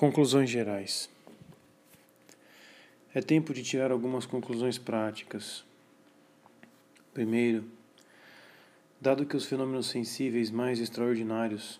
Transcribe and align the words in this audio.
Conclusões 0.00 0.48
gerais. 0.48 1.10
É 3.12 3.20
tempo 3.20 3.52
de 3.52 3.62
tirar 3.62 3.92
algumas 3.92 4.24
conclusões 4.24 4.78
práticas. 4.78 5.62
Primeiro, 7.12 7.66
dado 8.98 9.26
que 9.26 9.36
os 9.36 9.44
fenômenos 9.44 9.88
sensíveis 9.88 10.50
mais 10.50 10.80
extraordinários, 10.80 11.78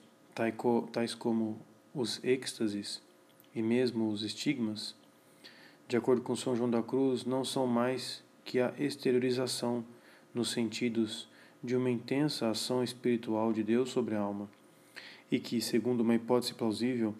tais 0.92 1.14
como 1.14 1.58
os 1.94 2.22
êxtases 2.22 3.00
e 3.54 3.62
mesmo 3.62 4.10
os 4.10 4.22
estigmas, 4.22 4.94
de 5.88 5.96
acordo 5.96 6.20
com 6.20 6.36
São 6.36 6.54
João 6.54 6.68
da 6.68 6.82
Cruz, 6.82 7.24
não 7.24 7.42
são 7.42 7.66
mais 7.66 8.22
que 8.44 8.60
a 8.60 8.74
exteriorização 8.78 9.82
nos 10.34 10.50
sentidos 10.50 11.26
de 11.64 11.74
uma 11.74 11.88
intensa 11.88 12.50
ação 12.50 12.84
espiritual 12.84 13.50
de 13.50 13.62
Deus 13.62 13.88
sobre 13.88 14.14
a 14.14 14.20
alma, 14.20 14.46
e 15.32 15.40
que, 15.40 15.58
segundo 15.62 16.00
uma 16.00 16.16
hipótese 16.16 16.52
plausível, 16.52 17.14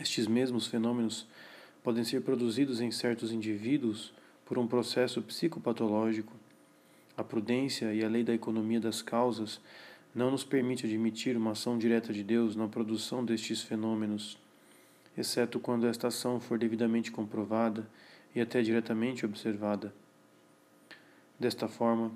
estes 0.00 0.26
mesmos 0.26 0.66
fenômenos 0.66 1.26
podem 1.82 2.04
ser 2.04 2.22
produzidos 2.22 2.80
em 2.80 2.90
certos 2.90 3.32
indivíduos 3.32 4.12
por 4.46 4.58
um 4.58 4.66
processo 4.66 5.20
psicopatológico. 5.20 6.32
A 7.16 7.22
prudência 7.22 7.92
e 7.92 8.02
a 8.02 8.08
lei 8.08 8.24
da 8.24 8.32
economia 8.32 8.80
das 8.80 9.02
causas 9.02 9.60
não 10.14 10.30
nos 10.30 10.42
permite 10.42 10.86
admitir 10.86 11.36
uma 11.36 11.52
ação 11.52 11.76
direta 11.76 12.12
de 12.12 12.22
Deus 12.22 12.56
na 12.56 12.66
produção 12.66 13.24
destes 13.24 13.62
fenômenos, 13.62 14.38
exceto 15.16 15.60
quando 15.60 15.86
esta 15.86 16.08
ação 16.08 16.40
for 16.40 16.58
devidamente 16.58 17.12
comprovada 17.12 17.86
e 18.34 18.40
até 18.40 18.62
diretamente 18.62 19.26
observada. 19.26 19.94
Desta 21.38 21.68
forma, 21.68 22.10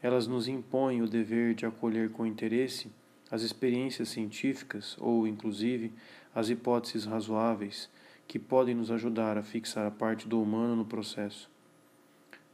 elas 0.00 0.28
nos 0.28 0.46
impõem 0.46 1.02
o 1.02 1.08
dever 1.08 1.54
de 1.54 1.66
acolher 1.66 2.10
com 2.10 2.24
interesse 2.24 2.88
as 3.30 3.42
experiências 3.42 4.08
científicas 4.08 4.96
ou, 4.98 5.26
inclusive, 5.26 5.92
as 6.38 6.48
hipóteses 6.48 7.04
razoáveis 7.04 7.90
que 8.28 8.38
podem 8.38 8.72
nos 8.72 8.92
ajudar 8.92 9.36
a 9.36 9.42
fixar 9.42 9.84
a 9.84 9.90
parte 9.90 10.28
do 10.28 10.40
humano 10.40 10.76
no 10.76 10.84
processo, 10.84 11.50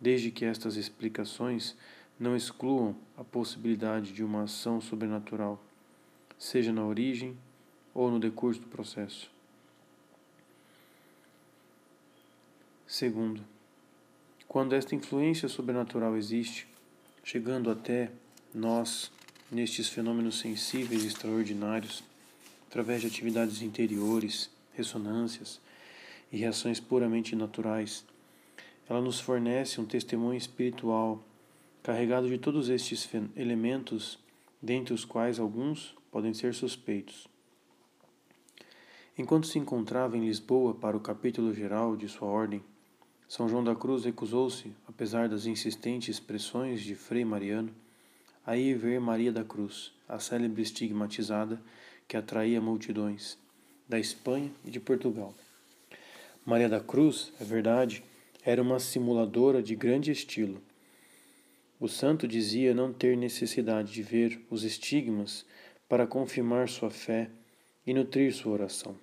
desde 0.00 0.31
que 0.31 0.47
estas 0.47 0.77
explicações 0.77 1.77
não 2.19 2.34
excluam 2.34 2.97
a 3.14 3.23
possibilidade 3.23 4.14
de 4.14 4.25
uma 4.25 4.45
ação 4.45 4.81
sobrenatural, 4.81 5.62
seja 6.39 6.73
na 6.73 6.83
origem 6.83 7.36
ou 7.92 8.11
no 8.11 8.19
decurso 8.19 8.58
do 8.58 8.69
processo. 8.69 9.31
Segundo, 12.86 13.45
quando 14.48 14.73
esta 14.73 14.95
influência 14.95 15.47
sobrenatural 15.47 16.17
existe, 16.17 16.67
chegando 17.23 17.70
até 17.70 18.11
nós 18.55 19.12
nestes 19.53 19.91
fenômenos 19.91 20.39
sensíveis 20.39 21.05
extraordinários, 21.05 22.03
através 22.75 23.03
de 23.03 23.06
atividades 23.06 23.62
interiores, 23.62 24.50
ressonâncias 24.72 25.61
e 26.33 26.36
reações 26.36 26.80
puramente 26.80 27.36
naturais. 27.36 28.05
Ela 28.89 29.00
nos 29.00 29.20
fornece 29.20 29.80
um 29.80 29.84
testemunho 29.84 30.36
espiritual 30.36 31.22
carregado 31.84 32.28
de 32.28 32.36
todos 32.36 32.69
estes 32.69 33.08
elementos, 33.36 34.19
dentre 34.61 34.92
os 34.92 35.05
quais 35.05 35.39
alguns 35.39 35.95
podem 36.11 36.34
ser 36.34 36.52
suspeitos. 36.52 37.28
Enquanto 39.17 39.47
se 39.47 39.56
encontrava 39.56 40.17
em 40.17 40.27
Lisboa 40.27 40.75
para 40.75 40.97
o 40.97 41.00
capítulo 41.00 41.55
geral 41.55 41.97
de 41.97 42.08
sua 42.08 42.27
ordem, 42.27 42.61
São 43.28 43.48
João 43.48 43.62
da 43.62 43.77
Cruz 43.77 44.05
recusou-se, 44.05 44.72
apesar 44.89 45.28
das 45.28 45.47
insistentes 45.47 46.19
pressões 46.19 46.80
de 46.80 46.97
Frei 46.97 47.25
Mariano, 47.25 47.72
a 48.45 48.56
ir 48.56 48.77
ver 48.77 49.00
Maria 49.00 49.33
da 49.33 49.45
Cruz, 49.45 49.92
a 50.08 50.19
célebre 50.19 50.62
estigmatizada 50.62 51.62
que 52.06 52.16
atraía 52.16 52.60
multidões 52.60 53.38
da 53.88 53.98
Espanha 53.98 54.50
e 54.64 54.70
de 54.70 54.80
Portugal. 54.80 55.34
Maria 56.44 56.69
da 56.69 56.80
Cruz, 56.80 57.33
é 57.41 57.44
verdade, 57.44 58.02
era 58.44 58.61
uma 58.61 58.78
simuladora 58.78 59.62
de 59.62 59.74
grande 59.74 60.11
estilo. 60.11 60.61
O 61.80 61.89
santo 61.89 62.29
dizia 62.29 62.74
não 62.74 62.92
ter 62.92 63.17
necessidade 63.17 63.92
de 63.92 64.02
ver 64.02 64.40
os 64.51 64.62
estigmas 64.62 65.45
para 65.89 66.06
confirmar 66.06 66.68
sua 66.68 66.90
fé 66.90 67.30
e 67.86 67.92
nutrir 67.92 68.33
sua 68.33 68.52
oração. 68.52 68.96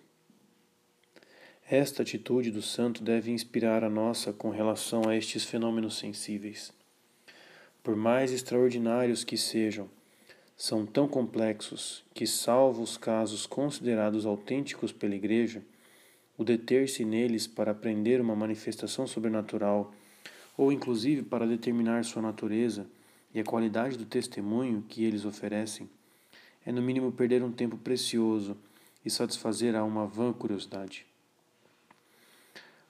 Esta 1.70 2.02
atitude 2.02 2.52
do 2.52 2.62
santo 2.62 3.04
deve 3.04 3.32
inspirar 3.32 3.84
a 3.84 3.90
nossa 3.90 4.34
com 4.34 4.50
relação 4.50 5.08
a 5.08 5.16
estes 5.16 5.46
fenômenos 5.46 5.98
sensíveis. 5.98 6.74
Por 7.82 7.96
mais 7.96 8.32
extraordinários 8.32 9.24
que 9.24 9.38
sejam, 9.38 9.90
são 10.62 10.86
tão 10.86 11.08
complexos 11.08 12.04
que, 12.14 12.28
salvo 12.28 12.84
os 12.84 12.96
casos 12.96 13.48
considerados 13.48 14.28
autênticos 14.28 14.92
pela 14.92 15.16
Igreja, 15.16 15.64
o 16.38 16.44
deter-se 16.44 17.04
neles 17.04 17.48
para 17.48 17.72
aprender 17.72 18.22
uma 18.22 18.36
manifestação 18.36 19.08
sobrenatural, 19.08 19.92
ou 20.56 20.72
inclusive 20.72 21.24
para 21.24 21.48
determinar 21.48 22.06
sua 22.06 22.22
natureza 22.22 22.86
e 23.34 23.40
a 23.40 23.44
qualidade 23.44 23.98
do 23.98 24.06
testemunho 24.06 24.86
que 24.88 25.04
eles 25.04 25.26
oferecem, 25.26 25.90
é 26.64 26.72
no 26.72 26.80
mínimo 26.80 27.12
perder 27.12 27.42
um 27.42 27.52
tempo 27.52 27.76
precioso 27.76 28.56
e 29.04 29.10
satisfazer 29.10 29.76
a 29.76 29.84
uma 29.84 30.06
vã 30.06 30.32
curiosidade. 30.32 31.08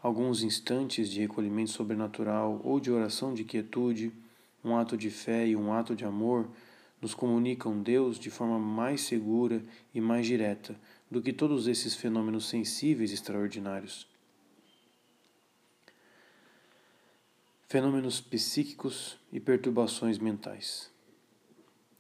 Alguns 0.03 0.43
instantes 0.43 1.09
de 1.09 1.21
recolhimento 1.21 1.71
sobrenatural 1.71 2.59
ou 2.65 2.81
de 2.81 2.91
oração 2.91 3.33
de 3.33 3.45
quietude, 3.45 4.11
um 4.61 4.75
ato 4.75 4.97
de 4.97 5.09
fé 5.09 5.47
e 5.47 5.55
um 5.55 5.71
ato 5.71 5.95
de 5.95 6.03
amor 6.03 6.49
nos 7.01 7.15
comunicam 7.15 7.81
Deus 7.81 8.19
de 8.19 8.29
forma 8.29 8.59
mais 8.59 9.01
segura 9.01 9.63
e 9.93 9.99
mais 9.99 10.27
direta 10.27 10.79
do 11.09 11.21
que 11.21 11.33
todos 11.33 11.67
esses 11.67 11.95
fenômenos 11.95 12.47
sensíveis 12.47 13.11
extraordinários. 13.11 14.07
Fenômenos 17.67 18.21
psíquicos 18.21 19.17
e 19.31 19.39
perturbações 19.39 20.17
mentais. 20.17 20.91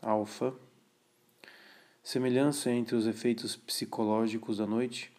Alfa. 0.01 0.53
Semelhança 2.03 2.71
entre 2.71 2.95
os 2.95 3.05
efeitos 3.07 3.55
psicológicos 3.55 4.57
da 4.57 4.67
noite 4.67 5.11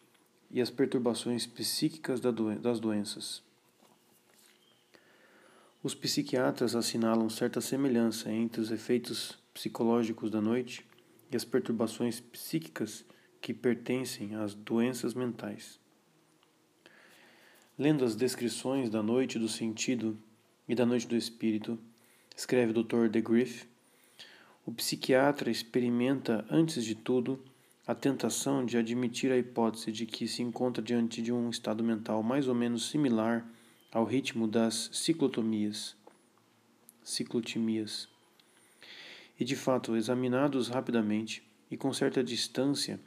e 0.51 0.61
as 0.61 0.69
perturbações 0.69 1.47
psíquicas 1.47 2.21
das 2.21 2.81
doenças. 2.81 3.43
Os 5.83 5.95
psiquiatras 5.95 6.77
assinalam 6.77 7.29
certa 7.31 7.61
semelhança 7.61 8.31
entre 8.31 8.61
os 8.61 8.71
efeitos 8.71 9.42
psicológicos 9.53 10.31
da 10.31 10.41
noite 10.41 10.85
e 11.31 11.37
as 11.37 11.45
perturbações 11.45 12.21
psíquicas 12.21 13.05
que 13.41 13.53
pertencem 13.53 14.35
às 14.35 14.55
doenças 14.55 15.15
mentais. 15.15 15.81
Lendo 17.79 18.05
as 18.05 18.15
descrições 18.15 18.91
da 18.91 19.03
noite 19.03 19.39
do 19.39 19.49
sentido 19.49 20.17
e 20.69 20.75
da 20.75 20.87
noite 20.87 21.07
do 21.07 21.17
espírito, 21.17 21.79
escreve 22.37 22.71
o 22.71 22.83
Dr. 22.83 23.09
De 23.09 23.21
Griff, 23.21 23.67
o 24.65 24.73
psiquiatra 24.73 25.51
experimenta, 25.51 26.47
antes 26.49 26.85
de 26.85 26.95
tudo, 26.95 27.43
a 27.85 27.97
tentação 27.97 28.65
de 28.65 28.79
admitir 28.79 29.33
a 29.33 29.37
hipótese 29.37 29.91
de 29.91 30.07
que 30.07 30.29
se 30.29 30.41
encontra 30.41 30.81
diante 30.81 31.21
de 31.21 31.33
um 31.33 31.51
estado 31.51 31.83
mental 31.83 32.23
mais 32.23 32.47
ou 32.47 32.55
menos 32.55 32.89
similar 32.89 33.45
ao 33.91 34.05
ritmo 34.05 34.47
das 34.47 34.89
ciclotomias, 34.93 35.97
ciclotimias. 37.03 38.12
E 39.39 39.45
de 39.45 39.57
fato, 39.57 39.97
examinados 39.97 40.69
rapidamente 40.69 41.43
e 41.71 41.77
com 41.77 41.93
certa 41.93 42.23
distância, 42.23 43.01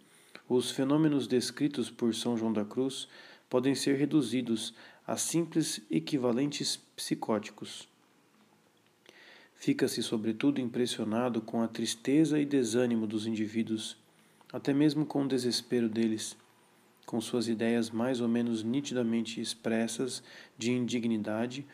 os 0.47 0.71
fenômenos 0.71 1.27
descritos 1.27 1.89
por 1.89 2.13
São 2.13 2.37
João 2.37 2.51
da 2.51 2.65
Cruz 2.65 3.07
podem 3.49 3.75
ser 3.75 3.95
reduzidos 3.95 4.73
a 5.05 5.17
simples 5.17 5.81
equivalentes 5.89 6.77
psicóticos. 6.95 7.87
Fica-se, 9.55 10.03
sobretudo, 10.03 10.59
impressionado 10.59 11.41
com 11.41 11.61
a 11.61 11.67
tristeza 11.67 12.39
e 12.39 12.45
desânimo 12.45 13.07
dos 13.07 13.25
indivíduos, 13.25 13.97
até 14.51 14.73
mesmo 14.73 15.05
com 15.05 15.23
o 15.23 15.27
desespero 15.27 15.87
deles 15.87 16.35
com 17.05 17.21
suas 17.21 17.47
ideias 17.47 17.89
mais 17.89 18.19
ou 18.19 18.27
menos 18.27 18.63
nitidamente 18.63 19.39
expressas 19.39 20.23
de 20.57 20.71
indignidade, 20.71 21.65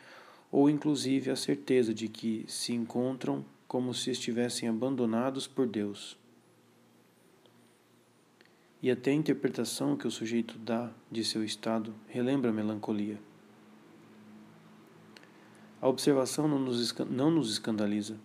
ou 0.50 0.68
inclusive 0.68 1.30
a 1.30 1.36
certeza 1.36 1.94
de 1.94 2.08
que 2.08 2.44
se 2.46 2.72
encontram 2.74 3.44
como 3.72 3.94
se 3.94 4.10
estivessem 4.10 4.68
abandonados 4.68 5.46
por 5.46 5.66
Deus. 5.66 6.18
E 8.82 8.90
até 8.90 9.12
a 9.12 9.14
interpretação 9.14 9.96
que 9.96 10.06
o 10.06 10.10
sujeito 10.10 10.58
dá 10.58 10.90
de 11.10 11.24
seu 11.24 11.42
estado 11.42 11.94
relembra 12.06 12.50
a 12.50 12.52
melancolia. 12.52 13.18
A 15.80 15.88
observação 15.88 16.46
não 16.46 16.58
nos, 16.58 16.94
não 17.08 17.30
nos 17.30 17.50
escandaliza. 17.50 18.18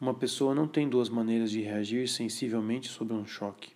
Uma 0.00 0.14
pessoa 0.14 0.54
não 0.54 0.68
tem 0.68 0.88
duas 0.88 1.08
maneiras 1.08 1.50
de 1.50 1.60
reagir 1.60 2.06
sensivelmente 2.06 2.88
sobre 2.88 3.14
um 3.14 3.26
choque. 3.26 3.72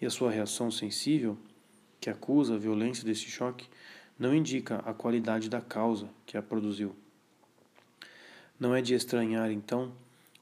E 0.00 0.04
a 0.04 0.10
sua 0.10 0.32
reação 0.32 0.68
sensível 0.68 1.38
que 2.00 2.10
acusa 2.10 2.56
a 2.56 2.58
violência 2.58 3.04
desse 3.04 3.26
choque 3.26 3.68
não 4.18 4.34
indica 4.34 4.78
a 4.78 4.92
qualidade 4.92 5.48
da 5.48 5.60
causa 5.60 6.08
que 6.26 6.36
a 6.36 6.42
produziu. 6.42 6.92
Não 8.58 8.74
é 8.74 8.80
de 8.80 8.94
estranhar, 8.94 9.50
então, 9.50 9.92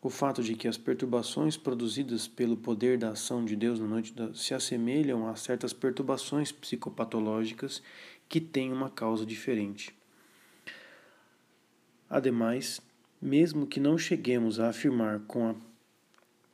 o 0.02 0.08
fato 0.08 0.42
de 0.42 0.54
que 0.54 0.66
as 0.66 0.78
perturbações 0.78 1.56
produzidas 1.56 2.26
pelo 2.26 2.56
poder 2.56 2.96
da 2.98 3.10
ação 3.10 3.44
de 3.44 3.54
Deus 3.54 3.78
na 3.78 3.86
noite 3.86 4.12
da, 4.12 4.32
se 4.32 4.54
assemelham 4.54 5.28
a 5.28 5.36
certas 5.36 5.72
perturbações 5.72 6.50
psicopatológicas 6.50 7.82
que 8.28 8.40
têm 8.40 8.72
uma 8.72 8.88
causa 8.88 9.26
diferente. 9.26 9.94
Ademais, 12.08 12.80
mesmo 13.20 13.66
que 13.66 13.78
não 13.78 13.98
cheguemos 13.98 14.58
a 14.58 14.70
afirmar 14.70 15.20
com 15.20 15.50
a 15.50 15.54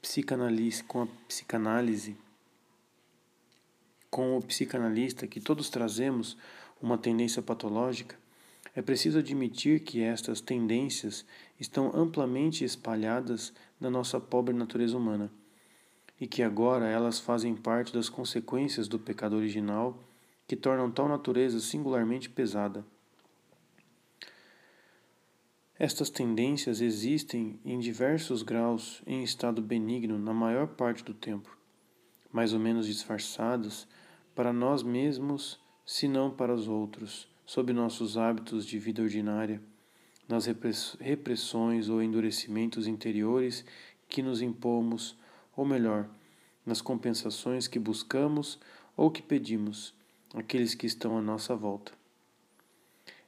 psicanálise, 0.03 0.83
com 0.83 1.03
a 1.03 1.07
psicanálise, 1.29 2.17
com 4.11 4.37
o 4.37 4.43
psicanalista 4.43 5.27
que 5.27 5.41
todos 5.41 5.71
trazemos 5.71 6.37
uma 6.81 6.99
tendência 6.99 7.41
patológica, 7.41 8.17
é 8.75 8.83
preciso 8.83 9.19
admitir 9.19 9.81
que 9.81 10.03
estas 10.03 10.41
tendências 10.41 11.25
estão 11.59 11.91
amplamente 11.95 12.65
espalhadas 12.65 13.53
na 13.81 13.91
nossa 13.91 14.21
pobre 14.21 14.55
natureza 14.55 14.97
humana 14.97 15.31
e 16.21 16.27
que 16.27 16.43
agora 16.43 16.87
elas 16.87 17.19
fazem 17.19 17.55
parte 17.55 17.93
das 17.93 18.09
consequências 18.09 18.89
do 18.89 18.99
pecado 18.99 19.37
original 19.37 19.99
que 20.47 20.57
tornam 20.57 20.91
tal 20.91 21.09
natureza 21.09 21.61
singularmente 21.61 22.31
pesada. 22.31 22.85
Estas 25.79 26.09
tendências 26.09 26.81
existem 26.81 27.61
em 27.63 27.79
diversos 27.79 28.43
graus 28.43 29.03
em 29.07 29.23
estado 29.23 29.61
benigno 29.61 30.19
na 30.19 30.33
maior 30.33 30.69
parte 30.69 31.05
do 31.05 31.13
tempo, 31.13 31.57
mais 32.33 32.55
ou 32.55 32.59
menos 32.59 32.87
disfarçadas 32.87 33.87
para 34.35 34.55
nós 34.55 34.83
mesmos, 34.83 35.61
se 35.85 36.09
não 36.09 36.31
para 36.31 36.55
os 36.55 36.67
outros, 36.67 37.29
sob 37.45 37.75
nossos 37.75 38.17
hábitos 38.17 38.65
de 38.65 38.79
vida 38.79 39.03
ordinária, 39.03 39.61
nas 40.29 40.47
repressões 40.47 41.89
ou 41.89 42.03
endurecimentos 42.03 42.87
interiores 42.87 43.65
que 44.09 44.23
nos 44.23 44.43
impomos, 44.43 45.17
ou 45.57 45.65
melhor, 45.65 46.09
nas 46.65 46.81
compensações 46.81 47.69
que 47.69 47.79
buscamos 47.79 48.59
ou 48.97 49.11
que 49.11 49.23
pedimos 49.23 49.95
àqueles 50.35 50.75
que 50.75 50.87
estão 50.87 51.17
à 51.17 51.23
nossa 51.23 51.55
volta. 51.55 51.93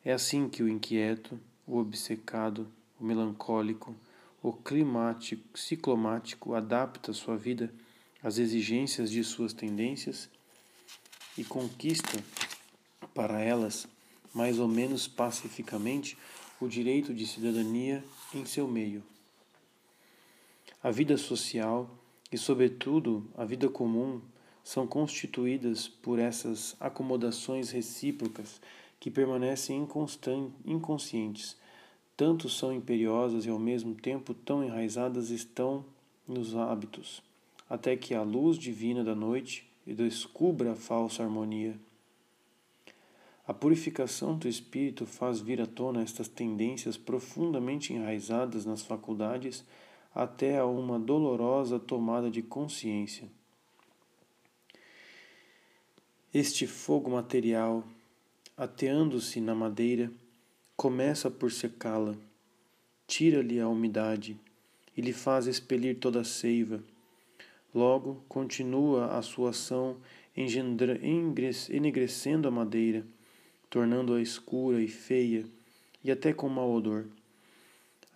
É 0.04 0.12
assim 0.12 0.48
que 0.48 0.62
o 0.62 0.68
inquieto, 0.68 1.38
o 1.66 1.76
obcecado, 1.78 2.68
o 2.98 3.04
melancólico, 3.04 3.94
o 4.42 4.52
climático, 4.52 5.58
ciclomático 5.58 6.54
adapta 6.54 7.12
sua 7.12 7.36
vida 7.36 7.72
às 8.22 8.38
exigências 8.38 9.10
de 9.10 9.22
suas 9.22 9.52
tendências 9.52 10.28
e 11.36 11.44
conquista 11.44 12.22
para 13.14 13.40
elas, 13.40 13.86
mais 14.34 14.58
ou 14.58 14.68
menos 14.68 15.06
pacificamente, 15.06 16.16
o 16.60 16.68
direito 16.68 17.14
de 17.14 17.26
cidadania 17.26 18.04
em 18.34 18.44
seu 18.44 18.66
meio. 18.66 19.02
A 20.82 20.90
vida 20.90 21.16
social 21.16 21.88
e, 22.30 22.38
sobretudo, 22.38 23.26
a 23.36 23.44
vida 23.44 23.68
comum 23.68 24.20
são 24.62 24.86
constituídas 24.86 25.88
por 25.88 26.18
essas 26.18 26.76
acomodações 26.78 27.70
recíprocas 27.70 28.60
que 29.00 29.10
permanecem 29.10 29.86
inconscientes, 30.64 31.56
tanto 32.16 32.48
são 32.48 32.72
imperiosas 32.72 33.46
e 33.46 33.48
ao 33.48 33.58
mesmo 33.58 33.94
tempo 33.94 34.34
tão 34.34 34.64
enraizadas 34.64 35.30
estão 35.30 35.84
nos 36.26 36.54
hábitos, 36.54 37.22
até 37.70 37.96
que 37.96 38.12
a 38.14 38.22
luz 38.22 38.58
divina 38.58 39.04
da 39.04 39.14
noite 39.14 39.66
descubra 39.86 40.72
a 40.72 40.76
falsa 40.76 41.22
harmonia. 41.22 41.78
A 43.48 43.52
purificação 43.52 44.38
do 44.38 44.46
espírito 44.46 45.04
faz 45.04 45.40
vir 45.40 45.60
à 45.60 45.66
tona 45.66 46.02
estas 46.02 46.28
tendências 46.28 46.96
profundamente 46.96 47.92
enraizadas 47.92 48.64
nas 48.64 48.82
faculdades 48.82 49.64
até 50.14 50.58
a 50.58 50.66
uma 50.66 51.00
dolorosa 51.00 51.80
tomada 51.80 52.30
de 52.30 52.42
consciência. 52.42 53.28
Este 56.32 56.66
fogo 56.66 57.10
material 57.10 57.82
ateando-se 58.58 59.40
na 59.40 59.54
madeira, 59.54 60.10
começa 60.76 61.30
por 61.30 61.52
secá-la, 61.52 62.16
tira-lhe 63.06 63.60
a 63.60 63.68
umidade 63.68 64.36
e 64.96 65.00
lhe 65.00 65.12
faz 65.12 65.46
expelir 65.46 66.00
toda 66.00 66.22
a 66.22 66.24
seiva. 66.24 66.82
Logo, 67.72 68.24
continua 68.28 69.16
a 69.16 69.22
sua 69.22 69.50
ação 69.50 69.96
enegrecendo 71.70 72.48
a 72.48 72.50
madeira, 72.50 73.06
tornando-a 73.70 74.20
escura 74.20 74.80
e 74.80 74.88
feia 74.88 75.44
e 76.02 76.10
até 76.10 76.32
com 76.32 76.48
mau 76.48 76.72
odor. 76.72 77.06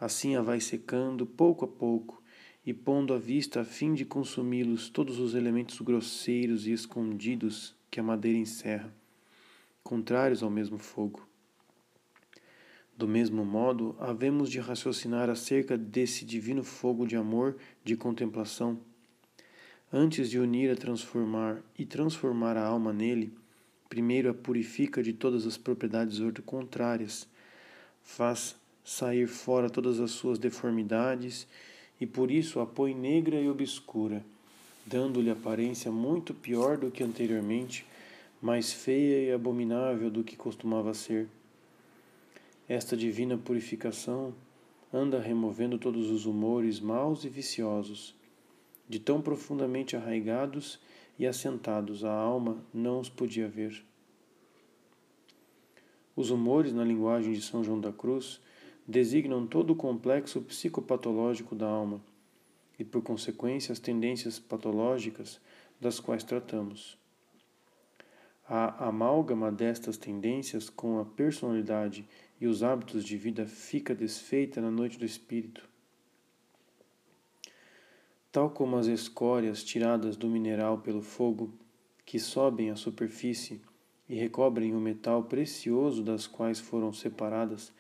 Assim 0.01 0.37
a 0.37 0.43
vai 0.43 0.61
secando 0.61 1.27
pouco 1.27 1.65
a 1.65 1.69
pouco 1.69 2.23
e 2.65 2.73
pondo 2.73 3.13
à 3.15 3.19
vista 3.19 3.61
a 3.61 3.65
fim 3.65 3.95
de 3.95 4.05
consumi-los 4.05 4.89
todos 4.89 5.19
os 5.19 5.35
elementos 5.35 5.81
grosseiros 5.81 6.67
e 6.67 6.73
escondidos 6.73 7.75
que 7.91 8.01
a 8.01 8.03
madeira 8.03 8.39
encerra 8.39 8.93
contrários 9.83 10.43
ao 10.43 10.51
mesmo 10.51 10.79
fogo. 10.79 11.27
Do 12.97 13.09
mesmo 13.09 13.45
modo, 13.45 13.97
havemos 13.99 14.51
de 14.51 14.61
raciocinar 14.61 15.29
acerca 15.29 15.77
desse 15.77 16.25
divino 16.25 16.63
fogo 16.63 17.07
de 17.07 17.17
amor, 17.17 17.57
de 17.85 17.97
contemplação. 17.97 18.79
Antes 19.93 20.31
de 20.31 20.39
unir 20.39 20.71
a 20.71 20.77
transformar 20.77 21.63
e 21.79 21.85
transformar 21.85 22.57
a 22.57 22.65
alma 22.65 22.93
nele, 22.93 23.35
primeiro 23.93 24.31
a 24.31 24.33
purifica 24.33 25.03
de 25.03 25.13
todas 25.13 25.47
as 25.47 25.59
propriedades 25.59 26.19
contrárias, 26.47 27.29
faz 28.03 28.57
sair 28.83 29.27
fora 29.27 29.69
todas 29.69 30.01
as 30.01 30.13
suas 30.13 30.39
deformidades 30.39 31.47
e 32.01 32.07
por 32.07 32.31
isso 32.31 32.59
a 32.59 32.65
põe 32.65 32.95
negra 32.95 33.39
e 33.39 33.51
obscura, 33.51 34.25
dando-lhe 34.87 35.29
aparência 35.29 35.93
muito 35.93 36.33
pior 36.33 36.79
do 36.79 36.91
que 36.91 37.05
anteriormente 37.05 37.85
mais 38.41 38.73
feia 38.73 39.29
e 39.29 39.31
abominável 39.31 40.11
do 40.11 40.25
que 40.25 40.37
costumava 40.37 40.95
ser. 40.95 41.29
Esta 42.67 42.97
divina 42.97 43.37
purificação 43.37 44.33
anda 44.91 45.21
removendo 45.21 45.77
todos 45.77 46.09
os 46.09 46.25
humores 46.25 46.81
maus 46.81 47.25
e 47.25 47.29
viciosos, 47.29 48.15
de 48.89 48.99
tão 48.99 49.21
profundamente 49.21 49.95
arraigados 49.95 50.81
e 51.19 51.27
assentados 51.27 52.05
a 52.05 52.13
alma 52.13 52.65
não 52.73 53.01
os 53.01 53.09
podia 53.09 53.49
ver. 53.49 53.85
Os 56.15 56.31
humores, 56.31 56.73
na 56.73 56.85
linguagem 56.85 57.33
de 57.33 57.41
São 57.41 57.65
João 57.65 57.81
da 57.81 57.93
Cruz, 57.93 58.41
designam 58.87 59.47
todo 59.47 59.71
o 59.71 59.77
complexo 59.77 60.41
psicopatológico 60.43 61.55
da 61.55 61.67
alma 61.67 62.03
e, 62.79 62.85
por 62.85 63.03
consequência, 63.03 63.73
as 63.73 63.79
tendências 63.79 64.39
patológicas 64.39 65.41
das 65.81 65.99
quais 65.99 66.23
tratamos. 66.23 66.99
A 68.47 68.89
amálgama 68.89 69.51
destas 69.51 69.97
tendências 69.97 70.69
com 70.69 70.99
a 70.99 71.05
personalidade 71.05 72.07
e 72.41 72.47
os 72.47 72.63
hábitos 72.63 73.05
de 73.05 73.17
vida 73.17 73.47
fica 73.47 73.95
desfeita 73.95 74.61
na 74.61 74.71
noite 74.71 74.99
do 74.99 75.07
espírito. 75.07 75.72
Tal 78.33 78.49
como 78.49 78.79
as 78.79 78.87
escórias 78.87 79.63
tiradas 79.63 80.17
do 80.17 80.27
mineral 80.27 80.79
pelo 80.79 81.03
fogo, 81.03 81.53
que 82.07 82.19
sobem 82.19 82.71
à 82.71 82.77
superfície 82.77 83.61
e 84.09 84.15
recobrem 84.15 84.75
o 84.75 84.81
metal 84.81 85.25
precioso 85.25 86.03
das 86.03 86.27
quais 86.27 86.59
foram 86.59 86.95
separadas, 86.95 87.75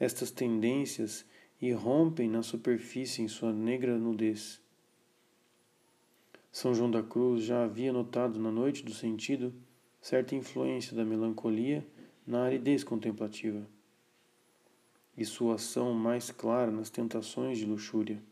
estas 0.00 0.30
tendências 0.30 1.26
irrompem 1.60 2.26
na 2.26 2.42
superfície 2.42 3.20
em 3.20 3.28
sua 3.28 3.52
negra 3.52 3.98
nudez. 3.98 4.62
São 6.50 6.74
João 6.74 6.90
da 6.90 7.02
Cruz 7.02 7.44
já 7.44 7.62
havia 7.62 7.92
notado 7.92 8.40
na 8.40 8.50
noite 8.50 8.82
do 8.82 8.94
sentido 8.94 9.52
certa 10.00 10.34
influência 10.34 10.96
da 10.96 11.04
melancolia 11.04 11.86
na 12.26 12.44
aridez 12.44 12.82
contemplativa 12.82 13.66
e 15.16 15.24
sua 15.24 15.56
ação 15.56 15.92
mais 15.92 16.30
clara 16.30 16.70
nas 16.70 16.88
tentações 16.88 17.58
de 17.58 17.66
luxúria. 17.66 18.31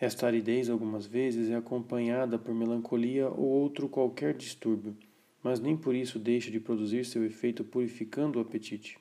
Esta 0.00 0.26
aridez 0.26 0.70
algumas 0.70 1.04
vezes 1.04 1.50
é 1.50 1.56
acompanhada 1.56 2.38
por 2.38 2.54
melancolia 2.54 3.28
ou 3.28 3.44
outro 3.44 3.86
qualquer 3.86 4.34
distúrbio, 4.34 4.96
mas 5.42 5.60
nem 5.60 5.76
por 5.76 5.94
isso 5.94 6.18
deixa 6.18 6.50
de 6.50 6.58
produzir 6.58 7.04
seu 7.04 7.22
efeito 7.22 7.62
purificando 7.62 8.38
o 8.38 8.42
apetite. 8.42 8.98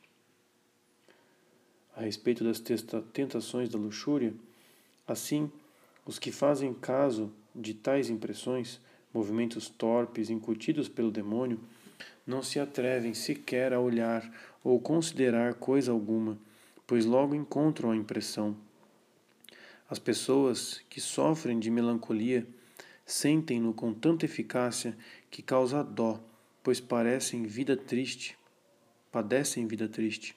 A 1.96 2.02
respeito 2.02 2.44
das 2.44 2.62
tentações 3.14 3.70
da 3.70 3.80
luxúria, 3.80 4.34
assim, 5.08 5.50
os 6.06 6.20
que 6.20 6.34
fazem 6.34 6.74
caso 6.74 7.32
de 7.56 7.74
tais 7.74 8.10
impressões 8.10 8.82
movimentos 9.14 9.70
torpes 9.70 10.30
incutidos 10.30 10.90
pelo 10.90 11.12
demônio, 11.12 11.62
não 12.28 12.44
se 12.44 12.60
atrevem 12.60 13.14
sequer 13.14 13.72
a 13.72 13.80
olhar 13.80 14.30
ou 14.62 14.80
considerar 14.82 15.54
coisa 15.54 15.94
alguma, 15.94 16.38
pois 16.86 17.06
logo 17.06 17.34
encontram 17.34 17.92
a 17.92 17.96
impressão. 17.96 18.56
As 19.90 19.98
pessoas 19.98 20.82
que 20.88 21.02
sofrem 21.02 21.60
de 21.60 21.72
melancolia 21.72 22.48
sentem-no 23.06 23.74
com 23.74 23.92
tanta 23.92 24.26
eficácia 24.26 24.96
que 25.32 25.42
causa 25.42 25.84
dó, 25.84 26.24
pois 26.62 26.80
parecem 26.80 27.44
vida 27.44 27.76
triste, 27.76 28.38
padecem 29.12 29.66
vida 29.66 29.90
triste. 29.90 30.36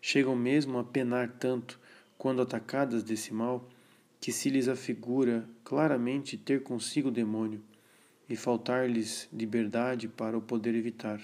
Chegam 0.00 0.34
mesmo 0.34 0.78
a 0.78 0.84
penar 0.84 1.36
tanto 1.38 1.78
quando 2.18 2.42
atacadas 2.42 3.04
desse 3.04 3.32
mal, 3.32 3.68
que 4.20 4.32
se 4.32 4.50
lhes 4.50 4.66
afigura 4.68 5.48
claramente 5.62 6.36
ter 6.36 6.62
consigo 6.62 7.08
o 7.08 7.12
demônio 7.12 7.62
e 8.28 8.34
faltar-lhes 8.34 9.28
liberdade 9.32 10.08
para 10.08 10.36
o 10.36 10.42
poder 10.42 10.74
evitar. 10.74 11.20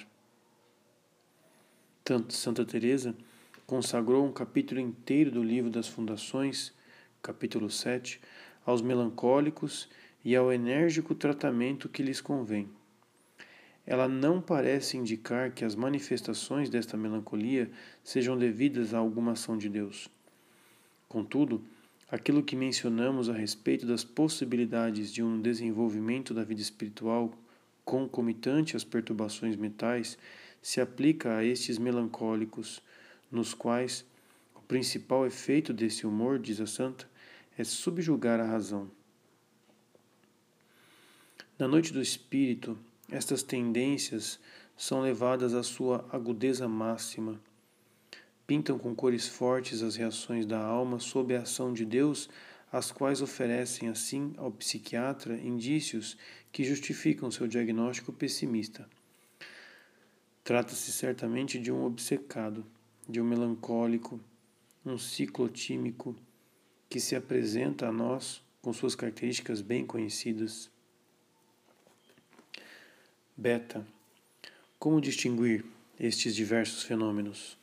Tanto 2.05 2.33
Santa 2.35 2.65
Teresa 2.65 3.15
consagrou 3.67 4.25
um 4.25 4.33
capítulo 4.33 4.81
inteiro 4.81 5.31
do 5.31 5.43
livro 5.43 5.71
das 5.71 5.89
Fundações, 5.89 6.73
capítulo 7.23 7.71
7, 7.71 8.21
aos 8.65 8.83
melancólicos 8.83 9.89
e 10.25 10.37
ao 10.37 10.53
enérgico 10.53 11.15
tratamento 11.15 11.89
que 11.89 12.03
lhes 12.03 12.21
convém. 12.21 12.69
Ela 13.87 14.07
não 14.07 14.41
parece 14.41 14.97
indicar 14.97 15.51
que 15.51 15.65
as 15.65 15.75
manifestações 15.75 16.71
desta 16.71 16.97
melancolia 16.97 17.71
sejam 18.05 18.39
devidas 18.39 18.95
a 18.95 18.99
alguma 18.99 19.33
ação 19.33 19.59
de 19.59 19.69
Deus. 19.69 20.09
Contudo, 21.09 21.65
aquilo 22.11 22.43
que 22.43 22.55
mencionamos 22.55 23.29
a 23.29 23.33
respeito 23.33 23.87
das 23.87 24.05
possibilidades 24.05 25.13
de 25.13 25.23
um 25.23 25.41
desenvolvimento 25.41 26.33
da 26.33 26.45
vida 26.45 26.61
espiritual 26.61 27.33
concomitante 27.85 28.77
às 28.77 28.85
perturbações 28.85 29.57
mentais 29.57 30.17
se 30.63 30.81
aplica 30.81 31.37
a 31.37 31.45
estes 31.45 31.79
melancólicos, 31.79 32.81
nos 33.31 33.55
quais 33.55 34.05
o 34.55 34.61
principal 34.61 35.27
efeito 35.27 35.73
desse 35.73 36.07
humor, 36.07 36.39
diz 36.39 36.61
a 36.61 36.67
santa, 36.67 37.10
é 37.61 37.65
subjugar 37.65 38.41
a 38.41 38.45
razão. 38.45 38.91
Na 41.59 41.69
noite 41.69 41.93
do 41.93 42.01
espírito, 42.01 42.79
estas 43.11 43.43
tendências 43.43 44.41
são 44.75 45.03
levadas 45.03 45.53
à 45.53 45.63
sua 45.63 46.09
agudeza 46.11 46.67
máxima. 46.67 47.39
Pintam 48.47 48.79
com 48.79 48.95
cores 48.95 49.29
fortes 49.29 49.83
as 49.83 49.95
reações 49.95 50.47
da 50.47 50.59
alma 50.59 50.99
sob 50.99 51.37
a 51.37 51.43
ação 51.43 51.75
de 51.75 51.85
Deus, 51.85 52.31
as 52.73 52.91
quais 52.91 53.21
oferecem 53.21 53.91
assim 53.91 54.33
ao 54.39 54.51
psiquiatra 54.51 55.37
indícios 55.39 56.17
que 56.51 56.65
justificam 56.65 57.31
seu 57.31 57.47
diagnóstico 57.47 58.11
pessimista. 58.11 58.89
Trata-se 60.43 60.91
certamente 60.93 61.59
de 61.59 61.71
um 61.71 61.85
obcecado, 61.85 62.65
de 63.07 63.21
um 63.21 63.25
melancólico, 63.25 64.19
um 64.85 64.97
ciclotímico 64.97 66.17
que 66.91 67.01
se 67.01 67.17
apresenta 67.17 67.89
a 67.89 67.93
nós 67.93 68.43
com 68.61 68.71
suas 68.75 68.95
características 68.95 69.63
bem 69.63 69.87
conhecidas. 69.87 70.71
Beta. 73.35 73.87
Como 74.79 75.01
distinguir 75.01 75.65
estes 75.99 76.35
diversos 76.35 76.83
fenômenos? 76.83 77.57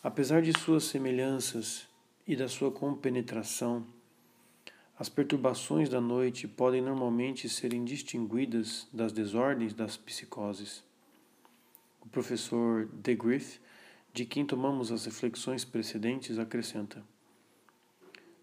Apesar 0.00 0.42
de 0.42 0.56
suas 0.56 0.84
semelhanças 0.84 1.88
e 2.24 2.36
da 2.36 2.46
sua 2.46 2.70
compenetração, 2.70 3.84
as 4.96 5.08
perturbações 5.08 5.88
da 5.88 6.00
noite 6.00 6.46
podem 6.46 6.80
normalmente 6.80 7.48
serem 7.48 7.84
distinguidas 7.84 8.86
das 8.92 9.12
desordens 9.12 9.72
das 9.72 9.96
psicoses 9.96 10.84
o 12.02 12.08
professor 12.08 12.88
De 12.92 13.14
Griff, 13.14 13.60
de 14.12 14.24
quem 14.26 14.44
tomamos 14.44 14.90
as 14.90 15.04
reflexões 15.04 15.64
precedentes, 15.64 16.38
acrescenta: 16.38 17.02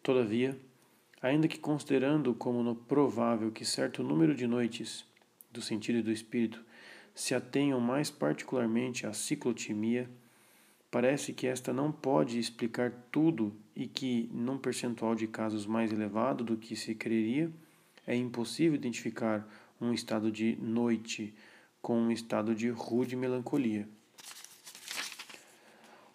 Todavia, 0.09 0.57
ainda 1.21 1.47
que 1.47 1.59
considerando 1.59 2.33
como 2.33 2.73
provável 2.73 3.51
que 3.51 3.63
certo 3.63 4.01
número 4.01 4.33
de 4.33 4.47
noites, 4.47 5.05
do 5.51 5.61
sentido 5.61 5.99
e 5.99 6.01
do 6.01 6.11
espírito, 6.11 6.65
se 7.13 7.35
atenham 7.35 7.79
mais 7.79 8.09
particularmente 8.09 9.05
à 9.05 9.13
ciclotimia, 9.13 10.09
parece 10.89 11.31
que 11.31 11.45
esta 11.45 11.71
não 11.71 11.91
pode 11.91 12.39
explicar 12.39 12.91
tudo 13.11 13.55
e 13.75 13.85
que, 13.85 14.27
num 14.33 14.57
percentual 14.57 15.13
de 15.13 15.27
casos 15.27 15.67
mais 15.67 15.91
elevado 15.91 16.43
do 16.43 16.57
que 16.57 16.75
se 16.75 16.95
creria, 16.95 17.51
é 18.07 18.15
impossível 18.15 18.73
identificar 18.73 19.47
um 19.79 19.93
estado 19.93 20.31
de 20.31 20.55
noite 20.55 21.35
com 21.83 21.95
um 21.95 22.09
estado 22.09 22.55
de 22.55 22.69
rude 22.71 23.15
melancolia. 23.15 23.87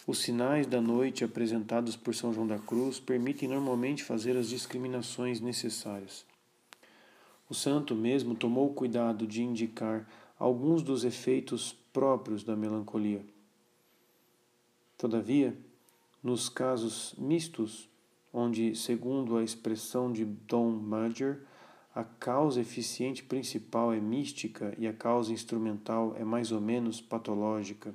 Os 0.06 0.18
sinais 0.18 0.66
da 0.66 0.82
noite 0.82 1.24
apresentados 1.24 1.96
por 1.96 2.14
São 2.14 2.30
João 2.30 2.46
da 2.46 2.58
Cruz 2.58 3.00
permitem 3.00 3.48
normalmente 3.48 4.04
fazer 4.04 4.36
as 4.36 4.50
discriminações 4.50 5.40
necessárias. 5.40 6.26
O 7.48 7.54
santo 7.54 7.94
mesmo 7.94 8.34
tomou 8.34 8.74
cuidado 8.74 9.26
de 9.26 9.42
indicar 9.42 10.06
alguns 10.38 10.82
dos 10.82 11.04
efeitos 11.04 11.72
próprios 11.90 12.44
da 12.44 12.54
melancolia. 12.54 13.24
Todavia, 14.98 15.56
nos 16.22 16.50
casos 16.50 17.14
mistos, 17.16 17.88
onde, 18.30 18.74
segundo 18.74 19.38
a 19.38 19.42
expressão 19.42 20.12
de 20.12 20.26
Dom 20.26 20.70
Major, 20.70 21.38
a 21.94 22.04
causa 22.04 22.60
eficiente 22.60 23.22
principal 23.22 23.92
é 23.92 24.00
mística 24.00 24.74
e 24.76 24.86
a 24.86 24.92
causa 24.92 25.32
instrumental 25.32 26.14
é 26.18 26.24
mais 26.24 26.52
ou 26.52 26.60
menos 26.60 27.00
patológica. 27.00 27.94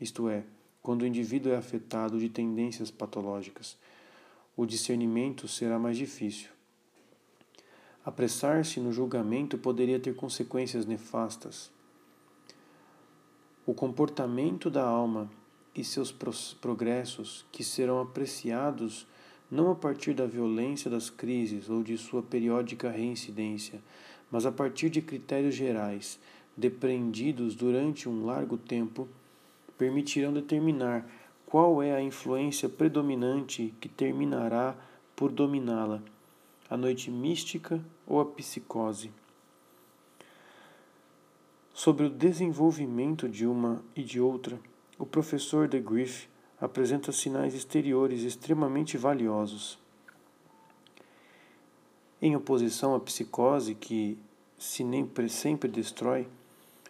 Isto 0.00 0.28
é, 0.28 0.44
quando 0.88 1.02
o 1.02 1.06
indivíduo 1.06 1.52
é 1.52 1.56
afetado 1.58 2.18
de 2.18 2.30
tendências 2.30 2.90
patológicas, 2.90 3.76
o 4.56 4.64
discernimento 4.64 5.46
será 5.46 5.78
mais 5.78 5.98
difícil. 5.98 6.48
Apressar-se 8.02 8.80
no 8.80 8.90
julgamento 8.90 9.58
poderia 9.58 10.00
ter 10.00 10.16
consequências 10.16 10.86
nefastas. 10.86 11.70
O 13.66 13.74
comportamento 13.74 14.70
da 14.70 14.82
alma 14.82 15.30
e 15.74 15.84
seus 15.84 16.10
progressos, 16.58 17.44
que 17.52 17.62
serão 17.62 18.00
apreciados 18.00 19.06
não 19.50 19.70
a 19.70 19.74
partir 19.74 20.14
da 20.14 20.24
violência 20.24 20.90
das 20.90 21.10
crises 21.10 21.68
ou 21.68 21.82
de 21.82 21.98
sua 21.98 22.22
periódica 22.22 22.90
reincidência, 22.90 23.82
mas 24.30 24.46
a 24.46 24.52
partir 24.52 24.88
de 24.88 25.02
critérios 25.02 25.54
gerais, 25.54 26.18
depreendidos 26.56 27.54
durante 27.54 28.08
um 28.08 28.24
largo 28.24 28.56
tempo, 28.56 29.06
permitirão 29.78 30.32
determinar 30.32 31.08
qual 31.46 31.82
é 31.82 31.94
a 31.94 32.02
influência 32.02 32.68
predominante 32.68 33.72
que 33.80 33.88
terminará 33.88 34.76
por 35.16 35.32
dominá-la, 35.32 36.02
a 36.68 36.76
noite 36.76 37.10
mística 37.10 37.82
ou 38.06 38.20
a 38.20 38.26
psicose. 38.26 39.10
Sobre 41.72 42.06
o 42.06 42.10
desenvolvimento 42.10 43.28
de 43.28 43.46
uma 43.46 43.82
e 43.94 44.02
de 44.02 44.20
outra, 44.20 44.60
o 44.98 45.06
professor 45.06 45.68
de 45.68 45.80
Griff 45.80 46.28
apresenta 46.60 47.12
sinais 47.12 47.54
exteriores 47.54 48.24
extremamente 48.24 48.98
valiosos. 48.98 49.78
Em 52.20 52.34
oposição 52.34 52.96
à 52.96 53.00
psicose, 53.00 53.76
que 53.76 54.18
se 54.58 54.82
nem 54.82 55.08
sempre 55.28 55.70
destrói, 55.70 56.26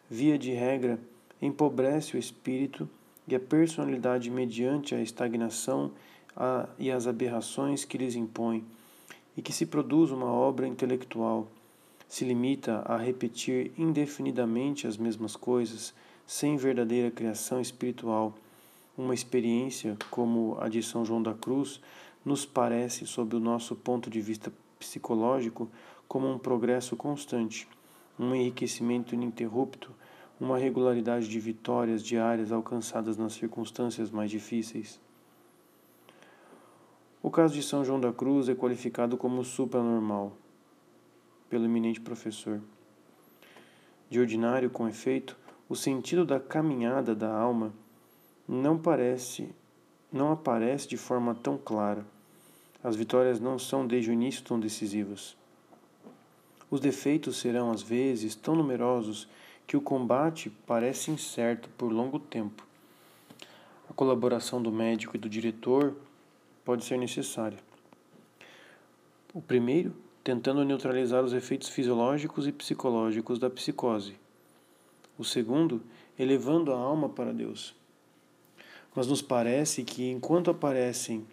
via 0.08 0.38
de 0.38 0.52
regra 0.52 0.98
empobrece 1.40 2.16
o 2.16 2.18
espírito 2.18 2.88
e 3.26 3.34
a 3.34 3.40
personalidade 3.40 4.30
mediante 4.30 4.94
a 4.94 5.00
estagnação 5.00 5.92
e 6.78 6.90
as 6.90 7.06
aberrações 7.06 7.84
que 7.84 7.98
lhes 7.98 8.14
impõe, 8.14 8.64
e 9.36 9.42
que 9.42 9.52
se 9.52 9.66
produz 9.66 10.10
uma 10.10 10.26
obra 10.26 10.66
intelectual, 10.66 11.48
se 12.08 12.24
limita 12.24 12.82
a 12.86 12.96
repetir 12.96 13.72
indefinidamente 13.76 14.86
as 14.86 14.96
mesmas 14.96 15.36
coisas, 15.36 15.92
sem 16.26 16.56
verdadeira 16.56 17.10
criação 17.10 17.60
espiritual. 17.60 18.34
Uma 18.96 19.14
experiência 19.14 19.96
como 20.10 20.56
a 20.60 20.68
de 20.68 20.82
São 20.82 21.04
João 21.04 21.22
da 21.22 21.34
Cruz 21.34 21.80
nos 22.24 22.44
parece, 22.44 23.06
sob 23.06 23.36
o 23.36 23.40
nosso 23.40 23.76
ponto 23.76 24.10
de 24.10 24.20
vista 24.20 24.52
psicológico, 24.78 25.68
como 26.08 26.30
um 26.30 26.38
progresso 26.38 26.96
constante, 26.96 27.68
um 28.18 28.34
enriquecimento 28.34 29.14
ininterrupto, 29.14 29.90
uma 30.40 30.56
regularidade 30.56 31.28
de 31.28 31.40
vitórias 31.40 32.02
diárias 32.02 32.52
alcançadas 32.52 33.16
nas 33.16 33.32
circunstâncias 33.32 34.10
mais 34.10 34.30
difíceis. 34.30 35.00
O 37.20 37.30
caso 37.30 37.54
de 37.54 37.62
São 37.62 37.84
João 37.84 37.98
da 37.98 38.12
Cruz 38.12 38.48
é 38.48 38.54
qualificado 38.54 39.16
como 39.16 39.44
supranormal 39.44 40.36
pelo 41.50 41.64
eminente 41.64 42.00
professor. 42.00 42.60
De 44.08 44.20
ordinário, 44.20 44.70
com 44.70 44.88
efeito, 44.88 45.36
o 45.68 45.74
sentido 45.74 46.24
da 46.24 46.38
caminhada 46.38 47.14
da 47.14 47.30
alma 47.30 47.72
não 48.46 48.78
parece, 48.78 49.54
não 50.12 50.32
aparece 50.32 50.88
de 50.88 50.96
forma 50.96 51.34
tão 51.34 51.58
clara. 51.58 52.06
As 52.82 52.94
vitórias 52.94 53.40
não 53.40 53.58
são 53.58 53.86
desde 53.86 54.10
o 54.10 54.12
início 54.12 54.42
tão 54.44 54.58
decisivas. 54.58 55.36
Os 56.70 56.80
defeitos 56.80 57.38
serão 57.38 57.70
às 57.70 57.82
vezes 57.82 58.34
tão 58.34 58.54
numerosos 58.54 59.28
que 59.68 59.76
o 59.76 59.82
combate 59.82 60.50
parece 60.66 61.10
incerto 61.10 61.68
por 61.76 61.92
longo 61.92 62.18
tempo. 62.18 62.66
A 63.88 63.92
colaboração 63.92 64.62
do 64.62 64.72
médico 64.72 65.14
e 65.14 65.18
do 65.18 65.28
diretor 65.28 65.94
pode 66.64 66.86
ser 66.86 66.96
necessária. 66.96 67.58
O 69.34 69.42
primeiro, 69.42 69.94
tentando 70.24 70.64
neutralizar 70.64 71.22
os 71.22 71.34
efeitos 71.34 71.68
fisiológicos 71.68 72.46
e 72.46 72.52
psicológicos 72.52 73.38
da 73.38 73.50
psicose. 73.50 74.14
O 75.18 75.24
segundo, 75.24 75.82
elevando 76.18 76.72
a 76.72 76.78
alma 76.78 77.10
para 77.10 77.30
Deus. 77.30 77.76
Mas 78.96 79.06
nos 79.06 79.20
parece 79.20 79.84
que 79.84 80.10
enquanto 80.10 80.50
aparecem 80.50 81.26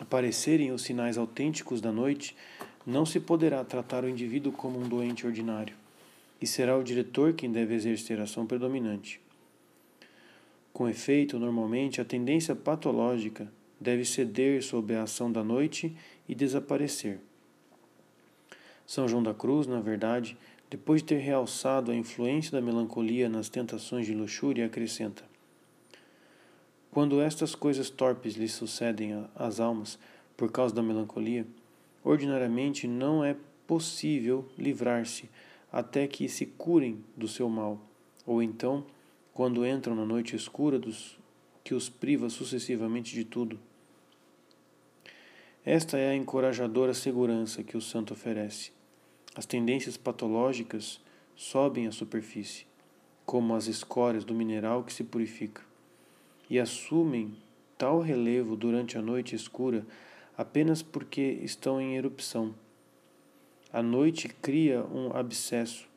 aparecerem 0.00 0.72
os 0.72 0.80
sinais 0.80 1.18
autênticos 1.18 1.80
da 1.80 1.92
noite, 1.92 2.34
não 2.86 3.04
se 3.04 3.20
poderá 3.20 3.62
tratar 3.62 4.02
o 4.02 4.08
indivíduo 4.08 4.50
como 4.50 4.80
um 4.80 4.88
doente 4.88 5.26
ordinário, 5.26 5.76
e 6.42 6.46
será 6.46 6.76
o 6.76 6.82
diretor 6.82 7.34
quem 7.34 7.52
deve 7.52 7.72
exercer 7.72 8.18
a 8.18 8.24
ação 8.24 8.44
predominante. 8.44 9.20
Com 10.72 10.88
efeito, 10.88 11.38
normalmente 11.38 12.00
a 12.00 12.04
tendência 12.04 12.56
patológica 12.56 13.50
deve 13.80 14.04
ceder 14.04 14.60
sob 14.60 14.92
a 14.92 15.04
ação 15.04 15.30
da 15.30 15.44
noite 15.44 15.96
e 16.28 16.34
desaparecer. 16.34 17.20
São 18.84 19.06
João 19.06 19.22
da 19.22 19.32
Cruz, 19.32 19.68
na 19.68 19.80
verdade, 19.80 20.36
depois 20.68 21.00
de 21.00 21.08
ter 21.08 21.18
realçado 21.18 21.92
a 21.92 21.94
influência 21.94 22.50
da 22.50 22.60
melancolia 22.60 23.28
nas 23.28 23.48
tentações 23.48 24.06
de 24.06 24.14
luxúria, 24.14 24.66
acrescenta: 24.66 25.22
Quando 26.90 27.20
estas 27.20 27.54
coisas 27.54 27.88
torpes 27.88 28.34
lhe 28.34 28.48
sucedem 28.48 29.28
às 29.36 29.60
almas 29.60 29.96
por 30.36 30.50
causa 30.50 30.74
da 30.74 30.82
melancolia, 30.82 31.46
ordinariamente 32.02 32.88
não 32.88 33.24
é 33.24 33.36
possível 33.66 34.48
livrar-se 34.58 35.28
até 35.72 36.06
que 36.06 36.28
se 36.28 36.44
curem 36.44 37.02
do 37.16 37.26
seu 37.26 37.48
mal, 37.48 37.80
ou 38.26 38.42
então, 38.42 38.84
quando 39.32 39.66
entram 39.66 39.96
na 39.96 40.04
noite 40.04 40.36
escura 40.36 40.78
dos 40.78 41.18
que 41.64 41.74
os 41.74 41.88
priva 41.88 42.28
sucessivamente 42.28 43.14
de 43.14 43.24
tudo. 43.24 43.58
Esta 45.64 45.96
é 45.96 46.10
a 46.10 46.14
encorajadora 46.14 46.92
segurança 46.92 47.62
que 47.62 47.76
o 47.76 47.80
santo 47.80 48.12
oferece. 48.12 48.72
As 49.34 49.46
tendências 49.46 49.96
patológicas 49.96 51.00
sobem 51.36 51.86
à 51.86 51.92
superfície, 51.92 52.66
como 53.24 53.54
as 53.54 53.68
escórias 53.68 54.24
do 54.24 54.34
mineral 54.34 54.82
que 54.84 54.92
se 54.92 55.04
purifica, 55.04 55.62
e 56.50 56.58
assumem 56.58 57.36
tal 57.78 58.00
relevo 58.00 58.56
durante 58.56 58.98
a 58.98 59.02
noite 59.02 59.34
escura 59.34 59.86
apenas 60.36 60.82
porque 60.82 61.38
estão 61.42 61.80
em 61.80 61.96
erupção. 61.96 62.54
A 63.72 63.82
noite 63.82 64.28
cria 64.28 64.84
um 64.84 65.16
abscesso 65.16 65.88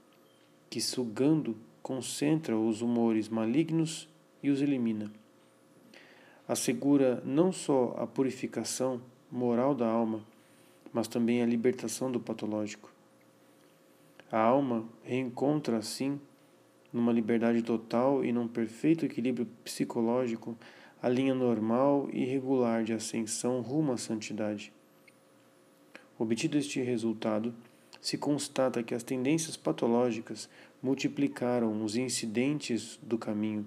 que, 0.70 0.80
sugando, 0.80 1.58
concentra 1.84 2.58
os 2.58 2.82
humores 2.82 3.28
malignos 3.28 4.08
e 4.42 4.50
os 4.50 4.62
elimina. 4.62 5.12
Assegura 6.48 7.22
não 7.26 7.52
só 7.52 7.94
a 7.98 8.08
purificação 8.08 9.02
moral 9.30 9.76
da 9.76 9.88
alma, 9.88 10.22
mas 10.94 11.10
também 11.10 11.42
a 11.42 11.46
libertação 11.46 12.10
do 12.10 12.18
patológico. 12.18 12.90
A 14.32 14.40
alma 14.40 14.86
reencontra, 15.04 15.76
assim, 15.76 16.18
numa 16.94 17.12
liberdade 17.12 17.62
total 17.62 18.24
e 18.24 18.32
num 18.32 18.48
perfeito 18.48 19.06
equilíbrio 19.06 19.48
psicológico, 19.66 20.58
a 21.04 21.10
linha 21.10 21.36
normal 21.36 22.08
e 22.14 22.24
regular 22.24 22.86
de 22.86 22.94
ascensão 22.94 23.60
rumo 23.60 23.92
à 23.92 23.98
santidade. 23.98 24.72
Obtido 26.18 26.58
este 26.58 26.82
resultado, 26.82 27.54
se 28.02 28.18
constata 28.18 28.84
que 28.84 28.94
as 28.94 29.04
tendências 29.04 29.58
patológicas 29.58 30.50
multiplicaram 30.82 31.84
os 31.84 31.96
incidentes 31.96 33.00
do 33.02 33.18
caminho, 33.18 33.66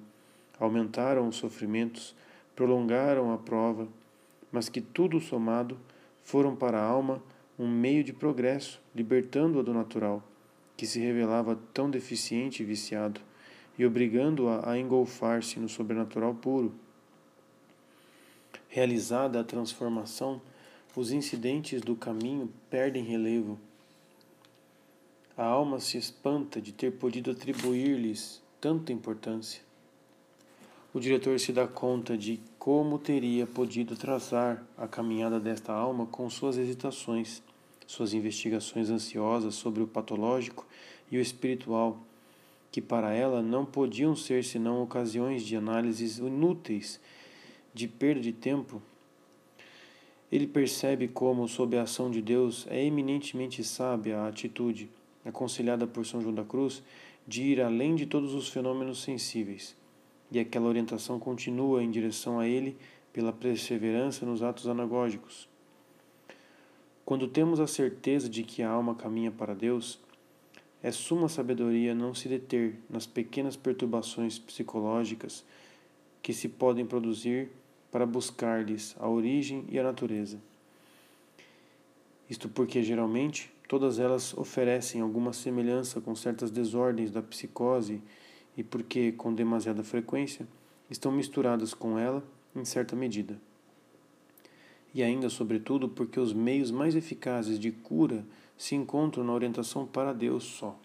aumentaram 0.59 1.29
os 1.29 1.37
sofrimentos, 1.37 2.15
prolongaram 2.55 3.33
a 3.33 3.39
prova, 3.39 3.89
mas 4.51 4.69
que 4.69 4.81
tudo 4.81 5.21
somado 5.21 5.79
foram 6.23 6.55
para 6.55 6.79
a 6.79 6.85
alma 6.85 7.23
um 7.59 7.69
meio 7.69 8.05
de 8.05 8.13
progresso, 8.13 8.81
libertando-a 8.95 9.63
do 9.63 9.75
natural 9.75 10.23
que 10.79 10.87
se 10.87 11.01
revelava 11.01 11.59
tão 11.75 11.91
deficiente 11.91 12.63
e 12.63 12.65
viciado, 12.65 13.21
e 13.77 13.85
obrigando-a 13.85 14.71
a 14.71 14.79
engolfar-se 14.79 15.59
no 15.59 15.69
sobrenatural 15.69 16.33
puro. 16.37 16.73
Realizada 18.69 19.41
a 19.41 19.45
transformação, 19.45 20.41
os 20.97 21.13
incidentes 21.13 21.81
do 21.81 21.95
caminho 21.95 22.53
perdem 22.71 23.05
relevo. 23.05 23.59
A 25.37 25.45
alma 25.45 25.81
se 25.81 25.97
espanta 25.97 26.61
de 26.61 26.73
ter 26.73 26.93
podido 26.93 27.31
atribuir-lhes 27.31 28.43
tanta 28.61 28.93
importância. 28.93 29.63
O 30.93 30.99
diretor 30.99 31.39
se 31.39 31.53
dá 31.53 31.69
conta 31.69 32.17
de 32.17 32.41
como 32.59 32.99
teria 32.99 33.47
podido 33.47 33.97
traçar 33.97 34.67
a 34.77 34.89
caminhada 34.89 35.39
desta 35.39 35.73
alma 35.73 36.07
com 36.07 36.29
suas 36.29 36.57
hesitações 36.57 37.43
suas 37.89 38.13
investigações 38.13 38.91
ansiosas 38.91 39.55
sobre 39.55 39.83
o 39.83 39.87
patológico 39.87 40.67
e 41.11 41.17
o 41.17 41.21
espiritual, 41.23 41.99
que 42.71 42.83
para 42.83 43.15
ela 43.15 43.43
não 43.43 43.65
podiam 43.65 44.15
ser 44.15 44.45
senão 44.45 44.83
ocasiões 44.83 45.43
de 45.43 45.57
análises 45.57 46.19
inúteis, 46.19 47.01
de 47.73 47.89
perda 47.89 48.21
de 48.21 48.33
tempo. 48.33 48.83
Ele 50.31 50.47
percebe 50.47 51.09
como, 51.09 51.49
sob 51.49 51.77
a 51.77 51.83
ação 51.83 52.11
de 52.11 52.21
Deus, 52.21 52.67
é 52.69 52.85
eminentemente 52.85 53.65
sábia 53.65 54.19
a 54.19 54.29
atitude, 54.29 54.91
aconselhada 55.25 55.87
por 55.87 56.05
São 56.05 56.21
João 56.21 56.35
da 56.35 56.45
Cruz, 56.45 56.83
de 57.27 57.43
ir 57.43 57.61
além 57.61 57.95
de 57.95 58.07
todos 58.07 58.35
os 58.35 58.49
fenômenos 58.49 59.03
sensíveis. 59.03 59.75
E 60.31 60.39
aquela 60.39 60.69
orientação 60.69 61.19
continua 61.19 61.83
em 61.83 61.91
direção 61.91 62.39
a 62.39 62.47
ele 62.47 62.77
pela 63.13 63.33
perseverança 63.33 64.27
nos 64.27 64.43
atos 64.43 64.67
anagógicos. 64.67 65.49
Quando 67.05 67.27
temos 67.27 67.59
a 67.59 67.67
certeza 67.67 68.29
de 68.29 68.43
que 68.43 68.63
a 68.63 68.69
alma 68.69 68.95
caminha 68.95 69.31
para 69.31 69.55
Deus, 69.55 69.99
é 70.83 70.93
suma 70.93 71.29
sabedoria 71.29 71.95
não 71.95 72.15
se 72.15 72.29
deter 72.29 72.79
nas 72.89 73.07
pequenas 73.07 73.57
perturbações 73.57 74.39
psicológicas 74.39 75.45
que 76.23 76.33
se 76.35 76.49
podem 76.49 76.85
produzir 76.85 77.51
para 77.91 78.07
buscar-lhes 78.07 78.95
a 78.99 79.09
origem 79.09 79.65
e 79.69 79.79
a 79.79 79.83
natureza. 79.83 80.39
Isto 82.29 82.49
porque, 82.49 82.83
geralmente, 82.83 83.51
todas 83.67 83.99
elas 83.99 84.37
oferecem 84.37 85.01
alguma 85.01 85.33
semelhança 85.33 86.01
com 86.01 86.15
certas 86.15 86.51
desordens 86.51 87.11
da 87.11 87.23
psicose 87.23 88.03
e 88.57 88.63
porque, 88.63 89.13
com 89.13 89.33
demasiada 89.33 89.83
frequência, 89.83 90.47
estão 90.91 91.11
misturadas 91.11 91.73
com 91.73 91.99
ela 91.99 92.23
em 92.55 92.65
certa 92.65 92.95
medida 92.95 93.39
e 94.95 95.03
ainda, 95.03 95.29
sobretudo, 95.29 95.89
porque 95.89 96.19
os 96.19 96.33
meios 96.33 96.71
mais 96.71 96.95
eficazes 96.97 97.59
de 97.59 97.71
cura 97.71 98.25
se 98.57 98.75
encontram 98.75 99.23
na 99.23 99.33
orientação 99.33 99.87
para 99.87 100.13
Deus 100.13 100.45
só. 100.45 100.77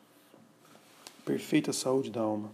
Perfeita 1.25 1.71
saúde 1.71 2.11
da 2.11 2.21
alma. 2.21 2.51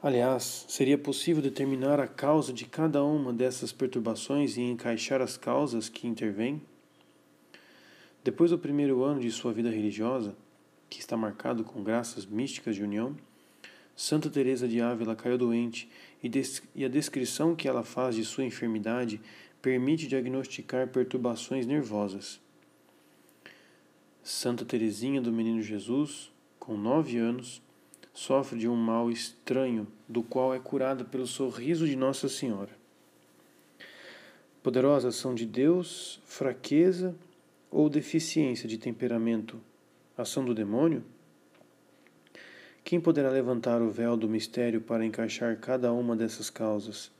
Aliás, 0.00 0.64
seria 0.68 0.96
possível 0.96 1.42
determinar 1.42 1.98
a 1.98 2.06
causa 2.06 2.52
de 2.52 2.64
cada 2.64 3.02
uma 3.02 3.32
dessas 3.32 3.72
perturbações 3.72 4.56
e 4.56 4.60
encaixar 4.60 5.20
as 5.20 5.36
causas 5.36 5.88
que 5.88 6.06
intervêm? 6.06 6.62
Depois 8.22 8.52
do 8.52 8.58
primeiro 8.58 9.02
ano 9.02 9.20
de 9.20 9.30
sua 9.32 9.52
vida 9.52 9.68
religiosa, 9.68 10.36
que 10.88 11.00
está 11.00 11.16
marcado 11.16 11.64
com 11.64 11.82
graças 11.82 12.24
místicas 12.24 12.76
de 12.76 12.84
união, 12.84 13.16
Santa 13.96 14.30
Teresa 14.30 14.68
de 14.68 14.80
Ávila 14.80 15.16
caiu 15.16 15.36
doente 15.36 15.90
e, 16.22 16.84
a 16.84 16.88
descrição 16.88 17.56
que 17.56 17.66
ela 17.66 17.82
faz 17.82 18.14
de 18.14 18.24
sua 18.24 18.44
enfermidade 18.44 19.20
permite 19.60 20.06
diagnosticar 20.06 20.86
perturbações 20.86 21.66
nervosas. 21.66 22.40
Santa 24.22 24.64
Teresinha 24.64 25.20
do 25.20 25.32
Menino 25.32 25.60
Jesus, 25.60 26.30
com 26.60 26.76
nove 26.76 27.18
anos, 27.18 27.60
sofre 28.18 28.58
de 28.58 28.68
um 28.68 28.74
mal 28.74 29.08
estranho, 29.12 29.86
do 30.08 30.24
qual 30.24 30.52
é 30.52 30.58
curada 30.58 31.04
pelo 31.04 31.24
sorriso 31.24 31.86
de 31.86 31.94
Nossa 31.94 32.28
Senhora. 32.28 32.72
Poderosa 34.60 35.10
ação 35.10 35.36
de 35.36 35.46
Deus, 35.46 36.20
fraqueza 36.24 37.14
ou 37.70 37.88
deficiência 37.88 38.68
de 38.68 38.76
temperamento, 38.76 39.60
ação 40.16 40.44
do 40.44 40.52
demônio? 40.52 41.04
Quem 42.82 43.00
poderá 43.00 43.30
levantar 43.30 43.80
o 43.80 43.88
véu 43.88 44.16
do 44.16 44.28
mistério 44.28 44.80
para 44.80 45.06
encaixar 45.06 45.56
cada 45.56 45.92
uma 45.92 46.16
dessas 46.16 46.50
causas? 46.50 47.12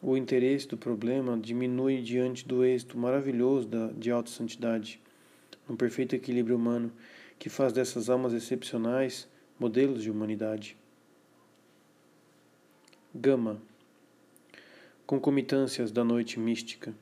O 0.00 0.16
interesse 0.16 0.68
do 0.68 0.76
problema 0.76 1.36
diminui 1.36 2.00
diante 2.00 2.46
do 2.46 2.64
êxito 2.64 2.96
maravilhoso 2.96 3.66
da, 3.66 3.88
de 3.88 4.12
alta 4.12 4.30
santidade, 4.30 5.00
um 5.68 5.74
perfeito 5.74 6.14
equilíbrio 6.14 6.54
humano 6.54 6.92
que 7.38 7.48
faz 7.48 7.72
dessas 7.72 8.08
almas 8.08 8.32
excepcionais 8.32 9.28
modelos 9.58 10.02
de 10.02 10.10
humanidade. 10.10 10.76
Gama 13.14 13.60
Concomitâncias 15.06 15.92
da 15.92 16.02
noite 16.02 16.40
mística 16.40 16.94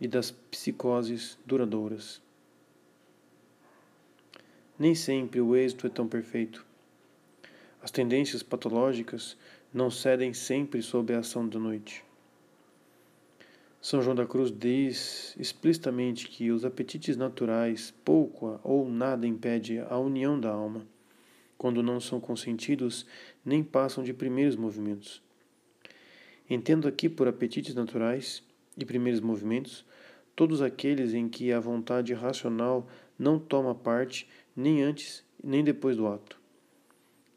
e 0.00 0.08
das 0.08 0.30
psicoses 0.30 1.38
duradouras. 1.44 2.22
Nem 4.78 4.94
sempre 4.94 5.38
o 5.42 5.54
êxito 5.54 5.86
é 5.86 5.90
tão 5.90 6.08
perfeito. 6.08 6.64
As 7.82 7.90
tendências 7.90 8.42
patológicas 8.42 9.36
não 9.72 9.90
cedem 9.90 10.32
sempre 10.32 10.80
sob 10.80 11.12
a 11.12 11.18
ação 11.18 11.46
da 11.46 11.58
noite. 11.58 12.05
São 13.88 14.02
João 14.02 14.16
da 14.16 14.26
Cruz 14.26 14.50
diz 14.50 15.32
explicitamente 15.38 16.26
que 16.26 16.50
os 16.50 16.64
apetites 16.64 17.16
naturais 17.16 17.94
pouco 18.04 18.58
ou 18.64 18.90
nada 18.90 19.28
impede 19.28 19.78
a 19.78 19.96
união 19.96 20.40
da 20.40 20.50
alma, 20.50 20.84
quando 21.56 21.84
não 21.84 22.00
são 22.00 22.18
consentidos, 22.18 23.06
nem 23.44 23.62
passam 23.62 24.02
de 24.02 24.12
primeiros 24.12 24.56
movimentos. 24.56 25.22
Entendo 26.50 26.88
aqui 26.88 27.08
por 27.08 27.28
apetites 27.28 27.76
naturais 27.76 28.42
e 28.76 28.84
primeiros 28.84 29.20
movimentos 29.20 29.86
todos 30.34 30.60
aqueles 30.60 31.14
em 31.14 31.28
que 31.28 31.52
a 31.52 31.60
vontade 31.60 32.12
racional 32.12 32.88
não 33.16 33.38
toma 33.38 33.72
parte 33.72 34.28
nem 34.56 34.82
antes 34.82 35.24
nem 35.40 35.62
depois 35.62 35.96
do 35.96 36.08
ato. 36.08 36.40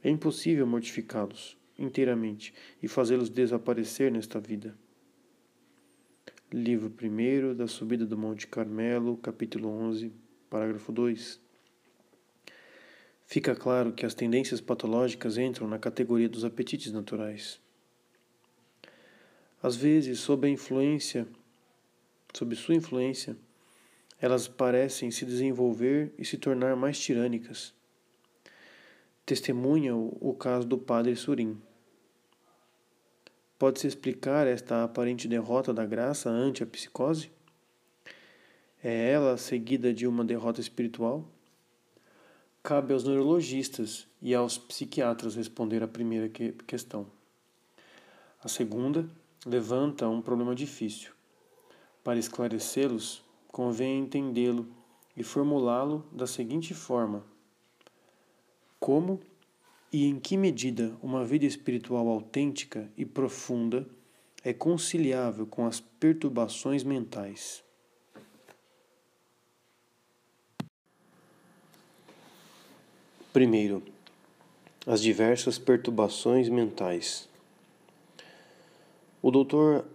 É 0.03 0.09
impossível 0.09 0.65
mortificá-los 0.65 1.55
inteiramente 1.77 2.55
e 2.81 2.87
fazê-los 2.87 3.29
desaparecer 3.29 4.11
nesta 4.11 4.39
vida. 4.39 4.75
Livro 6.51 6.91
1 6.91 7.53
da 7.53 7.67
Subida 7.67 8.07
do 8.07 8.17
Monte 8.17 8.47
Carmelo, 8.47 9.15
capítulo 9.17 9.69
11, 9.69 10.11
parágrafo 10.49 10.91
2. 10.91 11.39
Fica 13.27 13.55
claro 13.55 13.93
que 13.93 14.03
as 14.03 14.15
tendências 14.15 14.59
patológicas 14.59 15.37
entram 15.37 15.67
na 15.67 15.77
categoria 15.77 16.27
dos 16.27 16.43
apetites 16.43 16.91
naturais. 16.91 17.59
Às 19.61 19.75
vezes, 19.75 20.21
sob 20.21 20.47
a 20.47 20.49
influência, 20.49 21.27
sob 22.33 22.55
sua 22.55 22.73
influência, 22.73 23.37
elas 24.19 24.47
parecem 24.47 25.11
se 25.11 25.27
desenvolver 25.27 26.11
e 26.17 26.25
se 26.25 26.35
tornar 26.35 26.75
mais 26.75 26.99
tirânicas. 26.99 27.75
Testemunha 29.23 29.95
o 29.95 30.33
caso 30.33 30.65
do 30.65 30.79
padre 30.79 31.15
Surim. 31.15 31.61
Pode-se 33.59 33.87
explicar 33.87 34.47
esta 34.47 34.85
aparente 34.85 35.27
derrota 35.27 35.73
da 35.73 35.85
graça 35.85 36.29
ante 36.29 36.63
a 36.63 36.65
psicose? 36.65 37.29
É 38.81 39.11
ela 39.11 39.35
seguida 39.35 39.93
de 39.93 40.07
uma 40.07 40.23
derrota 40.23 40.61
espiritual? 40.61 41.27
Cabe 42.63 42.93
aos 42.93 43.03
neurologistas 43.03 44.07
e 44.21 44.33
aos 44.33 44.57
psiquiatras 44.57 45.35
responder 45.35 45.83
a 45.83 45.89
primeira 45.89 46.29
que 46.29 46.53
questão. 46.65 47.05
A 48.41 48.47
segunda 48.47 49.05
levanta 49.45 50.07
um 50.07 50.21
problema 50.21 50.55
difícil. 50.55 51.11
Para 52.01 52.17
esclarecê-los, 52.17 53.21
convém 53.49 53.99
entendê-lo 53.99 54.65
e 55.17 55.21
formulá-lo 55.21 56.05
da 56.13 56.25
seguinte 56.25 56.73
forma: 56.73 57.25
Como 58.79 59.19
e 59.91 60.05
em 60.05 60.19
que 60.19 60.37
medida 60.37 60.95
uma 61.01 61.25
vida 61.25 61.45
espiritual 61.45 62.07
autêntica 62.07 62.89
e 62.95 63.05
profunda 63.05 63.87
é 64.43 64.53
conciliável 64.53 65.45
com 65.45 65.65
as 65.65 65.79
perturbações 65.79 66.83
mentais. 66.83 67.63
Primeiro, 73.33 73.83
as 74.85 75.01
diversas 75.01 75.59
perturbações 75.59 76.49
mentais. 76.49 77.29
O 79.21 79.29
Dr. 79.29 79.85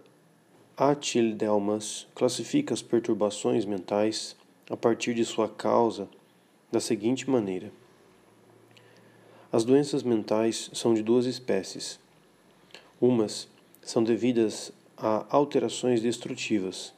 Atil 0.77 1.35
Delmas 1.35 2.07
classifica 2.13 2.73
as 2.73 2.81
perturbações 2.81 3.65
mentais 3.65 4.35
a 4.69 4.77
partir 4.77 5.13
de 5.13 5.25
sua 5.25 5.49
causa 5.49 6.07
da 6.71 6.79
seguinte 6.79 7.29
maneira. 7.29 7.71
As 9.55 9.63
doenças 9.63 10.03
mentais 10.03 10.69
são 10.73 10.93
de 10.93 11.01
duas 11.01 11.25
espécies. 11.25 11.97
Umas 12.99 13.47
são 13.81 14.03
devidas 14.03 14.69
a 14.97 15.25
alterações 15.29 16.01
destrutivas, 16.01 16.93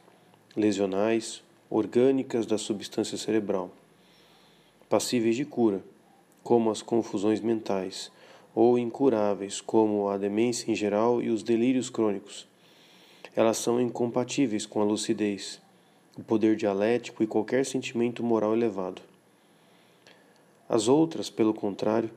lesionais, 0.56 1.40
orgânicas 1.70 2.46
da 2.46 2.58
substância 2.58 3.16
cerebral, 3.16 3.70
passíveis 4.88 5.36
de 5.36 5.44
cura, 5.44 5.80
como 6.42 6.68
as 6.68 6.82
confusões 6.82 7.40
mentais, 7.40 8.10
ou 8.52 8.76
incuráveis, 8.76 9.60
como 9.60 10.08
a 10.08 10.18
demência 10.18 10.68
em 10.68 10.74
geral 10.74 11.22
e 11.22 11.30
os 11.30 11.44
delírios 11.44 11.88
crônicos. 11.88 12.44
Elas 13.36 13.58
são 13.58 13.80
incompatíveis 13.80 14.66
com 14.66 14.80
a 14.80 14.84
lucidez, 14.84 15.60
o 16.16 16.24
poder 16.24 16.56
dialético 16.56 17.22
e 17.22 17.26
qualquer 17.28 17.64
sentimento 17.64 18.20
moral 18.24 18.52
elevado. 18.52 19.00
As 20.68 20.88
outras, 20.88 21.30
pelo 21.30 21.54
contrário, 21.54 22.10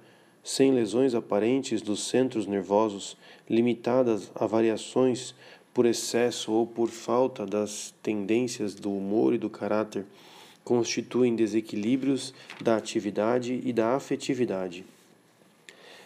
sem 0.43 0.71
lesões 0.71 1.13
aparentes 1.13 1.81
dos 1.81 2.07
centros 2.07 2.47
nervosos, 2.47 3.15
limitadas 3.49 4.31
a 4.35 4.45
variações 4.45 5.35
por 5.73 5.85
excesso 5.85 6.51
ou 6.51 6.65
por 6.65 6.89
falta 6.89 7.45
das 7.45 7.93
tendências 8.01 8.75
do 8.75 8.91
humor 8.91 9.33
e 9.33 9.37
do 9.37 9.49
caráter, 9.49 10.05
constituem 10.63 11.35
desequilíbrios 11.35 12.33
da 12.59 12.75
atividade 12.75 13.61
e 13.63 13.71
da 13.71 13.95
afetividade. 13.95 14.83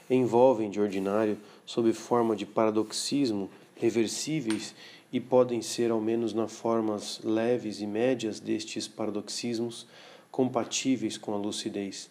Envolvem, 0.09 0.69
de 0.69 0.79
ordinário, 0.79 1.37
sob 1.65 1.91
forma 1.93 2.35
de 2.35 2.45
paradoxismo, 2.45 3.49
reversíveis 3.75 4.75
e 5.11 5.19
podem 5.19 5.61
ser, 5.61 5.91
ao 5.91 5.99
menos 5.99 6.33
nas 6.33 6.51
formas 6.51 7.19
leves 7.23 7.81
e 7.81 7.87
médias 7.87 8.39
destes 8.39 8.87
paradoxismos, 8.87 9.87
compatíveis 10.29 11.17
com 11.17 11.33
a 11.33 11.37
lucidez, 11.37 12.09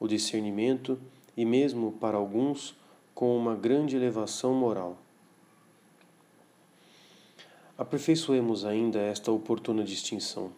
o 0.00 0.06
discernimento 0.06 0.98
e 1.38 1.44
mesmo 1.44 1.92
para 1.92 2.16
alguns 2.16 2.74
com 3.14 3.36
uma 3.36 3.54
grande 3.54 3.94
elevação 3.94 4.52
moral. 4.52 4.98
Aperfeiçoemos 7.78 8.64
ainda 8.64 8.98
esta 8.98 9.30
oportuna 9.30 9.84
distinção. 9.84 10.50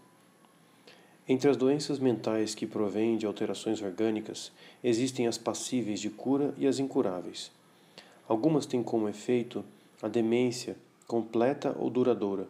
Entre 1.29 1.51
as 1.51 1.57
doenças 1.59 1.99
mentais 1.99 2.55
que 2.55 2.67
provêm 2.67 3.19
de 3.19 3.27
alterações 3.27 3.83
orgânicas, 3.83 4.51
existem 4.83 5.27
as 5.27 5.37
passíveis 5.37 6.01
de 6.01 6.09
cura 6.09 6.55
e 6.57 6.67
as 6.67 6.79
incuráveis. 6.79 7.53
Algumas 8.27 8.65
têm 8.65 8.83
como 8.83 9.07
efeito 9.07 9.63
a 10.01 10.09
demência 10.09 10.79
completa 11.07 11.77
ou 11.79 11.91
duradoura. 11.91 12.49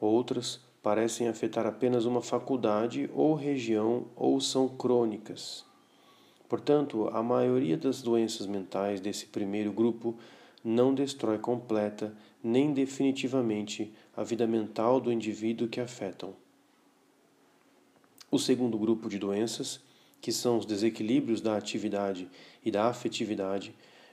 Outras 0.00 0.58
parecem 0.82 1.28
afetar 1.28 1.64
apenas 1.64 2.06
uma 2.06 2.22
faculdade 2.22 3.08
ou 3.14 3.36
região 3.36 4.06
ou 4.16 4.40
são 4.40 4.68
crônicas. 4.68 5.69
Portanto, 6.50 7.08
a 7.12 7.22
maioria 7.22 7.76
das 7.76 8.02
doenças 8.02 8.44
mentais 8.44 9.00
desse 9.00 9.26
primeiro 9.26 9.72
grupo 9.72 10.18
não 10.64 10.92
destrói 10.92 11.38
completa 11.38 12.12
nem 12.42 12.72
definitivamente 12.72 13.92
a 14.16 14.24
vida 14.24 14.48
mental 14.48 15.00
do 15.00 15.12
indivíduo 15.12 15.68
que 15.68 15.80
afetam. 15.80 16.34
O 18.28 18.36
segundo 18.36 18.76
grupo 18.76 19.08
de 19.08 19.16
doenças, 19.16 19.80
que 20.20 20.32
são 20.32 20.58
os 20.58 20.66
desequilíbrios 20.66 21.40
da 21.40 21.56
atividade 21.56 22.28
e 22.64 22.70
da 22.72 22.86
afetividade, 22.86 23.72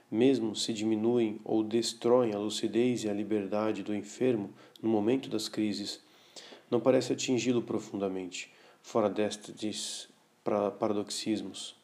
mesmo 0.09 0.55
se 0.55 0.71
diminuem 0.73 1.41
ou 1.43 1.63
destroem 1.63 2.35
a 2.35 2.37
lucidez 2.37 3.03
e 3.03 3.09
a 3.09 3.13
liberdade 3.13 3.81
do 3.81 3.95
enfermo 3.95 4.51
no 4.79 4.87
momento 4.87 5.27
das 5.27 5.49
crises, 5.49 5.99
não 6.69 6.79
parece 6.79 7.13
atingi-lo 7.13 7.63
profundamente, 7.63 8.53
fora 8.83 9.09
destes 9.09 10.07
paradoxismos. 10.43 11.75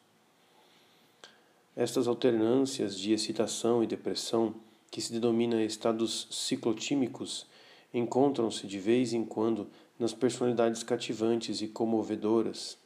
Estas 1.76 2.06
alternâncias 2.06 2.98
de 2.98 3.12
excitação 3.12 3.82
e 3.82 3.86
depressão, 3.86 4.54
que 4.90 5.00
se 5.00 5.12
denomina 5.12 5.62
estados 5.62 6.28
ciclotímicos, 6.30 7.46
encontram-se 7.92 8.66
de 8.66 8.78
vez 8.78 9.12
em 9.12 9.24
quando 9.24 9.68
nas 9.98 10.12
personalidades 10.12 10.82
cativantes 10.82 11.60
e 11.62 11.68
comovedoras 11.68 12.78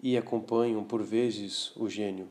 e 0.00 0.16
acompanham 0.16 0.84
por 0.84 1.02
vezes 1.02 1.74
o 1.76 1.88
gênio. 1.88 2.28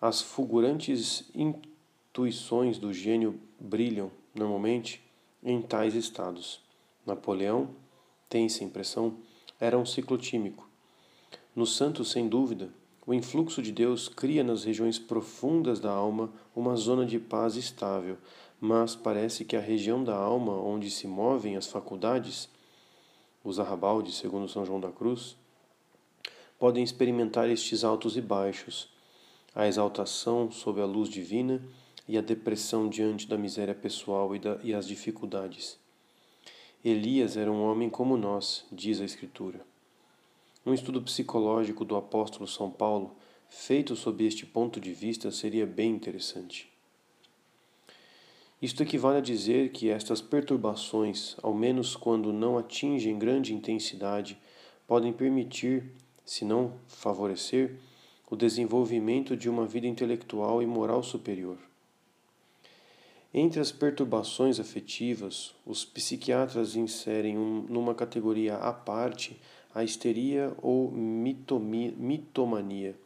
As 0.00 0.20
fulgurantes 0.20 1.24
intuições 1.34 2.78
do 2.78 2.92
gênio 2.92 3.40
brilham, 3.58 4.10
normalmente, 4.34 5.02
em 5.42 5.60
tais 5.60 5.94
estados. 5.94 6.60
Napoleão, 7.04 7.70
tem 8.28 8.44
essa 8.46 8.62
impressão, 8.62 9.16
era 9.58 9.78
um 9.78 9.86
ciclotímico. 9.86 10.68
No 11.56 11.66
santo, 11.66 12.04
sem 12.04 12.28
dúvida, 12.28 12.70
o 13.08 13.14
influxo 13.14 13.62
de 13.62 13.72
Deus 13.72 14.06
cria 14.06 14.44
nas 14.44 14.64
regiões 14.64 14.98
profundas 14.98 15.80
da 15.80 15.90
alma 15.90 16.30
uma 16.54 16.76
zona 16.76 17.06
de 17.06 17.18
paz 17.18 17.56
estável, 17.56 18.18
mas 18.60 18.94
parece 18.94 19.46
que 19.46 19.56
a 19.56 19.60
região 19.60 20.04
da 20.04 20.14
alma 20.14 20.52
onde 20.52 20.90
se 20.90 21.06
movem 21.06 21.56
as 21.56 21.66
faculdades, 21.66 22.50
os 23.42 23.58
arrabaldes, 23.58 24.16
segundo 24.16 24.46
São 24.46 24.62
João 24.62 24.78
da 24.78 24.90
Cruz, 24.90 25.36
podem 26.58 26.84
experimentar 26.84 27.48
estes 27.48 27.82
altos 27.82 28.14
e 28.14 28.20
baixos, 28.20 28.90
a 29.54 29.66
exaltação 29.66 30.50
sob 30.50 30.78
a 30.78 30.84
luz 30.84 31.08
divina 31.08 31.62
e 32.06 32.18
a 32.18 32.20
depressão 32.20 32.90
diante 32.90 33.26
da 33.26 33.38
miséria 33.38 33.74
pessoal 33.74 34.36
e, 34.36 34.38
da, 34.38 34.60
e 34.62 34.74
as 34.74 34.86
dificuldades. 34.86 35.78
Elias 36.84 37.38
era 37.38 37.50
um 37.50 37.62
homem 37.62 37.88
como 37.88 38.18
nós, 38.18 38.66
diz 38.70 39.00
a 39.00 39.04
Escritura. 39.06 39.67
Um 40.68 40.74
estudo 40.74 41.00
psicológico 41.00 41.82
do 41.82 41.96
apóstolo 41.96 42.46
São 42.46 42.70
Paulo, 42.70 43.16
feito 43.48 43.96
sob 43.96 44.22
este 44.22 44.44
ponto 44.44 44.78
de 44.78 44.92
vista, 44.92 45.30
seria 45.30 45.64
bem 45.64 45.92
interessante. 45.92 46.70
Isto 48.60 48.82
equivale 48.82 49.16
a 49.16 49.22
dizer 49.22 49.70
que 49.70 49.88
estas 49.88 50.20
perturbações, 50.20 51.36
ao 51.42 51.54
menos 51.54 51.96
quando 51.96 52.34
não 52.34 52.58
atingem 52.58 53.18
grande 53.18 53.54
intensidade, 53.54 54.38
podem 54.86 55.10
permitir, 55.10 55.90
se 56.22 56.44
não 56.44 56.74
favorecer, 56.86 57.76
o 58.30 58.36
desenvolvimento 58.36 59.34
de 59.34 59.48
uma 59.48 59.66
vida 59.66 59.86
intelectual 59.86 60.62
e 60.62 60.66
moral 60.66 61.02
superior. 61.02 61.56
Entre 63.32 63.58
as 63.58 63.72
perturbações 63.72 64.60
afetivas, 64.60 65.54
os 65.64 65.82
psiquiatras 65.82 66.76
inserem 66.76 67.38
um, 67.38 67.64
numa 67.70 67.94
categoria 67.94 68.56
à 68.56 68.70
parte 68.70 69.40
a 69.78 69.84
histeria 69.84 70.52
ou 70.60 70.90
mitomia, 70.90 71.94
mitomania, 71.96 72.98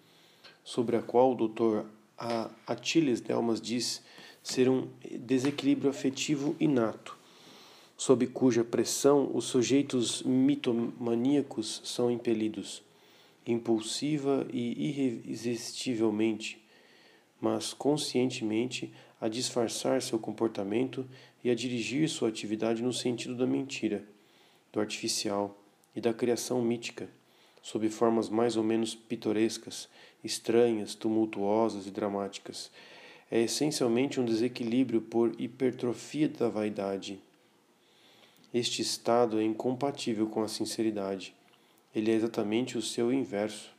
sobre 0.64 0.96
a 0.96 1.02
qual 1.02 1.32
o 1.32 1.46
Dr. 1.46 1.84
Atiles 2.66 3.20
Delmas 3.20 3.60
diz 3.60 4.02
ser 4.42 4.70
um 4.70 4.88
desequilíbrio 5.20 5.90
afetivo 5.90 6.56
inato, 6.58 7.18
sob 7.94 8.26
cuja 8.26 8.64
pressão 8.64 9.30
os 9.34 9.44
sujeitos 9.44 10.22
mitomaníacos 10.22 11.82
são 11.84 12.10
impelidos, 12.10 12.82
impulsiva 13.46 14.46
e 14.50 14.88
irresistivelmente, 14.88 16.58
mas 17.38 17.74
conscientemente, 17.74 18.90
a 19.20 19.28
disfarçar 19.28 20.00
seu 20.00 20.18
comportamento 20.18 21.06
e 21.44 21.50
a 21.50 21.54
dirigir 21.54 22.08
sua 22.08 22.30
atividade 22.30 22.82
no 22.82 22.94
sentido 22.94 23.36
da 23.36 23.46
mentira, 23.46 24.02
do 24.72 24.80
artificial 24.80 25.61
e 25.94 26.00
da 26.00 26.12
criação 26.12 26.62
mítica, 26.62 27.08
sob 27.62 27.88
formas 27.88 28.28
mais 28.28 28.56
ou 28.56 28.62
menos 28.62 28.94
pitorescas, 28.94 29.88
estranhas, 30.22 30.94
tumultuosas 30.94 31.86
e 31.86 31.90
dramáticas. 31.90 32.70
É 33.30 33.40
essencialmente 33.40 34.20
um 34.20 34.24
desequilíbrio 34.24 35.00
por 35.00 35.34
hipertrofia 35.40 36.28
da 36.28 36.48
vaidade 36.48 37.20
este 38.54 38.82
estado 38.82 39.40
é 39.40 39.44
incompatível 39.44 40.26
com 40.26 40.42
a 40.42 40.48
sinceridade. 40.48 41.34
Ele 41.94 42.10
é 42.10 42.14
exatamente 42.14 42.76
o 42.76 42.82
seu 42.82 43.10
inverso. 43.10 43.72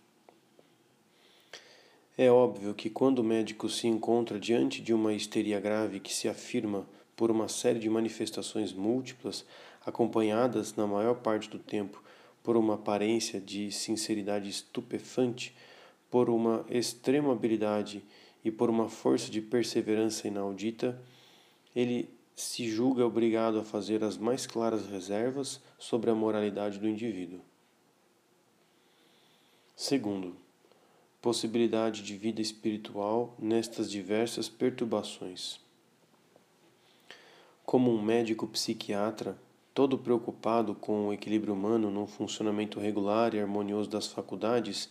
É 2.18 2.32
óbvio 2.32 2.74
que 2.74 2.90
quando 2.90 3.20
o 3.20 3.24
médico 3.24 3.70
se 3.70 3.86
encontra 3.86 4.40
diante 4.40 4.82
de 4.82 4.92
uma 4.92 5.14
histeria 5.14 5.60
grave 5.60 6.00
que 6.00 6.12
se 6.12 6.28
afirma 6.28 6.88
por 7.16 7.30
uma 7.30 7.48
série 7.48 7.78
de 7.78 7.88
manifestações 7.88 8.74
múltiplas, 8.74 9.46
acompanhadas 9.86 10.76
na 10.76 10.88
maior 10.88 11.16
parte 11.16 11.50
do 11.50 11.60
tempo 11.60 12.02
por 12.44 12.58
uma 12.58 12.76
aparência 12.76 13.40
de 13.40 13.72
sinceridade 13.72 14.50
estupefante, 14.50 15.56
por 16.10 16.30
uma 16.30 16.66
extrema 16.70 17.32
habilidade 17.32 18.04
e 18.44 18.52
por 18.52 18.70
uma 18.70 18.90
força 18.90 19.32
de 19.32 19.42
perseverança 19.42 20.28
inaudita, 20.28 21.02
ele 21.76 22.10
se 22.36 22.70
julga 22.70 23.06
obrigado 23.06 23.60
a 23.60 23.64
fazer 23.64 24.04
as 24.04 24.18
mais 24.18 24.46
claras 24.46 24.88
reservas 24.88 25.62
sobre 25.80 26.10
a 26.10 26.16
moralidade 26.16 26.80
do 26.80 26.88
indivíduo. 26.88 27.40
Segundo, 29.76 30.36
possibilidade 31.22 32.04
de 32.04 32.18
vida 32.18 32.42
espiritual 32.42 33.36
nestas 33.40 33.90
diversas 33.90 34.50
perturbações. 34.50 35.60
Como 37.66 37.92
um 37.92 38.02
médico 38.02 38.46
psiquiatra, 38.48 39.38
todo 39.74 39.98
preocupado 39.98 40.76
com 40.76 41.08
o 41.08 41.14
equilíbrio 41.14 41.54
humano 41.54 41.90
no 41.90 42.06
funcionamento 42.06 42.80
regular 42.80 43.34
e 43.34 43.40
harmonioso 43.40 43.90
das 43.90 44.08
faculdades, 44.08 44.90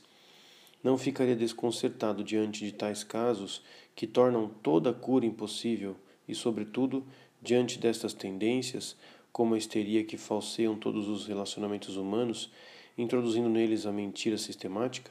não 0.82 0.98
ficaria 0.98 1.36
desconcertado 1.36 2.24
diante 2.24 2.64
de 2.64 2.72
tais 2.72 3.04
casos 3.04 3.62
que 3.94 4.06
tornam 4.06 4.48
toda 4.62 4.92
cura 4.92 5.24
impossível 5.24 5.96
e, 6.26 6.34
sobretudo, 6.34 7.04
Diante 7.42 7.76
destas 7.76 8.14
tendências, 8.14 8.96
como 9.32 9.54
a 9.54 9.58
histeria 9.58 10.04
que 10.04 10.16
falseiam 10.16 10.76
todos 10.76 11.08
os 11.08 11.26
relacionamentos 11.26 11.96
humanos, 11.96 12.52
introduzindo 12.96 13.48
neles 13.48 13.84
a 13.84 13.90
mentira 13.90 14.38
sistemática? 14.38 15.10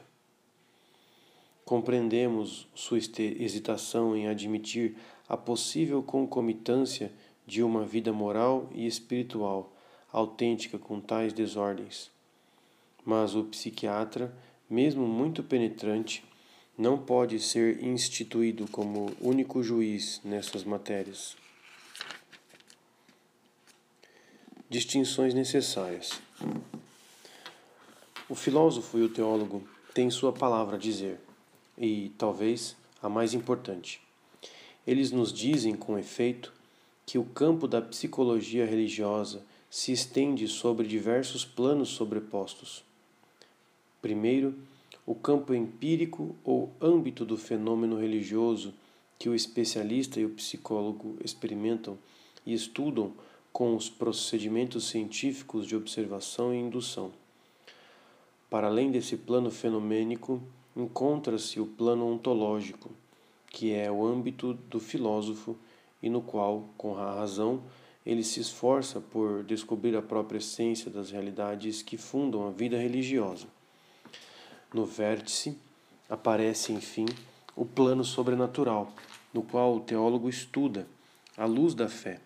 Compreendemos 1.62 2.66
sua 2.74 2.96
hesitação 2.96 4.16
em 4.16 4.28
admitir 4.28 4.96
a 5.28 5.36
possível 5.36 6.02
concomitância 6.02 7.12
de 7.46 7.62
uma 7.62 7.84
vida 7.84 8.12
moral 8.12 8.68
e 8.74 8.86
espiritual 8.86 9.72
autêntica 10.12 10.78
com 10.78 11.00
tais 11.00 11.32
desordens. 11.32 12.10
Mas 13.04 13.34
o 13.34 13.44
psiquiatra, 13.44 14.34
mesmo 14.68 15.06
muito 15.06 15.42
penetrante, 15.42 16.24
não 16.76 16.98
pode 16.98 17.38
ser 17.40 17.82
instituído 17.82 18.66
como 18.68 19.12
único 19.20 19.62
juiz 19.62 20.20
nessas 20.24 20.64
matérias. 20.64 21.36
distinções 24.72 25.34
necessárias. 25.34 26.18
O 28.26 28.34
filósofo 28.34 28.96
e 28.96 29.02
o 29.02 29.08
teólogo 29.10 29.62
têm 29.92 30.10
sua 30.10 30.32
palavra 30.32 30.76
a 30.76 30.78
dizer, 30.78 31.20
e 31.76 32.10
talvez 32.16 32.74
a 33.02 33.06
mais 33.06 33.34
importante. 33.34 34.00
Eles 34.86 35.10
nos 35.10 35.30
dizem, 35.30 35.76
com 35.76 35.98
efeito, 35.98 36.54
que 37.06 37.18
o 37.18 37.24
campo 37.24 37.66
da 37.66 37.80
psicologia 37.80 38.64
religiosa 38.64 39.42
se 39.68 39.92
estende 39.92 40.46
sobre 40.48 40.86
diversos 40.86 41.44
planos 41.44 41.90
sobrepostos. 41.90 42.84
Primeiro, 44.00 44.54
o 45.06 45.14
campo 45.14 45.54
empírico 45.54 46.36
ou 46.44 46.70
âmbito 46.80 47.24
do 47.24 47.36
fenômeno 47.36 47.98
religioso 47.98 48.74
que 49.18 49.28
o 49.28 49.34
especialista 49.34 50.20
e 50.20 50.24
o 50.24 50.30
psicólogo 50.30 51.16
experimentam 51.24 51.98
e 52.44 52.52
estudam 52.52 53.12
com 53.52 53.76
os 53.76 53.88
procedimentos 53.88 54.88
científicos 54.88 55.66
de 55.66 55.76
observação 55.76 56.54
e 56.54 56.58
indução. 56.58 57.12
Para 58.48 58.66
além 58.66 58.90
desse 58.90 59.16
plano 59.16 59.50
fenomênico, 59.50 60.42
encontra-se 60.76 61.60
o 61.60 61.66
plano 61.66 62.06
ontológico, 62.06 62.90
que 63.48 63.72
é 63.72 63.90
o 63.90 64.04
âmbito 64.04 64.54
do 64.54 64.80
filósofo 64.80 65.56
e 66.02 66.10
no 66.10 66.20
qual, 66.20 66.68
com 66.76 66.96
a 66.96 67.14
razão, 67.14 67.62
ele 68.04 68.24
se 68.24 68.40
esforça 68.40 69.00
por 69.00 69.44
descobrir 69.44 69.96
a 69.96 70.02
própria 70.02 70.38
essência 70.38 70.90
das 70.90 71.10
realidades 71.10 71.82
que 71.82 71.96
fundam 71.96 72.46
a 72.48 72.50
vida 72.50 72.76
religiosa. 72.76 73.46
No 74.74 74.84
vértice 74.84 75.56
aparece, 76.10 76.72
enfim, 76.72 77.06
o 77.54 77.64
plano 77.64 78.04
sobrenatural, 78.04 78.92
no 79.32 79.42
qual 79.42 79.76
o 79.76 79.80
teólogo 79.80 80.28
estuda, 80.28 80.86
à 81.36 81.44
luz 81.44 81.74
da 81.74 81.88
fé, 81.88 82.20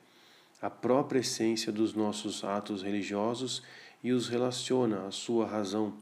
a 0.61 0.71
própria 0.71 1.21
essência 1.21 1.71
dos 1.71 1.93
nossos 1.95 2.43
atos 2.43 2.83
religiosos 2.83 3.63
e 4.03 4.13
os 4.13 4.29
relaciona 4.29 5.07
à 5.07 5.11
sua 5.11 5.47
razão 5.47 5.93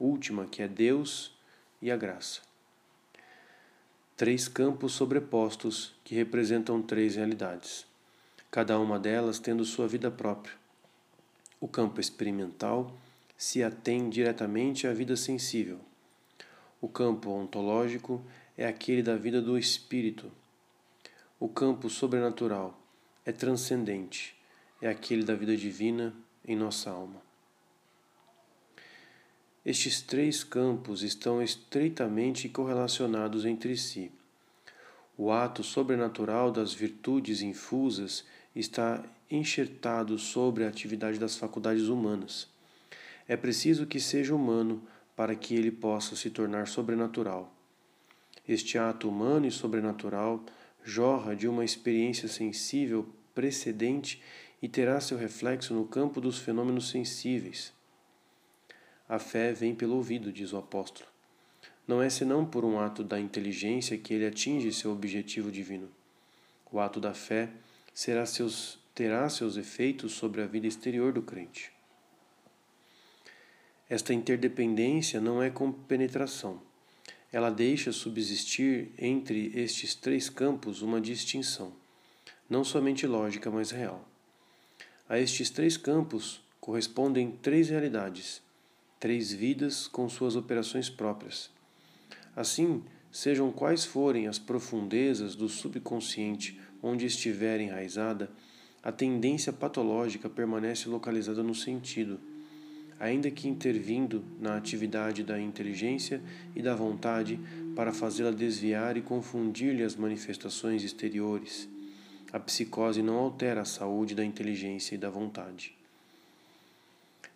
última, 0.00 0.46
que 0.46 0.62
é 0.62 0.68
Deus 0.68 1.32
e 1.82 1.90
a 1.90 1.96
graça. 1.96 2.47
Três 4.18 4.48
campos 4.48 4.94
sobrepostos 4.94 5.94
que 6.02 6.12
representam 6.16 6.82
três 6.82 7.14
realidades, 7.14 7.86
cada 8.50 8.76
uma 8.76 8.98
delas 8.98 9.38
tendo 9.38 9.64
sua 9.64 9.86
vida 9.86 10.10
própria. 10.10 10.56
O 11.60 11.68
campo 11.68 12.00
experimental 12.00 12.92
se 13.36 13.62
atém 13.62 14.10
diretamente 14.10 14.88
à 14.88 14.92
vida 14.92 15.14
sensível. 15.14 15.78
O 16.80 16.88
campo 16.88 17.30
ontológico 17.30 18.20
é 18.56 18.66
aquele 18.66 19.04
da 19.04 19.14
vida 19.14 19.40
do 19.40 19.56
espírito. 19.56 20.32
O 21.38 21.48
campo 21.48 21.88
sobrenatural 21.88 22.76
é 23.24 23.30
transcendente, 23.30 24.34
é 24.82 24.88
aquele 24.88 25.22
da 25.22 25.36
vida 25.36 25.56
divina 25.56 26.12
em 26.44 26.56
nossa 26.56 26.90
alma. 26.90 27.27
Estes 29.68 30.00
três 30.00 30.42
campos 30.42 31.02
estão 31.02 31.42
estreitamente 31.42 32.48
correlacionados 32.48 33.44
entre 33.44 33.76
si. 33.76 34.10
O 35.14 35.30
ato 35.30 35.62
sobrenatural 35.62 36.50
das 36.50 36.72
virtudes 36.72 37.42
infusas 37.42 38.24
está 38.56 39.04
enxertado 39.30 40.18
sobre 40.18 40.64
a 40.64 40.68
atividade 40.68 41.18
das 41.18 41.36
faculdades 41.36 41.88
humanas. 41.88 42.48
É 43.28 43.36
preciso 43.36 43.84
que 43.84 44.00
seja 44.00 44.34
humano 44.34 44.82
para 45.14 45.34
que 45.34 45.54
ele 45.54 45.70
possa 45.70 46.16
se 46.16 46.30
tornar 46.30 46.66
sobrenatural. 46.66 47.52
Este 48.48 48.78
ato 48.78 49.06
humano 49.06 49.46
e 49.46 49.50
sobrenatural 49.50 50.42
jorra 50.82 51.36
de 51.36 51.46
uma 51.46 51.62
experiência 51.62 52.26
sensível 52.26 53.06
precedente 53.34 54.22
e 54.62 54.66
terá 54.66 54.98
seu 54.98 55.18
reflexo 55.18 55.74
no 55.74 55.84
campo 55.84 56.22
dos 56.22 56.38
fenômenos 56.38 56.88
sensíveis. 56.88 57.76
A 59.08 59.18
fé 59.18 59.52
vem 59.52 59.74
pelo 59.74 59.96
ouvido, 59.96 60.32
diz 60.32 60.52
o 60.52 60.58
apóstolo. 60.58 61.08
Não 61.86 62.02
é 62.02 62.10
senão 62.10 62.44
por 62.44 62.64
um 62.64 62.78
ato 62.78 63.02
da 63.02 63.18
inteligência 63.18 63.96
que 63.96 64.12
ele 64.12 64.26
atinge 64.26 64.72
seu 64.72 64.92
objetivo 64.92 65.50
divino. 65.50 65.88
O 66.70 66.78
ato 66.78 67.00
da 67.00 67.14
fé 67.14 67.48
seus, 67.94 68.78
terá 68.94 69.28
seus 69.28 69.56
efeitos 69.56 70.12
sobre 70.12 70.42
a 70.42 70.46
vida 70.46 70.66
exterior 70.66 71.12
do 71.12 71.22
crente. 71.22 71.72
Esta 73.88 74.12
interdependência 74.12 75.20
não 75.20 75.42
é 75.42 75.48
com 75.48 75.72
penetração. 75.72 76.60
Ela 77.32 77.50
deixa 77.50 77.90
subsistir 77.90 78.90
entre 78.98 79.50
estes 79.54 79.94
três 79.94 80.28
campos 80.28 80.82
uma 80.82 81.00
distinção 81.00 81.72
não 82.48 82.64
somente 82.64 83.06
lógica, 83.06 83.50
mas 83.50 83.70
real. 83.70 84.08
A 85.08 85.18
estes 85.18 85.50
três 85.50 85.76
campos 85.76 86.40
correspondem 86.60 87.30
três 87.30 87.68
realidades, 87.68 88.42
três 88.98 89.32
vidas 89.32 89.86
com 89.86 90.08
suas 90.08 90.36
operações 90.36 90.90
próprias. 90.90 91.50
Assim, 92.34 92.82
sejam 93.10 93.50
quais 93.50 93.84
forem 93.84 94.26
as 94.26 94.38
profundezas 94.38 95.34
do 95.34 95.48
subconsciente 95.48 96.60
onde 96.82 97.06
estiver 97.06 97.60
enraizada, 97.60 98.30
a 98.82 98.92
tendência 98.92 99.52
patológica 99.52 100.28
permanece 100.28 100.88
localizada 100.88 101.42
no 101.42 101.54
sentido, 101.54 102.20
ainda 102.98 103.30
que 103.30 103.48
intervindo 103.48 104.24
na 104.40 104.56
atividade 104.56 105.22
da 105.22 105.40
inteligência 105.40 106.20
e 106.54 106.62
da 106.62 106.74
vontade 106.74 107.38
para 107.74 107.92
fazê-la 107.92 108.30
desviar 108.30 108.96
e 108.96 109.02
confundir-lhe 109.02 109.82
as 109.82 109.94
manifestações 109.94 110.82
exteriores. 110.82 111.68
A 112.32 112.38
psicose 112.38 113.02
não 113.02 113.16
altera 113.16 113.62
a 113.62 113.64
saúde 113.64 114.14
da 114.14 114.24
inteligência 114.24 114.94
e 114.94 114.98
da 114.98 115.08
vontade. 115.08 115.74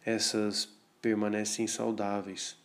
Essas 0.05 0.69
permanecem 1.03 1.67
saudáveis, 1.67 2.57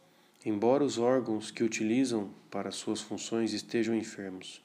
embora 0.45 0.83
os 0.83 0.99
órgãos 0.99 1.49
que 1.49 1.63
utilizam 1.63 2.29
para 2.51 2.69
suas 2.69 3.01
funções 3.01 3.51
estejam 3.51 3.95
enfermos. 3.95 4.61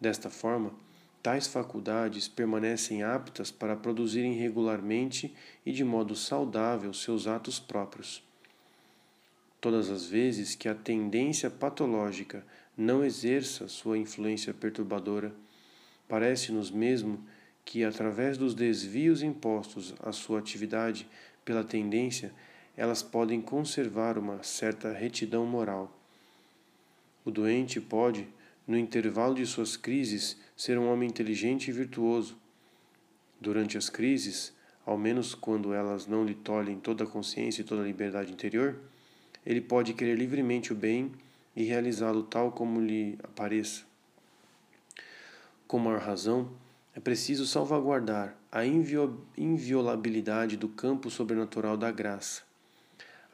Desta 0.00 0.30
forma, 0.30 0.72
tais 1.22 1.46
faculdades 1.46 2.26
permanecem 2.26 3.02
aptas 3.02 3.50
para 3.50 3.76
produzirem 3.76 4.32
regularmente 4.32 5.32
e 5.64 5.70
de 5.70 5.84
modo 5.84 6.16
saudável 6.16 6.94
seus 6.94 7.26
atos 7.26 7.60
próprios. 7.60 8.24
Todas 9.60 9.90
as 9.90 10.06
vezes 10.06 10.54
que 10.54 10.68
a 10.68 10.74
tendência 10.74 11.50
patológica 11.50 12.44
não 12.76 13.04
exerça 13.04 13.68
sua 13.68 13.98
influência 13.98 14.52
perturbadora, 14.54 15.32
parece-nos 16.08 16.70
mesmo 16.70 17.24
que, 17.64 17.84
através 17.84 18.36
dos 18.36 18.54
desvios 18.54 19.22
impostos 19.22 19.94
à 20.02 20.10
sua 20.10 20.38
atividade 20.38 21.06
pela 21.44 21.62
tendência, 21.62 22.32
elas 22.76 23.02
podem 23.02 23.40
conservar 23.40 24.16
uma 24.16 24.42
certa 24.42 24.92
retidão 24.92 25.44
moral. 25.46 25.94
O 27.24 27.30
doente 27.30 27.80
pode, 27.80 28.26
no 28.66 28.76
intervalo 28.78 29.34
de 29.34 29.46
suas 29.46 29.76
crises, 29.76 30.36
ser 30.56 30.78
um 30.78 30.90
homem 30.90 31.08
inteligente 31.08 31.68
e 31.68 31.72
virtuoso. 31.72 32.36
Durante 33.40 33.76
as 33.76 33.90
crises, 33.90 34.52
ao 34.86 34.96
menos 34.96 35.34
quando 35.34 35.74
elas 35.74 36.06
não 36.06 36.24
lhe 36.24 36.34
tolhem 36.34 36.78
toda 36.78 37.04
a 37.04 37.06
consciência 37.06 37.60
e 37.60 37.64
toda 37.64 37.82
a 37.82 37.86
liberdade 37.86 38.32
interior, 38.32 38.76
ele 39.44 39.60
pode 39.60 39.92
querer 39.92 40.16
livremente 40.16 40.72
o 40.72 40.76
bem 40.76 41.12
e 41.54 41.64
realizá-lo 41.64 42.22
tal 42.22 42.52
como 42.52 42.80
lhe 42.80 43.18
apareça. 43.22 43.82
Com 45.66 45.78
maior 45.78 46.00
razão, 46.00 46.50
é 46.94 47.00
preciso 47.00 47.46
salvaguardar 47.46 48.36
a 48.50 48.64
inviolabilidade 48.64 50.56
do 50.56 50.68
campo 50.68 51.10
sobrenatural 51.10 51.76
da 51.76 51.90
graça 51.90 52.42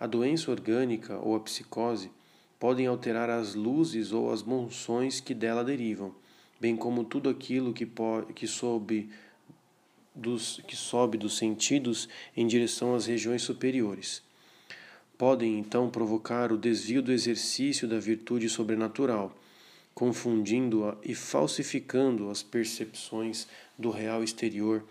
a 0.00 0.06
doença 0.06 0.50
orgânica 0.50 1.18
ou 1.18 1.34
a 1.34 1.40
psicose 1.40 2.10
podem 2.58 2.86
alterar 2.86 3.28
as 3.28 3.54
luzes 3.54 4.12
ou 4.12 4.32
as 4.32 4.42
monções 4.42 5.20
que 5.20 5.34
dela 5.34 5.64
derivam, 5.64 6.14
bem 6.60 6.76
como 6.76 7.04
tudo 7.04 7.28
aquilo 7.28 7.72
que, 7.72 7.88
que, 8.34 8.46
sobe 8.46 9.10
dos, 10.14 10.60
que 10.66 10.76
sobe 10.76 11.18
dos 11.18 11.36
sentidos 11.36 12.08
em 12.36 12.46
direção 12.46 12.94
às 12.94 13.06
regiões 13.06 13.42
superiores. 13.42 14.22
Podem 15.16 15.58
então 15.58 15.90
provocar 15.90 16.52
o 16.52 16.58
desvio 16.58 17.02
do 17.02 17.12
exercício 17.12 17.88
da 17.88 17.98
virtude 17.98 18.48
sobrenatural, 18.48 19.36
confundindo-a 19.94 20.96
e 21.02 21.12
falsificando 21.12 22.30
as 22.30 22.40
percepções 22.40 23.48
do 23.76 23.90
real 23.90 24.22
exterior 24.22 24.84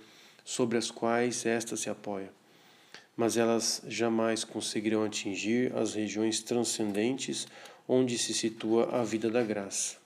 sobre 0.44 0.78
as 0.78 0.92
quais 0.92 1.46
esta 1.46 1.78
se 1.78 1.90
apoia 1.90 2.30
mas 3.18 3.36
elas 3.36 3.82
jamais 3.88 4.44
conseguirão 4.44 5.04
atingir 5.04 5.76
as 5.76 5.96
regiões 5.96 6.40
transcendentes 6.40 7.48
onde 7.88 8.16
se 8.16 8.32
situa 8.32 8.96
a 8.96 9.04
vida 9.04 9.28
da 9.28 9.42
graça. 9.42 9.98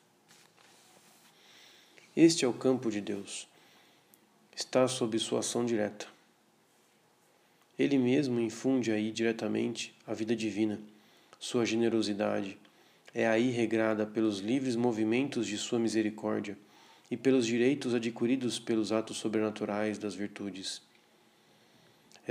Este 2.16 2.46
é 2.46 2.48
o 2.48 2.54
campo 2.54 2.90
de 2.90 3.02
Deus. 3.02 3.48
Está 4.56 4.88
sob 4.88 5.20
sua 5.20 5.40
ação 5.40 5.66
direta. 5.66 6.08
Ele 7.78 7.98
mesmo 7.98 8.40
infunde 8.40 8.92
aí 8.92 9.12
diretamente 9.12 9.94
a 10.06 10.14
vida 10.14 10.36
divina, 10.36 10.80
sua 11.40 11.66
generosidade. 11.66 12.58
É 13.14 13.28
aí 13.28 13.50
regrada 13.50 14.06
pelos 14.06 14.40
livres 14.40 14.76
movimentos 14.76 15.48
de 15.48 15.58
sua 15.58 15.80
misericórdia 15.80 16.58
e 17.10 17.18
pelos 17.18 17.46
direitos 17.46 17.94
adquiridos 17.94 18.58
pelos 18.60 18.92
atos 18.92 19.18
sobrenaturais 19.18 19.98
das 19.98 20.16
virtudes. 20.16 20.82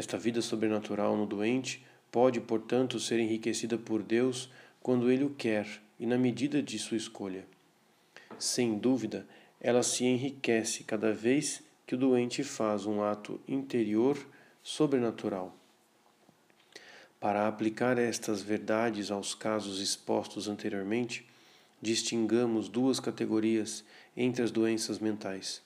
Esta 0.00 0.16
vida 0.16 0.40
sobrenatural 0.40 1.14
no 1.14 1.26
doente 1.26 1.84
pode, 2.10 2.40
portanto, 2.40 2.98
ser 2.98 3.20
enriquecida 3.20 3.76
por 3.76 4.02
Deus 4.02 4.48
quando 4.82 5.10
ele 5.10 5.24
o 5.24 5.28
quer 5.28 5.68
e 5.98 6.06
na 6.06 6.16
medida 6.16 6.62
de 6.62 6.78
sua 6.78 6.96
escolha. 6.96 7.44
Sem 8.38 8.78
dúvida, 8.78 9.26
ela 9.60 9.82
se 9.82 10.06
enriquece 10.06 10.84
cada 10.84 11.12
vez 11.12 11.62
que 11.86 11.94
o 11.94 11.98
doente 11.98 12.42
faz 12.42 12.86
um 12.86 13.02
ato 13.02 13.38
interior 13.46 14.16
sobrenatural. 14.62 15.54
Para 17.20 17.46
aplicar 17.46 17.98
estas 17.98 18.40
verdades 18.40 19.10
aos 19.10 19.34
casos 19.34 19.82
expostos 19.82 20.48
anteriormente, 20.48 21.26
distingamos 21.78 22.70
duas 22.70 22.98
categorias 23.00 23.84
entre 24.16 24.42
as 24.42 24.50
doenças 24.50 24.98
mentais. 24.98 25.60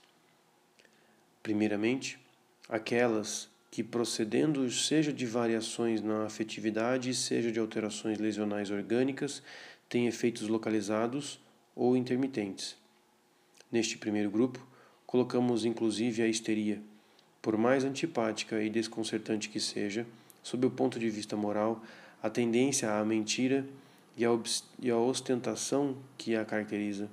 Primeiramente, 1.41 2.19
aquelas 2.69 3.54
que 3.75 3.83
procedendo 3.83 4.71
seja 4.71 5.13
de 5.13 5.27
variações 5.27 6.01
na 6.01 6.27
afetividade, 6.27 7.13
seja 7.13 7.51
de 7.51 7.59
alterações 7.59 8.21
lesionais 8.21 8.71
orgânicas, 8.71 9.43
têm 9.89 10.07
efeitos 10.07 10.47
localizados 10.47 11.41
ou 11.75 11.97
intermitentes. 11.97 12.77
Neste 13.73 13.99
primeiro 13.99 14.31
grupo, 14.31 14.65
colocamos 15.05 15.65
inclusive 15.65 16.23
a 16.23 16.29
histeria, 16.29 16.81
por 17.43 17.59
mais 17.59 17.83
antipática 17.83 18.63
e 18.63 18.71
desconcertante 18.71 19.49
que 19.49 19.59
seja, 19.59 20.07
sob 20.41 20.65
o 20.69 20.71
ponto 20.71 20.97
de 20.97 21.11
vista 21.11 21.37
moral, 21.37 21.83
a 22.23 22.31
tendência 22.31 22.93
à 22.93 23.05
mentira 23.05 23.67
e 24.17 24.25
a, 24.25 24.31
e 24.79 24.93
ostentação 24.93 25.97
que 26.17 26.37
a 26.37 26.45
caracteriza. 26.45 27.11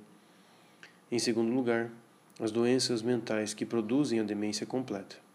Em 1.10 1.18
segundo 1.18 1.52
lugar, 1.52 1.90
as 2.38 2.52
doenças 2.52 3.02
mentais 3.02 3.52
que 3.52 3.66
produzem 3.66 4.20
a 4.20 4.22
demência 4.22 4.64
completa 4.64 5.31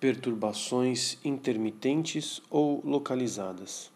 perturbações 0.00 1.18
intermitentes 1.22 2.40
ou 2.48 2.80
localizadas. 2.82 3.92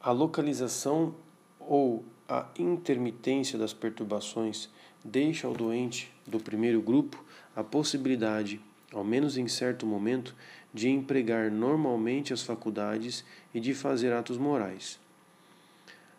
A 0.00 0.10
localização 0.10 1.14
ou 1.60 2.04
a 2.28 2.48
intermitência 2.58 3.56
das 3.56 3.72
perturbações 3.72 4.68
deixa 5.04 5.46
ao 5.46 5.54
doente 5.54 6.12
do 6.26 6.40
primeiro 6.40 6.82
grupo 6.82 7.24
a 7.54 7.62
possibilidade, 7.62 8.60
ao 8.92 9.04
menos 9.04 9.38
em 9.38 9.46
certo 9.46 9.86
momento, 9.86 10.34
de 10.74 10.88
empregar 10.88 11.48
normalmente 11.48 12.32
as 12.32 12.42
faculdades 12.42 13.24
e 13.54 13.60
de 13.60 13.74
fazer 13.74 14.12
atos 14.12 14.36
morais. 14.36 14.98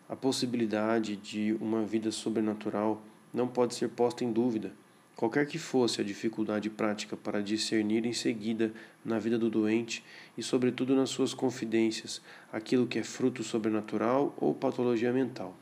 A 0.08 0.16
possibilidade 0.16 1.14
de 1.14 1.52
uma 1.60 1.84
vida 1.84 2.10
sobrenatural 2.10 3.02
não 3.34 3.46
pode 3.46 3.74
ser 3.74 3.90
posta 3.90 4.24
em 4.24 4.32
dúvida 4.32 4.72
Qualquer 5.20 5.44
que 5.44 5.58
fosse 5.58 6.00
a 6.00 6.04
dificuldade 6.04 6.70
prática 6.70 7.14
para 7.14 7.42
discernir 7.42 8.06
em 8.06 8.12
seguida 8.14 8.72
na 9.04 9.18
vida 9.18 9.38
do 9.38 9.50
doente 9.50 10.02
e, 10.34 10.42
sobretudo, 10.42 10.96
nas 10.96 11.10
suas 11.10 11.34
confidências, 11.34 12.22
aquilo 12.50 12.86
que 12.86 12.98
é 12.98 13.02
fruto 13.02 13.44
sobrenatural 13.44 14.34
ou 14.38 14.54
patologia 14.54 15.12
mental. 15.12 15.54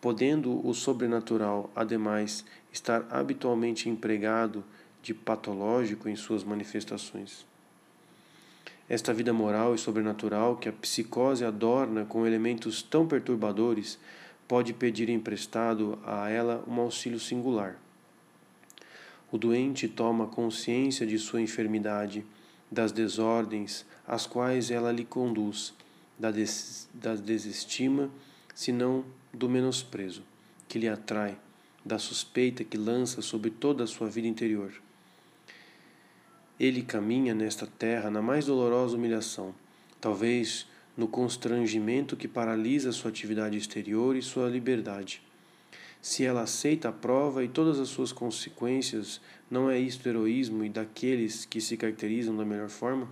Podendo 0.00 0.60
o 0.66 0.74
sobrenatural, 0.74 1.70
ademais, 1.72 2.44
estar 2.72 3.06
habitualmente 3.10 3.88
empregado 3.88 4.64
de 5.00 5.14
patológico 5.14 6.08
em 6.08 6.16
suas 6.16 6.42
manifestações. 6.42 7.46
Esta 8.88 9.14
vida 9.14 9.32
moral 9.32 9.72
e 9.72 9.78
sobrenatural 9.78 10.56
que 10.56 10.68
a 10.68 10.72
psicose 10.72 11.44
adorna 11.44 12.04
com 12.06 12.26
elementos 12.26 12.82
tão 12.82 13.06
perturbadores 13.06 14.00
pode 14.48 14.72
pedir 14.72 15.08
emprestado 15.08 15.96
a 16.04 16.28
ela 16.28 16.64
um 16.66 16.80
auxílio 16.80 17.20
singular 17.20 17.78
o 19.32 19.38
doente 19.38 19.88
toma 19.88 20.26
consciência 20.26 21.06
de 21.06 21.18
sua 21.18 21.40
enfermidade, 21.40 22.22
das 22.70 22.92
desordens 22.92 23.86
às 24.06 24.26
quais 24.26 24.70
ela 24.70 24.92
lhe 24.92 25.06
conduz, 25.06 25.72
da, 26.18 26.30
des, 26.30 26.86
da 26.92 27.14
desestima, 27.14 28.10
senão 28.54 29.02
do 29.32 29.48
menosprezo 29.48 30.22
que 30.68 30.78
lhe 30.78 30.88
atrai, 30.88 31.38
da 31.82 31.98
suspeita 31.98 32.62
que 32.62 32.76
lança 32.76 33.22
sobre 33.22 33.50
toda 33.50 33.84
a 33.84 33.86
sua 33.86 34.08
vida 34.08 34.28
interior. 34.28 34.70
Ele 36.60 36.82
caminha 36.82 37.34
nesta 37.34 37.66
terra 37.66 38.10
na 38.10 38.20
mais 38.20 38.44
dolorosa 38.44 38.96
humilhação, 38.96 39.54
talvez 39.98 40.66
no 40.94 41.08
constrangimento 41.08 42.16
que 42.18 42.28
paralisa 42.28 42.92
sua 42.92 43.10
atividade 43.10 43.56
exterior 43.56 44.14
e 44.14 44.20
sua 44.20 44.50
liberdade 44.50 45.22
se 46.02 46.24
ela 46.24 46.42
aceita 46.42 46.90
a 46.90 46.92
prova 46.92 47.42
e 47.42 47.48
todas 47.48 47.80
as 47.80 47.88
suas 47.88 48.12
consequências, 48.12 49.20
não 49.50 49.70
é 49.70 49.78
isto 49.78 50.06
heroísmo 50.06 50.64
e 50.64 50.68
daqueles 50.68 51.46
que 51.46 51.60
se 51.60 51.78
caracterizam 51.78 52.36
da 52.36 52.44
melhor 52.44 52.68
forma? 52.68 53.08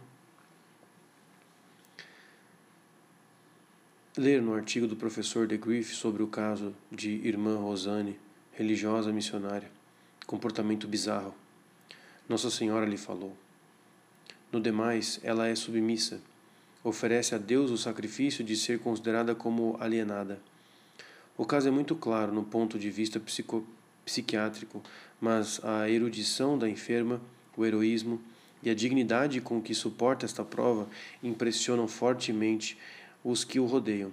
ler 4.20 4.42
no 4.42 4.52
artigo 4.52 4.86
do 4.86 4.96
professor 4.96 5.46
de 5.46 5.56
Griff 5.56 5.94
sobre 5.94 6.22
o 6.22 6.26
caso 6.26 6.74
de 6.92 7.10
irmã 7.26 7.56
Rosane, 7.56 8.18
religiosa 8.52 9.10
missionária, 9.10 9.70
comportamento 10.26 10.86
bizarro. 10.86 11.34
Nossa 12.28 12.50
Senhora 12.50 12.84
lhe 12.84 12.98
falou. 12.98 13.34
No 14.52 14.60
demais, 14.60 15.20
ela 15.22 15.46
é 15.46 15.54
submissa, 15.54 16.20
oferece 16.84 17.34
a 17.34 17.38
Deus 17.38 17.70
o 17.70 17.78
sacrifício 17.78 18.44
de 18.44 18.56
ser 18.56 18.80
considerada 18.80 19.34
como 19.34 19.78
alienada. 19.80 20.38
O 21.40 21.46
caso 21.46 21.68
é 21.68 21.70
muito 21.70 21.96
claro 21.96 22.34
no 22.34 22.44
ponto 22.44 22.78
de 22.78 22.90
vista 22.90 23.18
psico, 23.18 23.66
psiquiátrico, 24.04 24.82
mas 25.18 25.58
a 25.64 25.88
erudição 25.88 26.58
da 26.58 26.68
enferma, 26.68 27.18
o 27.56 27.64
heroísmo 27.64 28.20
e 28.62 28.68
a 28.68 28.74
dignidade 28.74 29.40
com 29.40 29.58
que 29.58 29.74
suporta 29.74 30.26
esta 30.26 30.44
prova 30.44 30.86
impressionam 31.22 31.88
fortemente 31.88 32.76
os 33.24 33.42
que 33.42 33.58
o 33.58 33.64
rodeiam. 33.64 34.12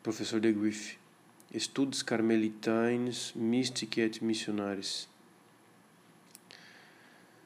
Professor 0.00 0.38
de 0.38 0.52
Griff. 0.52 0.96
Estudos 1.52 2.04
Carmelitains 2.04 3.32
Mystic 3.34 3.98
et 3.98 4.22
Missionaris. 4.22 5.08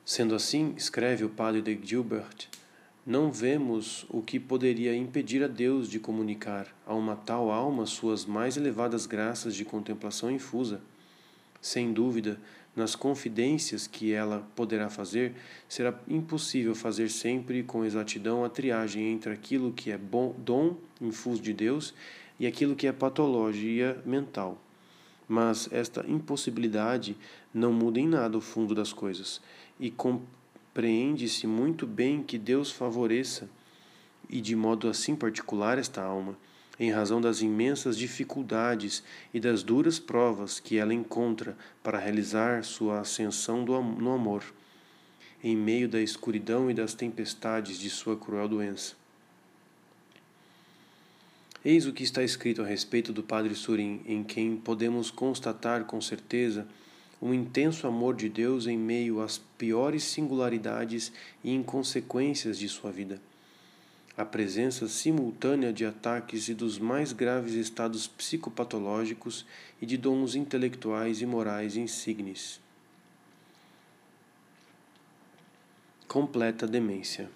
Sendo 0.05 0.35
assim, 0.35 0.75
escreve 0.77 1.25
o 1.25 1.31
padre 1.31 1.63
de 1.63 1.81
Gilbert, 1.83 2.47
não 3.09 3.33
vemos 3.33 4.05
o 4.11 4.21
que 4.21 4.39
poderia 4.39 4.95
impedir 4.95 5.43
a 5.43 5.47
Deus 5.47 5.89
de 5.89 5.99
comunicar 5.99 6.67
a 6.87 6.93
uma 6.93 7.17
tal 7.17 7.51
alma 7.51 7.87
suas 7.87 8.27
mais 8.27 8.59
elevadas 8.59 9.07
graças 9.07 9.55
de 9.55 9.65
contemplação 9.65 10.31
infusa. 10.31 10.83
Sem 11.59 11.91
dúvida, 11.91 12.39
nas 12.77 12.95
confidências 12.95 13.87
que 13.87 14.13
ela 14.13 14.47
poderá 14.55 14.91
fazer, 14.91 15.33
será 15.67 15.99
impossível 16.07 16.75
fazer 16.75 17.09
sempre 17.09 17.63
com 17.63 17.83
exatidão 17.83 18.45
a 18.45 18.51
triagem 18.51 19.11
entre 19.11 19.33
aquilo 19.33 19.73
que 19.73 19.91
é 19.91 19.97
bom, 19.97 20.35
dom 20.37 20.77
infuso 21.01 21.41
de 21.41 21.55
Deus 21.55 21.95
e 22.39 22.47
aquilo 22.47 22.77
que 22.77 22.87
é 22.87 22.93
patologia 22.93 23.99
mental. 24.05 24.63
Mas 25.27 25.67
esta 25.73 26.05
impossibilidade 26.07 27.17
não 27.55 27.73
muda 27.73 27.99
em 27.99 28.07
nada 28.07 28.37
o 28.37 28.43
fundo 28.43 28.75
das 28.75 28.93
coisas, 28.93 29.41
e 29.81 29.91
compreende-se 30.79 31.45
muito 31.45 31.85
bem 31.85 32.23
que 32.23 32.39
Deus 32.39 32.71
favoreça, 32.71 33.51
e 34.31 34.41
de 34.41 34.55
modo 34.55 34.89
assim 34.89 35.17
particular, 35.17 35.77
esta 35.77 36.01
alma, 36.01 36.39
em 36.79 36.93
razão 36.93 37.21
das 37.21 37.41
imensas 37.43 37.99
dificuldades 37.99 39.03
e 39.35 39.41
das 39.41 39.65
duras 39.65 39.99
provas 39.99 40.61
que 40.61 40.77
ela 40.77 40.95
encontra 40.95 41.57
para 41.83 41.99
realizar 41.99 42.63
sua 42.63 43.01
ascensão 43.01 43.65
no 43.65 44.13
amor, 44.13 44.45
em 45.43 45.57
meio 45.57 45.89
da 45.89 46.01
escuridão 46.01 46.71
e 46.71 46.75
das 46.75 46.95
tempestades 46.95 47.77
de 47.77 47.91
sua 47.91 48.17
cruel 48.17 48.47
doença. 48.47 48.95
Eis 51.65 51.87
o 51.87 51.93
que 51.93 52.05
está 52.05 52.23
escrito 52.23 52.63
a 52.63 52.65
respeito 52.65 53.13
do 53.13 53.25
Padre 53.25 53.57
Surim, 53.57 54.01
em 54.07 54.23
quem 54.23 54.57
podemos 54.57 55.11
constatar 55.11 55.87
com 55.87 56.01
certeza 56.01 56.69
um 57.21 57.35
intenso 57.35 57.87
amor 57.87 58.15
de 58.15 58.29
Deus 58.29 58.67
em 58.67 58.79
meio 58.79 59.21
às 59.21 59.39
piores 59.59 60.05
singularidades 60.05 61.13
e 61.43 61.53
inconsequências 61.53 62.59
de 62.59 62.69
sua 62.69 62.93
vida. 62.93 63.21
A 64.17 64.25
presença 64.25 64.89
simultânea 64.89 65.73
de 65.73 65.85
ataques 65.85 66.49
e 66.49 66.55
dos 66.55 66.79
mais 66.79 67.13
graves 67.13 67.55
estados 67.55 68.07
psicopatológicos 68.07 69.45
e 69.81 69.87
de 69.87 69.97
dons 69.97 70.35
intelectuais 70.35 71.21
e 71.21 71.27
morais 71.27 71.77
insignes. 71.77 72.61
Completa 76.07 76.67
demência. 76.67 77.31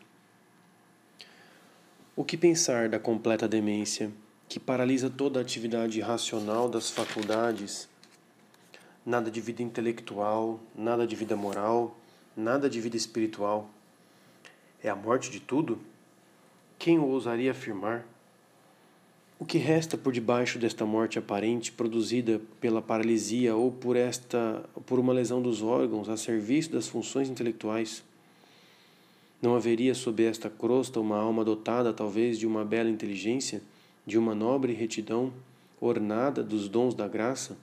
O 2.17 2.25
que 2.25 2.37
pensar 2.37 2.89
da 2.89 2.99
completa 2.99 3.47
demência, 3.47 4.11
que 4.49 4.59
paralisa 4.59 5.09
toda 5.09 5.39
a 5.39 5.43
atividade 5.43 6.01
racional 6.01 6.69
das 6.69 6.91
faculdades? 6.91 7.89
Nada 9.05 9.31
de 9.31 9.41
vida 9.41 9.63
intelectual, 9.63 10.61
nada 10.77 11.05
de 11.07 11.17
vida 11.17 11.35
moral, 11.35 11.97
nada 12.37 12.71
de 12.71 12.81
vida 12.81 12.97
espiritual. 12.97 13.69
É 14.83 14.89
a 14.89 14.95
morte 14.95 15.29
de 15.31 15.41
tudo? 15.41 15.81
Quem 16.79 17.01
ousaria 17.01 17.51
afirmar? 17.51 18.07
O 19.41 19.45
que 19.45 19.59
resta 19.59 19.99
por 19.99 20.13
debaixo 20.13 20.57
desta 20.57 20.87
morte 20.87 21.19
aparente 21.19 21.73
produzida 21.73 22.41
pela 22.61 22.81
paralisia 22.81 23.57
ou 23.57 23.73
por 23.73 23.97
esta 23.97 24.63
por 24.87 25.01
uma 25.01 25.13
lesão 25.13 25.43
dos 25.43 25.63
órgãos 25.63 26.09
a 26.09 26.17
serviço 26.17 26.71
das 26.71 26.87
funções 26.87 27.29
intelectuais? 27.29 28.05
Não 29.43 29.57
haveria 29.57 29.97
sob 29.97 30.23
esta 30.23 30.49
crosta 30.49 31.01
uma 31.01 31.17
alma 31.17 31.45
dotada 31.45 31.93
talvez 31.93 32.39
de 32.39 32.47
uma 32.47 32.65
bela 32.65 32.89
inteligência, 32.89 33.61
de 34.07 34.17
uma 34.17 34.33
nobre 34.33 34.73
retidão, 34.73 35.33
ornada 35.81 36.41
dos 36.41 36.69
dons 36.69 36.95
da 36.95 37.09
graça? 37.09 37.57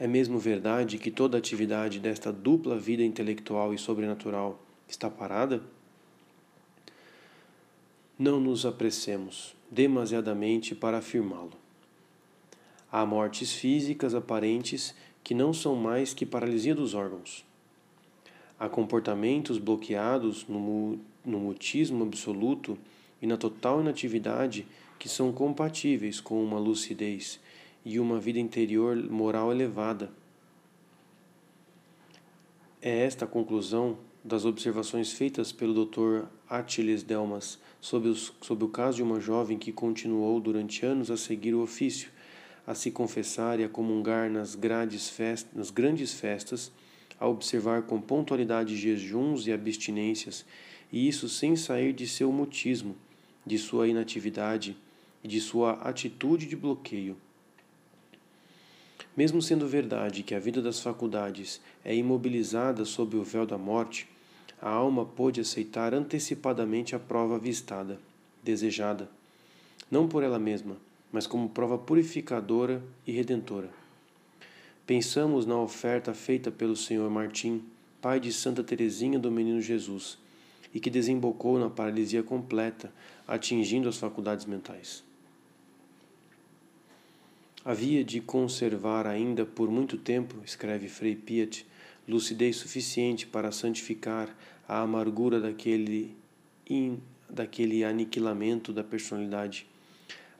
É 0.00 0.06
mesmo 0.06 0.38
verdade 0.38 0.96
que 0.96 1.10
toda 1.10 1.36
a 1.36 1.40
atividade 1.40 1.98
desta 1.98 2.32
dupla 2.32 2.78
vida 2.78 3.02
intelectual 3.02 3.74
e 3.74 3.78
sobrenatural 3.78 4.62
está 4.86 5.10
parada? 5.10 5.60
Não 8.16 8.38
nos 8.38 8.64
apressemos 8.64 9.56
demasiadamente 9.68 10.72
para 10.72 10.98
afirmá-lo. 10.98 11.52
Há 12.92 13.04
mortes 13.04 13.52
físicas 13.52 14.14
aparentes 14.14 14.94
que 15.24 15.34
não 15.34 15.52
são 15.52 15.74
mais 15.74 16.14
que 16.14 16.24
paralisia 16.24 16.76
dos 16.76 16.94
órgãos. 16.94 17.44
Há 18.56 18.68
comportamentos 18.68 19.58
bloqueados 19.58 20.46
no, 20.46 20.98
no 21.24 21.40
mutismo 21.40 22.04
absoluto 22.04 22.78
e 23.20 23.26
na 23.26 23.36
total 23.36 23.80
inatividade 23.80 24.64
que 24.96 25.08
são 25.08 25.32
compatíveis 25.32 26.20
com 26.20 26.42
uma 26.42 26.58
lucidez 26.58 27.40
e 27.88 27.98
uma 27.98 28.20
vida 28.20 28.38
interior 28.38 28.94
moral 29.10 29.50
elevada. 29.50 30.12
É 32.82 32.98
esta 32.98 33.24
a 33.24 33.28
conclusão 33.28 33.96
das 34.22 34.44
observações 34.44 35.10
feitas 35.10 35.52
pelo 35.52 35.86
Dr. 35.86 36.26
Achilles 36.50 37.02
Delmas 37.02 37.58
sobre, 37.80 38.10
os, 38.10 38.34
sobre 38.42 38.62
o 38.66 38.68
caso 38.68 38.98
de 38.98 39.02
uma 39.02 39.18
jovem 39.18 39.56
que 39.56 39.72
continuou 39.72 40.38
durante 40.38 40.84
anos 40.84 41.10
a 41.10 41.16
seguir 41.16 41.54
o 41.54 41.62
ofício, 41.62 42.10
a 42.66 42.74
se 42.74 42.90
confessar 42.90 43.58
e 43.58 43.64
a 43.64 43.70
comungar 43.70 44.28
nas, 44.28 44.54
nas 45.54 45.70
grandes 45.70 46.12
festas 46.12 46.70
a 47.18 47.26
observar 47.26 47.84
com 47.84 47.98
pontualidade 48.02 48.76
jejuns 48.76 49.46
e 49.46 49.52
abstinências, 49.52 50.44
e 50.92 51.08
isso 51.08 51.26
sem 51.26 51.56
sair 51.56 51.94
de 51.94 52.06
seu 52.06 52.30
mutismo, 52.30 52.94
de 53.46 53.56
sua 53.56 53.88
inatividade 53.88 54.76
e 55.24 55.28
de 55.28 55.40
sua 55.40 55.72
atitude 55.72 56.44
de 56.46 56.54
bloqueio. 56.54 57.16
Mesmo 59.18 59.42
sendo 59.42 59.66
verdade 59.66 60.22
que 60.22 60.32
a 60.32 60.38
vida 60.38 60.62
das 60.62 60.78
faculdades 60.78 61.60
é 61.84 61.92
imobilizada 61.92 62.84
sob 62.84 63.16
o 63.16 63.24
véu 63.24 63.44
da 63.44 63.58
morte, 63.58 64.08
a 64.62 64.70
alma 64.70 65.04
pôde 65.04 65.40
aceitar 65.40 65.92
antecipadamente 65.92 66.94
a 66.94 67.00
prova 67.00 67.34
avistada, 67.34 67.98
desejada, 68.44 69.10
não 69.90 70.06
por 70.06 70.22
ela 70.22 70.38
mesma, 70.38 70.76
mas 71.10 71.26
como 71.26 71.48
prova 71.48 71.76
purificadora 71.76 72.80
e 73.04 73.10
redentora. 73.10 73.70
Pensamos 74.86 75.44
na 75.44 75.60
oferta 75.60 76.14
feita 76.14 76.52
pelo 76.52 76.76
Senhor 76.76 77.10
Martim, 77.10 77.64
pai 78.00 78.20
de 78.20 78.32
Santa 78.32 78.62
Teresinha 78.62 79.18
do 79.18 79.32
Menino 79.32 79.60
Jesus, 79.60 80.16
e 80.72 80.78
que 80.78 80.90
desembocou 80.90 81.58
na 81.58 81.68
paralisia 81.68 82.22
completa, 82.22 82.92
atingindo 83.26 83.88
as 83.88 83.96
faculdades 83.96 84.46
mentais. 84.46 85.07
Havia 87.64 88.04
de 88.04 88.20
conservar 88.20 89.06
ainda 89.06 89.44
por 89.44 89.68
muito 89.68 89.98
tempo, 89.98 90.36
escreve 90.44 90.88
Frei 90.88 91.16
Piet, 91.16 91.66
lucidez 92.06 92.56
suficiente 92.56 93.26
para 93.26 93.50
santificar 93.50 94.34
a 94.66 94.80
amargura 94.80 95.40
daquele, 95.40 96.16
in, 96.70 97.00
daquele 97.28 97.82
aniquilamento 97.84 98.72
da 98.72 98.84
personalidade, 98.84 99.66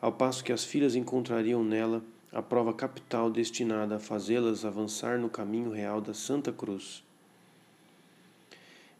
ao 0.00 0.12
passo 0.12 0.44
que 0.44 0.52
as 0.52 0.64
filhas 0.64 0.94
encontrariam 0.94 1.64
nela 1.64 2.02
a 2.32 2.40
prova 2.40 2.72
capital 2.72 3.30
destinada 3.30 3.96
a 3.96 4.00
fazê-las 4.00 4.64
avançar 4.64 5.18
no 5.18 5.28
caminho 5.28 5.72
real 5.72 6.00
da 6.00 6.14
Santa 6.14 6.52
Cruz. 6.52 7.02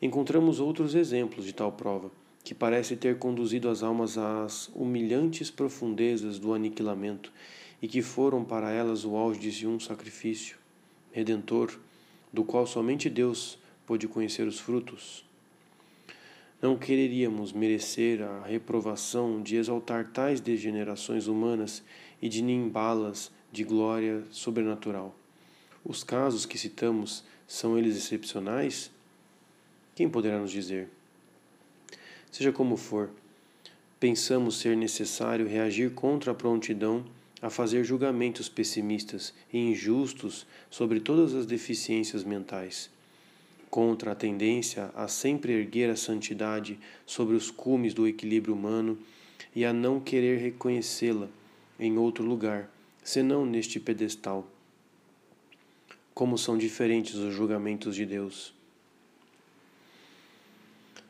Encontramos 0.03 0.59
outros 0.59 0.95
exemplos 0.97 1.45
de 1.45 1.53
tal 1.53 1.71
prova, 1.71 2.11
que 2.43 2.55
parece 2.55 2.97
ter 2.97 3.19
conduzido 3.19 3.69
as 3.69 3.83
almas 3.83 4.19
às 4.19 4.69
humilhantes 4.75 5.51
profundezas 5.51 6.39
do 6.39 6.53
aniquilamento 6.53 7.33
e 7.81 7.89
que 7.89 8.03
foram 8.03 8.45
para 8.45 8.71
elas 8.71 9.05
o 9.05 9.17
auge 9.17 9.51
de 9.51 9.67
um 9.67 9.79
sacrifício 9.79 10.57
redentor, 11.13 11.79
do 12.33 12.45
qual 12.45 12.67
somente 12.67 13.09
Deus 13.09 13.59
pôde 13.87 14.07
conhecer 14.07 14.47
os 14.47 14.59
frutos. 14.59 15.25
Não 16.61 16.77
quereríamos 16.77 17.53
merecer 17.53 18.21
a 18.23 18.43
reprovação 18.43 19.41
de 19.41 19.57
exaltar 19.57 20.11
tais 20.11 20.41
degenerações 20.41 21.29
humanas 21.29 21.83
e 22.21 22.29
de 22.29 22.43
nimbá-las 22.43 23.31
de 23.53 23.63
glória 23.63 24.25
sobrenatural. 24.31 25.15
Os 25.85 26.03
casos 26.03 26.45
que 26.45 26.59
citamos 26.59 27.25
são 27.47 27.79
eles 27.79 27.97
excepcionais? 27.97 28.91
Quem 29.95 30.09
poderá 30.09 30.39
nos 30.39 30.51
dizer? 30.51 30.89
Seja 32.31 32.53
como 32.53 32.77
for, 32.77 33.11
pensamos 33.99 34.59
ser 34.59 34.77
necessário 34.77 35.47
reagir 35.47 35.93
contra 35.95 36.33
a 36.33 36.35
prontidão 36.35 37.05
a 37.41 37.49
fazer 37.49 37.85
julgamentos 37.85 38.49
pessimistas 38.49 39.33
e 39.53 39.59
injustos 39.59 40.47
sobre 40.71 41.01
todas 41.01 41.35
as 41.35 41.47
deficiências 41.47 42.25
mentais, 42.25 42.91
contra 43.71 44.13
a 44.13 44.15
tendência 44.15 44.91
a 44.95 45.07
sempre 45.07 45.53
erguer 45.53 45.91
a 45.91 45.97
santidade 45.97 46.79
sobre 47.07 47.37
os 47.37 47.51
cumes 47.51 47.95
do 47.95 48.07
equilíbrio 48.07 48.55
humano 48.55 48.99
e 49.55 49.65
a 49.65 49.73
não 49.73 50.01
querer 50.01 50.39
reconhecê-la 50.39 51.29
em 51.79 51.97
outro 51.97 52.25
lugar, 52.25 52.71
senão 53.05 53.47
neste 53.47 53.79
pedestal. 53.79 54.47
Como 56.13 56.37
são 56.37 56.59
diferentes 56.59 57.15
os 57.15 57.33
julgamentos 57.33 57.95
de 57.95 58.05
Deus. 58.05 58.53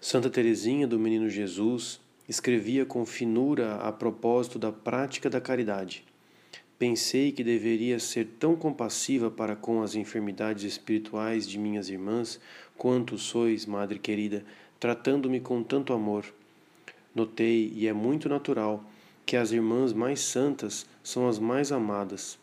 Santa 0.01 0.29
Teresinha 0.29 0.87
do 0.87 0.99
Menino 0.99 1.29
Jesus 1.31 2.01
escrevia 2.29 2.85
com 2.85 3.07
finura 3.07 3.77
a 3.77 3.91
propósito 3.91 4.59
da 4.59 4.71
prática 4.71 5.31
da 5.31 5.41
caridade. 5.41 6.05
Pensei 6.79 7.33
que 7.33 7.43
deveria 7.43 7.99
ser 7.99 8.25
tão 8.39 8.55
compassiva 8.55 9.29
para 9.29 9.57
com 9.57 9.83
as 9.83 9.97
enfermidades 9.97 10.63
espirituais 10.63 11.49
de 11.49 11.59
minhas 11.59 11.89
irmãs 11.89 12.39
quanto 12.77 13.19
sois, 13.19 13.67
Madre 13.67 13.99
querida, 13.99 14.45
tratando-me 14.79 15.41
com 15.41 15.61
tanto 15.61 15.93
amor. 15.93 16.25
Notei, 17.13 17.73
e 17.75 17.89
é 17.89 17.93
muito 17.93 18.29
natural, 18.29 18.85
que 19.27 19.37
as 19.37 19.51
irmãs 19.51 19.93
mais 19.93 20.21
santas 20.21 20.87
são 21.03 21.29
as 21.29 21.41
mais 21.41 21.73
amadas. 21.73 22.39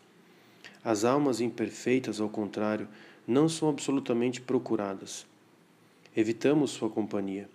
As 0.84 1.02
almas 1.02 1.40
imperfeitas, 1.40 2.20
ao 2.20 2.28
contrário, 2.28 2.86
não 3.26 3.48
são 3.48 3.70
absolutamente 3.70 4.42
procuradas. 4.42 5.26
Evitamos 6.14 6.72
sua 6.72 6.90
companhia. 6.90 7.48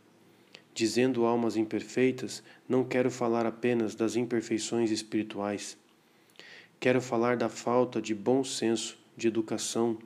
Dizendo 0.74 1.26
almas 1.26 1.56
imperfeitas, 1.56 2.42
não 2.68 2.84
quero 2.84 3.12
falar 3.12 3.46
apenas 3.46 3.94
das 3.94 4.16
imperfeições 4.16 4.90
espirituais 4.90 5.78
Quero 6.82 7.00
falar 7.00 7.38
da 7.38 7.48
falta 7.48 8.02
de 8.02 8.16
bom 8.16 8.44
senso, 8.44 8.98
de 9.16 9.28
educação, 9.28 10.00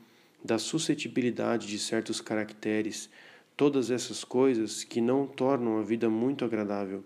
da 0.43 0.59
suscetibilidade 0.59 1.67
de 1.67 1.79
certos 1.79 2.19
caracteres, 2.19 3.09
todas 3.55 3.89
essas 3.89 4.25
coisas 4.25 4.83
que 4.83 4.99
não 4.99 5.25
tornam 5.25 5.79
a 5.79 5.81
vida 5.81 6.09
muito 6.09 6.43
agradável. 6.43 7.01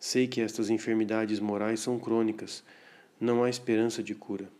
Sei 0.00 0.26
que 0.26 0.40
estas 0.40 0.68
enfermidades 0.68 1.38
morais 1.38 1.78
são 1.78 1.96
crônicas, 1.96 2.64
não 3.20 3.44
há 3.44 3.48
esperança 3.48 4.02
de 4.02 4.16
cura. 4.16 4.50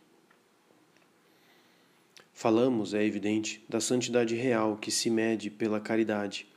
Falamos, 2.31 2.93
é 2.93 3.03
evidente, 3.03 3.61
da 3.67 3.81
santidade 3.81 4.35
real 4.35 4.77
que 4.77 4.89
se 4.89 5.09
mede 5.09 5.49
pela 5.49 5.81
caridade 5.81 6.47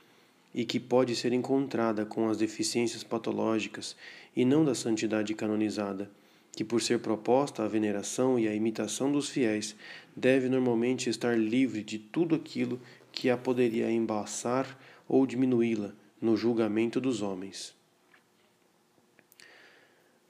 e 0.55 0.63
que 0.63 0.79
pode 0.79 1.17
ser 1.17 1.33
encontrada 1.33 2.05
com 2.05 2.29
as 2.29 2.37
deficiências 2.37 3.03
patológicas 3.03 3.93
e 4.33 4.45
não 4.45 4.63
da 4.63 4.73
santidade 4.73 5.35
canonizada 5.35 6.09
que, 6.57 6.63
por 6.63 6.81
ser 6.81 6.97
proposta 6.97 7.61
à 7.61 7.67
veneração 7.67 8.39
e 8.39 8.47
à 8.47 8.55
imitação 8.55 9.11
dos 9.11 9.29
fiéis, 9.29 9.75
deve 10.15 10.49
normalmente 10.49 11.07
estar 11.07 11.37
livre 11.37 11.83
de 11.83 11.99
tudo 11.99 12.33
aquilo 12.33 12.81
que 13.11 13.29
a 13.29 13.37
poderia 13.37 13.91
embaçar 13.91 14.75
ou 15.07 15.27
diminuí-la 15.27 15.93
no 16.19 16.35
julgamento 16.35 16.99
dos 16.99 17.21
homens. 17.21 17.75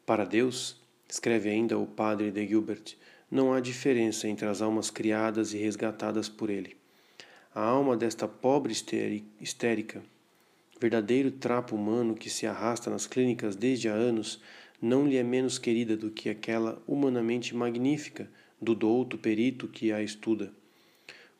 Para 0.05 0.25
Deus, 0.25 0.75
escreve 1.07 1.49
ainda 1.49 1.78
o 1.78 1.88
padre 1.88 2.30
de 2.30 2.45
Gilbert, 2.45 2.97
não 3.32 3.53
há 3.53 3.61
diferença 3.61 4.28
entre 4.28 4.47
as 4.47 4.61
almas 4.61 4.89
criadas 4.89 5.53
e 5.53 5.57
resgatadas 5.57 6.28
por 6.28 6.49
ele. 6.49 6.75
A 7.55 7.61
alma 7.61 7.95
desta 7.95 8.28
pobre 8.28 8.73
histérica, 9.39 10.03
verdadeiro 10.78 11.32
trapo 11.32 11.73
humano 11.73 12.15
que 12.15 12.30
se 12.30 12.45
arrasta 12.45 12.89
nas 12.89 13.07
clínicas 13.07 13.55
desde 13.55 13.88
há 13.88 13.93
anos, 13.93 14.41
não 14.82 15.07
lhe 15.07 15.17
é 15.17 15.23
menos 15.23 15.57
querida 15.57 15.97
do 15.97 16.11
que 16.11 16.30
aquela 16.30 16.82
humanamente 16.88 17.55
magnífica 17.55 18.30
do 18.61 18.75
douto 18.75 19.17
perito 19.17 19.67
que 19.67 19.91
a 19.91 20.01
estuda. 20.01 20.51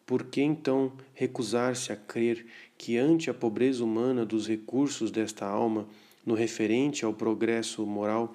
Por 0.06 0.24
que 0.24 0.42
então 0.42 0.94
recusar-se 1.14 1.92
a 1.92 1.96
crer 1.96 2.46
que, 2.78 2.98
ante 2.98 3.30
a 3.30 3.34
pobreza 3.34 3.84
humana 3.84 4.26
dos 4.26 4.48
recursos 4.48 5.12
desta 5.12 5.46
alma, 5.46 5.88
no 6.26 6.34
referente 6.34 7.04
ao 7.04 7.14
progresso 7.14 7.86
moral, 7.86 8.34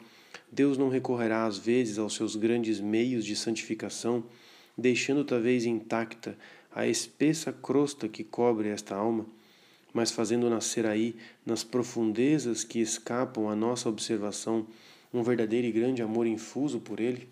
Deus 0.50 0.76
não 0.76 0.88
recorrerá 0.88 1.46
às 1.46 1.58
vezes 1.58 1.98
aos 1.98 2.14
seus 2.14 2.36
grandes 2.36 2.78
meios 2.78 3.24
de 3.24 3.34
santificação, 3.34 4.22
deixando 4.76 5.24
talvez 5.24 5.64
intacta 5.64 6.36
a 6.74 6.86
espessa 6.86 7.52
crosta 7.52 8.08
que 8.08 8.22
cobre 8.24 8.68
esta 8.68 8.94
alma, 8.94 9.26
mas 9.92 10.10
fazendo 10.10 10.48
nascer 10.48 10.86
aí, 10.86 11.16
nas 11.44 11.62
profundezas 11.64 12.64
que 12.64 12.80
escapam 12.80 13.48
à 13.48 13.56
nossa 13.56 13.88
observação, 13.88 14.66
um 15.12 15.22
verdadeiro 15.22 15.66
e 15.66 15.72
grande 15.72 16.02
amor 16.02 16.26
infuso 16.26 16.80
por 16.80 17.00
Ele? 17.00 17.28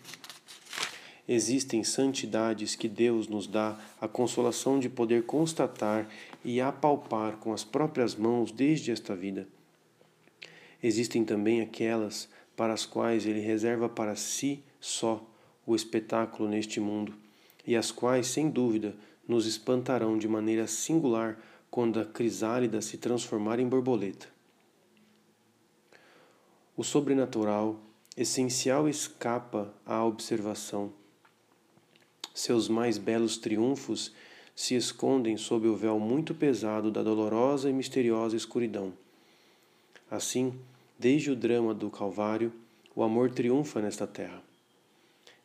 Existem 1.27 1.83
santidades 1.83 2.75
que 2.75 2.87
Deus 2.87 3.27
nos 3.27 3.47
dá 3.47 3.79
a 3.99 4.07
consolação 4.07 4.79
de 4.79 4.89
poder 4.89 5.23
constatar 5.23 6.09
e 6.43 6.59
apalpar 6.59 7.37
com 7.37 7.53
as 7.53 7.63
próprias 7.63 8.15
mãos 8.15 8.51
desde 8.51 8.91
esta 8.91 9.15
vida. 9.15 9.47
Existem 10.83 11.23
também 11.23 11.61
aquelas 11.61 12.27
para 12.55 12.73
as 12.73 12.85
quais 12.85 13.25
Ele 13.25 13.39
reserva 13.39 13.87
para 13.87 14.15
si 14.15 14.63
só 14.79 15.25
o 15.65 15.75
espetáculo 15.75 16.49
neste 16.49 16.79
mundo, 16.79 17.13
e 17.65 17.75
as 17.75 17.91
quais, 17.91 18.27
sem 18.27 18.49
dúvida, 18.49 18.95
nos 19.27 19.45
espantarão 19.45 20.17
de 20.17 20.27
maneira 20.27 20.67
singular 20.67 21.39
quando 21.69 21.99
a 21.99 22.05
crisálida 22.05 22.81
se 22.81 22.97
transformar 22.97 23.59
em 23.59 23.67
borboleta. 23.67 24.27
O 26.75 26.83
sobrenatural, 26.83 27.77
essencial, 28.15 28.87
escapa 28.87 29.73
à 29.85 30.05
observação. 30.05 30.93
Seus 32.33 32.69
mais 32.69 32.97
belos 32.97 33.37
triunfos 33.37 34.13
se 34.55 34.75
escondem 34.75 35.35
sob 35.35 35.67
o 35.67 35.75
véu 35.75 35.99
muito 35.99 36.33
pesado 36.33 36.89
da 36.89 37.03
dolorosa 37.03 37.69
e 37.69 37.73
misteriosa 37.73 38.37
escuridão. 38.37 38.93
Assim, 40.09 40.53
desde 40.97 41.29
o 41.29 41.35
drama 41.35 41.73
do 41.73 41.89
Calvário, 41.89 42.53
o 42.95 43.03
amor 43.03 43.31
triunfa 43.31 43.81
nesta 43.81 44.07
terra. 44.07 44.41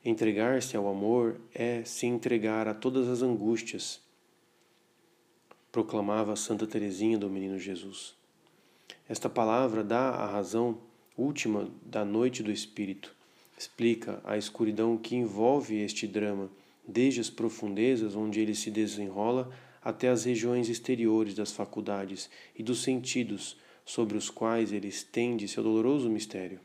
Entregar-se 0.04 0.76
ao 0.76 0.88
amor 0.88 1.40
é 1.52 1.82
se 1.84 2.06
entregar 2.06 2.68
a 2.68 2.74
todas 2.74 3.08
as 3.08 3.20
angústias, 3.20 4.00
proclamava 5.72 6.36
Santa 6.36 6.68
Teresinha 6.68 7.18
do 7.18 7.28
Menino 7.28 7.58
Jesus. 7.58 8.14
Esta 9.08 9.28
palavra 9.28 9.82
dá 9.82 10.10
a 10.10 10.26
razão 10.26 10.78
última 11.16 11.68
da 11.84 12.04
noite 12.04 12.42
do 12.42 12.52
espírito. 12.52 13.14
Explica 13.58 14.20
a 14.24 14.36
escuridão 14.36 14.96
que 14.96 15.16
envolve 15.16 15.76
este 15.76 16.06
drama, 16.06 16.50
desde 16.86 17.20
as 17.20 17.30
profundezas 17.30 18.14
onde 18.14 18.40
ele 18.40 18.54
se 18.54 18.70
desenrola 18.70 19.50
até 19.82 20.08
as 20.08 20.24
regiões 20.24 20.68
exteriores 20.68 21.34
das 21.34 21.52
faculdades 21.52 22.28
e 22.54 22.62
dos 22.62 22.82
sentidos 22.82 23.56
sobre 23.84 24.16
os 24.16 24.28
quais 24.28 24.72
ele 24.72 24.88
estende 24.88 25.48
seu 25.48 25.62
doloroso 25.62 26.10
mistério. 26.10 26.60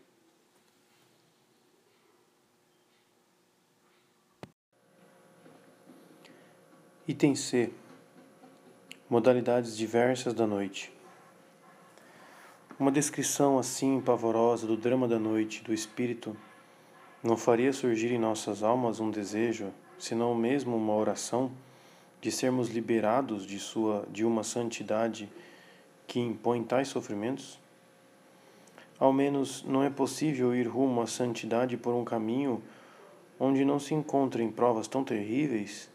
Item 7.07 7.35
C 7.35 7.71
Modalidades 9.09 9.75
diversas 9.75 10.33
da 10.33 10.47
noite. 10.47 10.91
Uma 12.81 12.91
descrição 12.91 13.59
assim 13.59 14.01
pavorosa 14.01 14.65
do 14.65 14.75
drama 14.75 15.07
da 15.07 15.19
noite, 15.19 15.63
do 15.63 15.71
espírito, 15.71 16.35
não 17.21 17.37
faria 17.37 17.71
surgir 17.71 18.11
em 18.11 18.17
nossas 18.17 18.63
almas 18.63 18.99
um 18.99 19.11
desejo, 19.11 19.71
senão 19.99 20.33
mesmo 20.33 20.75
uma 20.75 20.95
oração, 20.95 21.51
de 22.19 22.31
sermos 22.31 22.69
liberados 22.69 23.45
de 23.45 23.59
sua 23.59 24.03
de 24.09 24.25
uma 24.25 24.43
santidade 24.43 25.29
que 26.07 26.19
impõe 26.19 26.63
tais 26.63 26.87
sofrimentos? 26.87 27.59
Ao 28.97 29.13
menos 29.13 29.63
não 29.63 29.83
é 29.83 29.89
possível 29.91 30.55
ir 30.55 30.67
rumo 30.67 31.01
à 31.01 31.05
santidade 31.05 31.77
por 31.77 31.93
um 31.93 32.03
caminho 32.03 32.63
onde 33.39 33.63
não 33.63 33.77
se 33.77 33.93
encontrem 33.93 34.49
provas 34.49 34.87
tão 34.87 35.03
terríveis? 35.03 35.87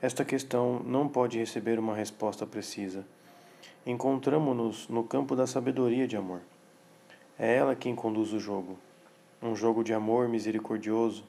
Esta 0.00 0.24
questão 0.24 0.78
não 0.86 1.08
pode 1.08 1.38
receber 1.38 1.76
uma 1.80 1.96
resposta 1.96 2.46
precisa 2.46 3.04
encontramos-nos 3.86 4.88
no 4.88 5.04
campo 5.04 5.36
da 5.36 5.46
sabedoria 5.46 6.06
de 6.06 6.16
amor. 6.16 6.40
É 7.38 7.54
ela 7.54 7.74
quem 7.74 7.94
conduz 7.94 8.32
o 8.32 8.40
jogo, 8.40 8.78
um 9.42 9.54
jogo 9.54 9.84
de 9.84 9.92
amor 9.92 10.28
misericordioso, 10.28 11.24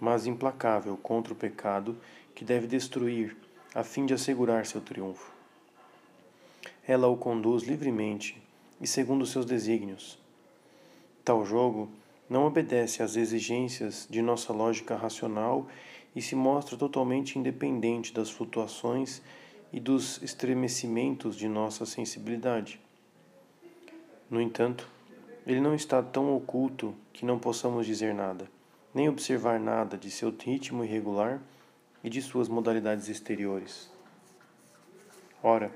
mas 0.00 0.26
implacável 0.26 0.96
contra 0.96 1.32
o 1.32 1.36
pecado 1.36 1.96
que 2.34 2.44
deve 2.44 2.66
destruir 2.66 3.36
a 3.74 3.82
fim 3.82 4.06
de 4.06 4.14
assegurar 4.14 4.64
seu 4.66 4.80
triunfo. 4.80 5.32
Ela 6.86 7.06
o 7.08 7.16
conduz 7.16 7.64
livremente 7.64 8.40
e 8.80 8.86
segundo 8.86 9.26
seus 9.26 9.44
desígnios. 9.44 10.18
Tal 11.24 11.44
jogo 11.44 11.88
não 12.28 12.46
obedece 12.46 13.02
às 13.02 13.16
exigências 13.16 14.06
de 14.08 14.22
nossa 14.22 14.52
lógica 14.52 14.96
racional 14.96 15.66
e 16.14 16.22
se 16.22 16.34
mostra 16.34 16.76
totalmente 16.76 17.38
independente 17.38 18.12
das 18.12 18.30
flutuações 18.30 19.20
e 19.74 19.80
dos 19.80 20.22
estremecimentos 20.22 21.34
de 21.34 21.48
nossa 21.48 21.84
sensibilidade. 21.84 22.80
No 24.30 24.40
entanto, 24.40 24.88
ele 25.44 25.60
não 25.60 25.74
está 25.74 26.00
tão 26.00 26.32
oculto 26.32 26.94
que 27.12 27.26
não 27.26 27.40
possamos 27.40 27.84
dizer 27.84 28.14
nada, 28.14 28.48
nem 28.94 29.08
observar 29.08 29.58
nada 29.58 29.98
de 29.98 30.12
seu 30.12 30.30
ritmo 30.30 30.84
irregular 30.84 31.42
e 32.04 32.08
de 32.08 32.22
suas 32.22 32.48
modalidades 32.48 33.08
exteriores. 33.08 33.90
Ora, 35.42 35.72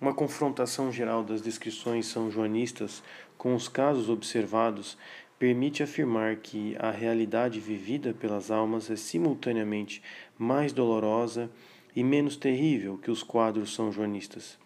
uma 0.00 0.14
confrontação 0.14 0.90
geral 0.90 1.22
das 1.22 1.42
descrições 1.42 2.06
são 2.06 2.30
joanistas 2.30 3.02
com 3.36 3.54
os 3.54 3.68
casos 3.68 4.08
observados 4.08 4.96
permite 5.38 5.82
afirmar 5.82 6.36
que 6.36 6.74
a 6.78 6.90
realidade 6.90 7.60
vivida 7.60 8.14
pelas 8.14 8.50
almas 8.50 8.88
é 8.88 8.96
simultaneamente 8.96 10.02
mais 10.38 10.72
dolorosa 10.72 11.50
e 11.50 11.73
menos 12.02 12.36
terrível 12.36 12.98
que 12.98 13.10
os 13.10 13.22
quadros 13.22 13.74
são 13.74 13.92
joanistas. 13.92 14.58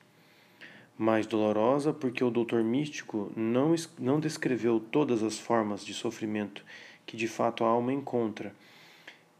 Mais 0.96 1.26
dolorosa 1.26 1.92
porque 1.92 2.24
o 2.24 2.30
doutor 2.30 2.64
místico 2.64 3.30
não, 3.36 3.74
não 3.98 4.18
descreveu 4.18 4.80
todas 4.80 5.22
as 5.22 5.38
formas 5.38 5.84
de 5.84 5.92
sofrimento 5.92 6.64
que 7.08 7.16
de 7.16 7.26
fato 7.26 7.64
a 7.64 7.68
alma 7.68 7.90
encontra, 7.90 8.54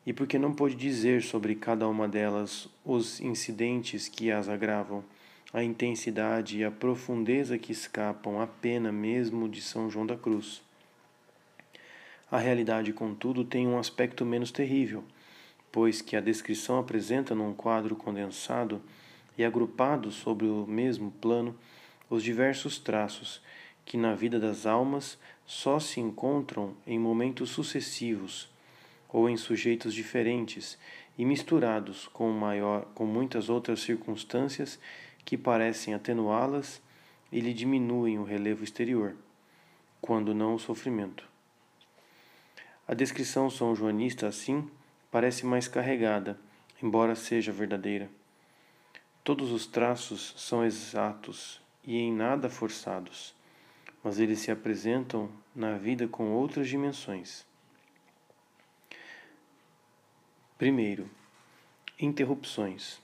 e 0.07 0.13
porque 0.13 0.39
não 0.39 0.55
pôde 0.55 0.75
dizer 0.75 1.23
sobre 1.23 1.55
cada 1.55 1.87
uma 1.87 2.09
delas 2.09 2.67
os 2.83 3.21
incidentes 3.21 4.09
que 4.09 4.33
as 4.33 4.49
agravam, 4.49 5.05
a 5.53 5.63
intensidade 5.63 6.59
e 6.59 6.65
a 6.65 6.71
profundeza 6.71 7.59
que 7.59 7.71
escapam 7.71 8.41
à 8.41 8.47
pena 8.47 8.91
mesmo 8.91 9.47
de 9.47 9.61
São 9.61 9.91
João 9.91 10.07
da 10.07 10.17
Cruz. 10.17 10.63
A 12.31 12.39
realidade, 12.39 12.91
contudo, 12.95 13.45
tem 13.45 13.67
um 13.67 13.79
aspecto 13.79 14.25
menos 14.25 14.51
terrível 14.51 15.05
pois 15.79 16.03
que 16.03 16.17
a 16.17 16.21
descrição 16.21 16.81
apresenta 16.81 17.37
num 17.37 17.55
quadro 17.55 17.95
condensado 17.95 18.83
e 19.39 19.45
agrupado 19.45 20.11
sobre 20.11 20.45
o 20.45 20.67
mesmo 20.67 21.13
plano 21.21 21.55
os 22.11 22.25
diversos 22.25 22.81
traços 22.81 23.41
que 23.85 23.97
na 23.97 24.13
vida 24.13 24.41
das 24.41 24.67
almas 24.67 25.17
só 25.47 25.79
se 25.79 26.01
encontram 26.01 26.75
em 26.85 26.99
momentos 26.99 27.51
sucessivos 27.51 28.51
ou 29.09 29.31
em 29.31 29.37
sujeitos 29.37 29.95
diferentes 29.95 30.77
e 31.17 31.25
misturados 31.25 32.09
com, 32.09 32.29
maior, 32.33 32.85
com 32.93 33.07
muitas 33.07 33.49
outras 33.49 33.79
circunstâncias 33.79 34.81
que 35.25 35.39
parecem 35.39 35.95
atenuá-las 35.95 36.83
e 37.31 37.39
lhe 37.39 37.55
diminuem 37.55 38.19
o 38.19 38.25
relevo 38.25 38.65
exterior, 38.65 39.15
quando 40.01 40.35
não 40.35 40.57
o 40.57 40.59
sofrimento. 40.59 41.23
A 42.89 42.95
descrição 42.95 43.49
são 43.49 43.77
joanista, 43.77 44.27
assim, 44.27 44.69
parece 45.11 45.47
mais 45.47 45.67
carregada, 45.67 46.39
embora 46.83 47.15
seja 47.15 47.53
verdadeira. 47.53 48.11
Todos 49.25 49.51
os 49.53 49.67
traços 49.67 50.35
são 50.37 50.65
exatos 50.65 51.61
e 51.85 51.97
em 51.97 52.13
nada 52.13 52.49
forçados, 52.49 53.35
mas 54.03 54.19
eles 54.19 54.41
se 54.41 54.51
apresentam 54.51 55.31
na 55.55 55.77
vida 55.77 56.07
com 56.07 56.31
outras 56.33 56.69
dimensões. 56.69 57.47
Primeiro, 60.57 61.09
interrupções. 61.99 63.01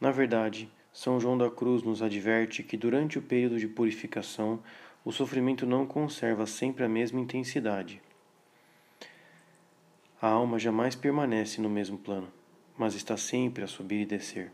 Na 0.00 0.10
verdade, 0.10 0.70
São 0.92 1.20
João 1.20 1.38
da 1.38 1.50
Cruz 1.50 1.82
nos 1.82 2.02
adverte 2.02 2.62
que 2.62 2.76
durante 2.76 3.18
o 3.18 3.22
período 3.22 3.58
de 3.58 3.68
purificação 3.68 4.62
o 5.04 5.12
sofrimento 5.12 5.64
não 5.64 5.86
conserva 5.86 6.44
sempre 6.46 6.84
a 6.84 6.88
mesma 6.88 7.20
intensidade 7.20 8.02
a 10.22 10.28
alma 10.28 10.56
jamais 10.56 10.94
permanece 10.94 11.60
no 11.60 11.68
mesmo 11.68 11.98
plano, 11.98 12.28
mas 12.78 12.94
está 12.94 13.16
sempre 13.16 13.64
a 13.64 13.66
subir 13.66 14.02
e 14.02 14.06
descer. 14.06 14.52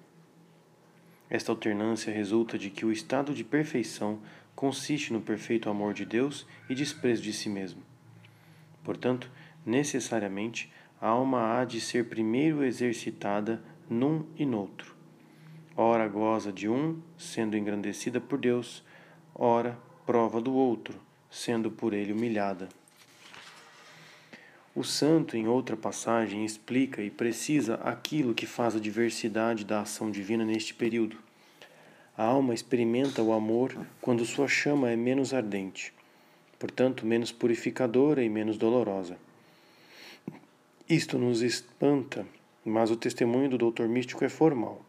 Esta 1.28 1.52
alternância 1.52 2.10
resulta 2.10 2.56
de 2.56 2.70
que 2.70 2.86
o 2.86 2.90
estado 2.90 3.34
de 3.34 3.44
perfeição 3.44 4.18
consiste 4.56 5.12
no 5.12 5.20
perfeito 5.20 5.68
amor 5.68 5.92
de 5.92 6.06
Deus 6.06 6.46
e 6.70 6.74
desprezo 6.74 7.20
de 7.20 7.34
si 7.34 7.50
mesmo. 7.50 7.82
Portanto, 8.82 9.30
necessariamente, 9.66 10.72
a 10.98 11.08
alma 11.08 11.58
há 11.58 11.66
de 11.66 11.82
ser 11.82 12.08
primeiro 12.08 12.64
exercitada 12.64 13.62
num 13.90 14.24
e 14.38 14.46
noutro. 14.46 14.96
Ora 15.76 16.08
goza 16.08 16.50
de 16.50 16.66
um, 16.66 16.98
sendo 17.18 17.58
engrandecida 17.58 18.22
por 18.22 18.38
Deus, 18.38 18.82
ora 19.34 19.78
prova 20.06 20.40
do 20.40 20.54
outro, 20.54 20.98
sendo 21.28 21.70
por 21.70 21.92
ele 21.92 22.14
humilhada. 22.14 22.70
O 24.78 24.84
santo, 24.84 25.36
em 25.36 25.48
outra 25.48 25.76
passagem, 25.76 26.44
explica 26.44 27.02
e 27.02 27.10
precisa 27.10 27.74
aquilo 27.82 28.32
que 28.32 28.46
faz 28.46 28.76
a 28.76 28.78
diversidade 28.78 29.64
da 29.64 29.80
ação 29.80 30.08
divina 30.08 30.44
neste 30.44 30.72
período. 30.72 31.18
A 32.16 32.22
alma 32.22 32.54
experimenta 32.54 33.20
o 33.20 33.32
amor 33.32 33.76
quando 34.00 34.24
sua 34.24 34.46
chama 34.46 34.88
é 34.88 34.94
menos 34.94 35.34
ardente, 35.34 35.92
portanto, 36.60 37.04
menos 37.04 37.32
purificadora 37.32 38.22
e 38.22 38.28
menos 38.28 38.56
dolorosa. 38.56 39.18
Isto 40.88 41.18
nos 41.18 41.42
espanta, 41.42 42.24
mas 42.64 42.88
o 42.88 42.96
testemunho 42.96 43.50
do 43.50 43.58
doutor 43.58 43.88
místico 43.88 44.24
é 44.24 44.28
formal. 44.28 44.80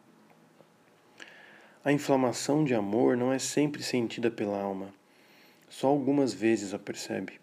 A 1.84 1.92
inflamação 1.92 2.64
de 2.64 2.76
amor 2.76 3.18
não 3.18 3.34
é 3.34 3.40
sempre 3.40 3.82
sentida 3.82 4.30
pela 4.30 4.62
alma, 4.62 4.94
só 5.68 5.88
algumas 5.88 6.32
vezes 6.32 6.76
a 6.76 6.78
percebe 6.78 7.40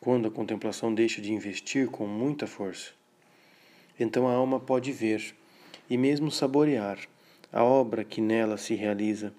quando 0.00 0.28
a 0.28 0.30
contemplação 0.30 0.94
deixa 0.94 1.20
de 1.20 1.32
investir 1.32 1.88
com 1.88 2.06
muita 2.06 2.46
força. 2.46 2.90
Então 3.98 4.28
a 4.28 4.32
alma 4.32 4.60
pode 4.60 4.92
ver 4.92 5.34
e 5.88 5.96
mesmo 5.96 6.30
saborear 6.30 6.98
a 7.52 7.64
obra 7.64 8.04
que 8.04 8.20
nela 8.20 8.56
se 8.56 8.74
realiza, 8.74 9.32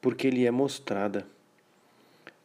porque 0.00 0.30
lhe 0.30 0.46
é 0.46 0.50
mostrada. 0.50 1.26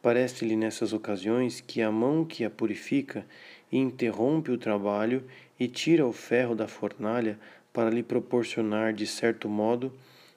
Parece-lhe 0.00 0.56
nessas 0.56 0.92
ocasiões 0.92 1.60
que 1.60 1.80
a 1.80 1.92
mão 1.92 2.24
que 2.24 2.44
a 2.44 2.50
purifica 2.50 3.24
interrompe 3.70 4.50
o 4.50 4.58
trabalho 4.58 5.24
e 5.58 5.68
tira 5.68 6.06
o 6.06 6.12
ferro 6.12 6.54
da 6.54 6.66
fornalha 6.66 7.38
para 7.72 7.90
lhe 7.90 8.02
proporcionar, 8.02 8.92
de 8.92 9.06
certo 9.06 9.48
modo, 9.48 9.92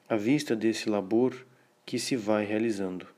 a 0.08 0.16
vista 0.16 0.56
desse 0.56 0.88
labor 0.88 1.36
que 1.86 1.98
se 1.98 2.16
vai 2.16 2.46
realizando 2.46 3.15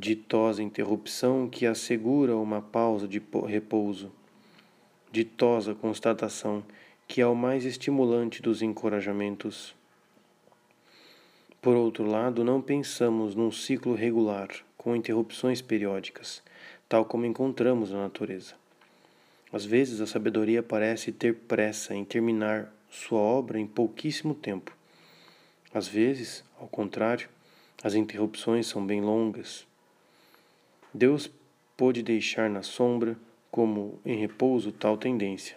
ditosa 0.00 0.62
interrupção 0.62 1.46
que 1.46 1.66
assegura 1.66 2.34
uma 2.34 2.62
pausa 2.62 3.06
de 3.06 3.22
repouso, 3.46 4.10
ditosa 5.12 5.74
constatação 5.74 6.64
que 7.06 7.20
é 7.20 7.26
o 7.26 7.34
mais 7.34 7.66
estimulante 7.66 8.40
dos 8.40 8.62
encorajamentos. 8.62 9.74
Por 11.60 11.76
outro 11.76 12.06
lado, 12.06 12.42
não 12.42 12.62
pensamos 12.62 13.34
num 13.34 13.52
ciclo 13.52 13.94
regular, 13.94 14.48
com 14.74 14.96
interrupções 14.96 15.60
periódicas, 15.60 16.42
tal 16.88 17.04
como 17.04 17.26
encontramos 17.26 17.90
na 17.90 18.00
natureza. 18.00 18.54
Às 19.52 19.66
vezes, 19.66 20.00
a 20.00 20.06
sabedoria 20.06 20.62
parece 20.62 21.12
ter 21.12 21.34
pressa 21.34 21.94
em 21.94 22.06
terminar 22.06 22.74
sua 22.88 23.20
obra 23.20 23.60
em 23.60 23.66
pouquíssimo 23.66 24.34
tempo. 24.34 24.74
Às 25.74 25.86
vezes, 25.86 26.42
ao 26.58 26.68
contrário, 26.68 27.28
as 27.82 27.94
interrupções 27.94 28.66
são 28.66 28.86
bem 28.86 29.02
longas, 29.02 29.68
Deus 30.92 31.30
pôde 31.76 32.02
deixar 32.02 32.50
na 32.50 32.62
sombra, 32.62 33.16
como 33.50 34.00
em 34.04 34.18
repouso, 34.18 34.72
tal 34.72 34.96
tendência. 34.96 35.56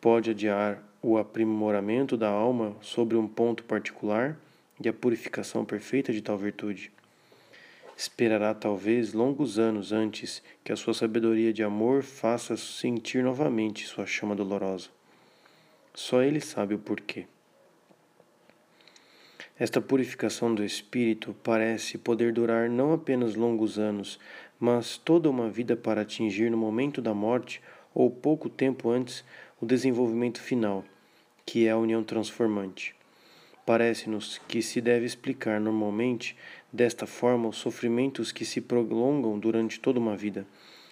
Pode 0.00 0.30
adiar 0.30 0.82
o 1.02 1.18
aprimoramento 1.18 2.16
da 2.16 2.28
alma 2.28 2.76
sobre 2.80 3.16
um 3.16 3.26
ponto 3.26 3.64
particular 3.64 4.38
e 4.82 4.88
a 4.88 4.92
purificação 4.92 5.64
perfeita 5.64 6.12
de 6.12 6.22
tal 6.22 6.38
virtude. 6.38 6.90
Esperará 7.96 8.54
talvez 8.54 9.12
longos 9.12 9.58
anos 9.58 9.92
antes 9.92 10.42
que 10.64 10.72
a 10.72 10.76
sua 10.76 10.94
sabedoria 10.94 11.52
de 11.52 11.62
amor 11.62 12.02
faça 12.02 12.56
sentir 12.56 13.22
novamente 13.22 13.86
sua 13.86 14.06
chama 14.06 14.34
dolorosa. 14.34 14.88
Só 15.94 16.22
ele 16.22 16.40
sabe 16.40 16.74
o 16.74 16.78
porquê. 16.78 17.26
Esta 19.56 19.80
purificação 19.80 20.52
do 20.52 20.64
espírito 20.64 21.32
parece 21.44 21.96
poder 21.96 22.32
durar 22.32 22.68
não 22.68 22.92
apenas 22.92 23.36
longos 23.36 23.78
anos, 23.78 24.18
mas 24.58 24.96
toda 24.96 25.30
uma 25.30 25.48
vida 25.48 25.76
para 25.76 26.00
atingir 26.00 26.50
no 26.50 26.56
momento 26.56 27.00
da 27.00 27.14
morte 27.14 27.62
ou 27.94 28.10
pouco 28.10 28.48
tempo 28.48 28.90
antes 28.90 29.24
o 29.60 29.66
desenvolvimento 29.66 30.40
final, 30.40 30.84
que 31.46 31.68
é 31.68 31.70
a 31.70 31.78
união 31.78 32.02
transformante. 32.02 32.96
Parece-nos 33.64 34.38
que 34.48 34.60
se 34.60 34.80
deve 34.80 35.06
explicar 35.06 35.60
normalmente 35.60 36.36
desta 36.72 37.06
forma 37.06 37.48
os 37.48 37.56
sofrimentos 37.56 38.32
que 38.32 38.44
se 38.44 38.60
prolongam 38.60 39.38
durante 39.38 39.78
toda 39.78 40.00
uma 40.00 40.16
vida, 40.16 40.44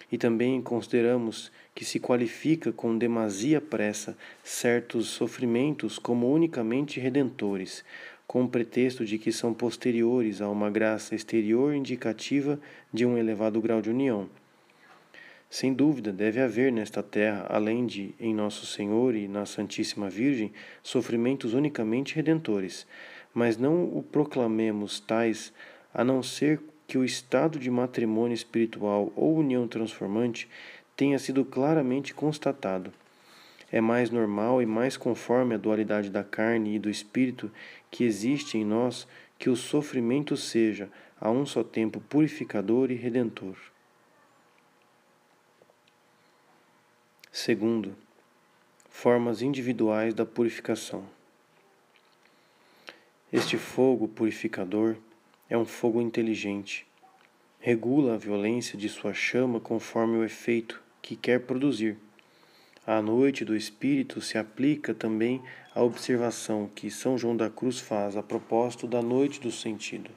e 0.09 0.17
também 0.17 0.61
consideramos 0.61 1.51
que 1.73 1.83
se 1.83 1.99
qualifica 1.99 2.71
com 2.71 2.97
demasia 2.97 3.59
pressa 3.59 4.15
certos 4.43 5.07
sofrimentos 5.07 5.97
como 5.97 6.31
unicamente 6.31 6.99
redentores, 6.99 7.83
com 8.27 8.43
o 8.43 8.47
pretexto 8.47 9.05
de 9.05 9.17
que 9.17 9.31
são 9.31 9.53
posteriores 9.53 10.41
a 10.41 10.49
uma 10.49 10.69
graça 10.69 11.15
exterior 11.15 11.73
indicativa 11.73 12.59
de 12.91 13.05
um 13.05 13.17
elevado 13.17 13.61
grau 13.61 13.81
de 13.81 13.89
união. 13.89 14.29
Sem 15.49 15.71
dúvida, 15.71 16.11
deve 16.11 16.41
haver 16.41 16.71
nesta 16.71 17.03
terra, 17.03 17.45
além 17.47 17.85
de 17.85 18.15
em 18.19 18.33
Nosso 18.33 18.65
Senhor 18.65 19.13
e 19.13 19.27
na 19.27 19.45
Santíssima 19.45 20.09
Virgem, 20.09 20.51
sofrimentos 20.81 21.53
unicamente 21.53 22.15
redentores, 22.15 22.87
mas 23.33 23.55
não 23.55 23.83
o 23.83 24.01
proclamemos 24.01 24.99
tais 24.99 25.53
a 25.93 26.03
não 26.03 26.23
ser 26.23 26.59
que 26.87 26.97
o 26.97 27.05
estado 27.05 27.59
de 27.59 27.69
matrimônio 27.69 28.33
espiritual 28.33 29.13
ou 29.15 29.37
união 29.37 29.67
transformante 29.67 30.49
tenha 30.95 31.19
sido 31.19 31.45
claramente 31.45 32.13
constatado. 32.13 32.91
É 33.71 33.81
mais 33.81 34.09
normal 34.09 34.61
e 34.61 34.65
mais 34.65 34.97
conforme 34.97 35.55
a 35.55 35.57
dualidade 35.57 36.09
da 36.09 36.23
carne 36.23 36.75
e 36.75 36.79
do 36.79 36.89
espírito 36.89 37.51
que 37.93 38.03
existe 38.03 38.57
em 38.57 38.65
nós 38.65 39.07
que 39.37 39.51
o 39.51 39.55
sofrimento 39.55 40.35
seja, 40.35 40.89
a 41.21 41.29
um 41.29 41.45
só 41.45 41.63
tempo, 41.63 42.01
purificador 42.01 42.89
e 42.89 42.95
redentor. 42.95 43.55
Segundo, 47.31 47.95
formas 48.89 49.43
individuais 49.43 50.11
da 50.11 50.25
purificação. 50.25 51.07
Este 53.31 53.59
fogo 53.59 54.07
purificador 54.07 54.95
é 55.47 55.55
um 55.55 55.65
fogo 55.65 56.01
inteligente. 56.01 56.87
Regula 57.59 58.15
a 58.15 58.17
violência 58.17 58.75
de 58.75 58.89
sua 58.89 59.13
chama 59.13 59.59
conforme 59.59 60.17
o 60.17 60.23
efeito 60.23 60.81
que 60.99 61.15
quer 61.15 61.41
produzir. 61.41 61.95
À 62.85 63.01
noite 63.01 63.45
do 63.45 63.55
Espírito 63.55 64.19
se 64.19 64.37
aplica 64.37 64.93
também 64.93 65.41
a 65.73 65.81
observação 65.81 66.69
que 66.75 66.91
São 66.91 67.17
João 67.17 67.33
da 67.33 67.49
Cruz 67.49 67.79
faz 67.79 68.17
a 68.17 68.21
propósito 68.21 68.85
da 68.85 69.01
noite 69.01 69.39
do 69.39 69.49
sentido. 69.49 70.11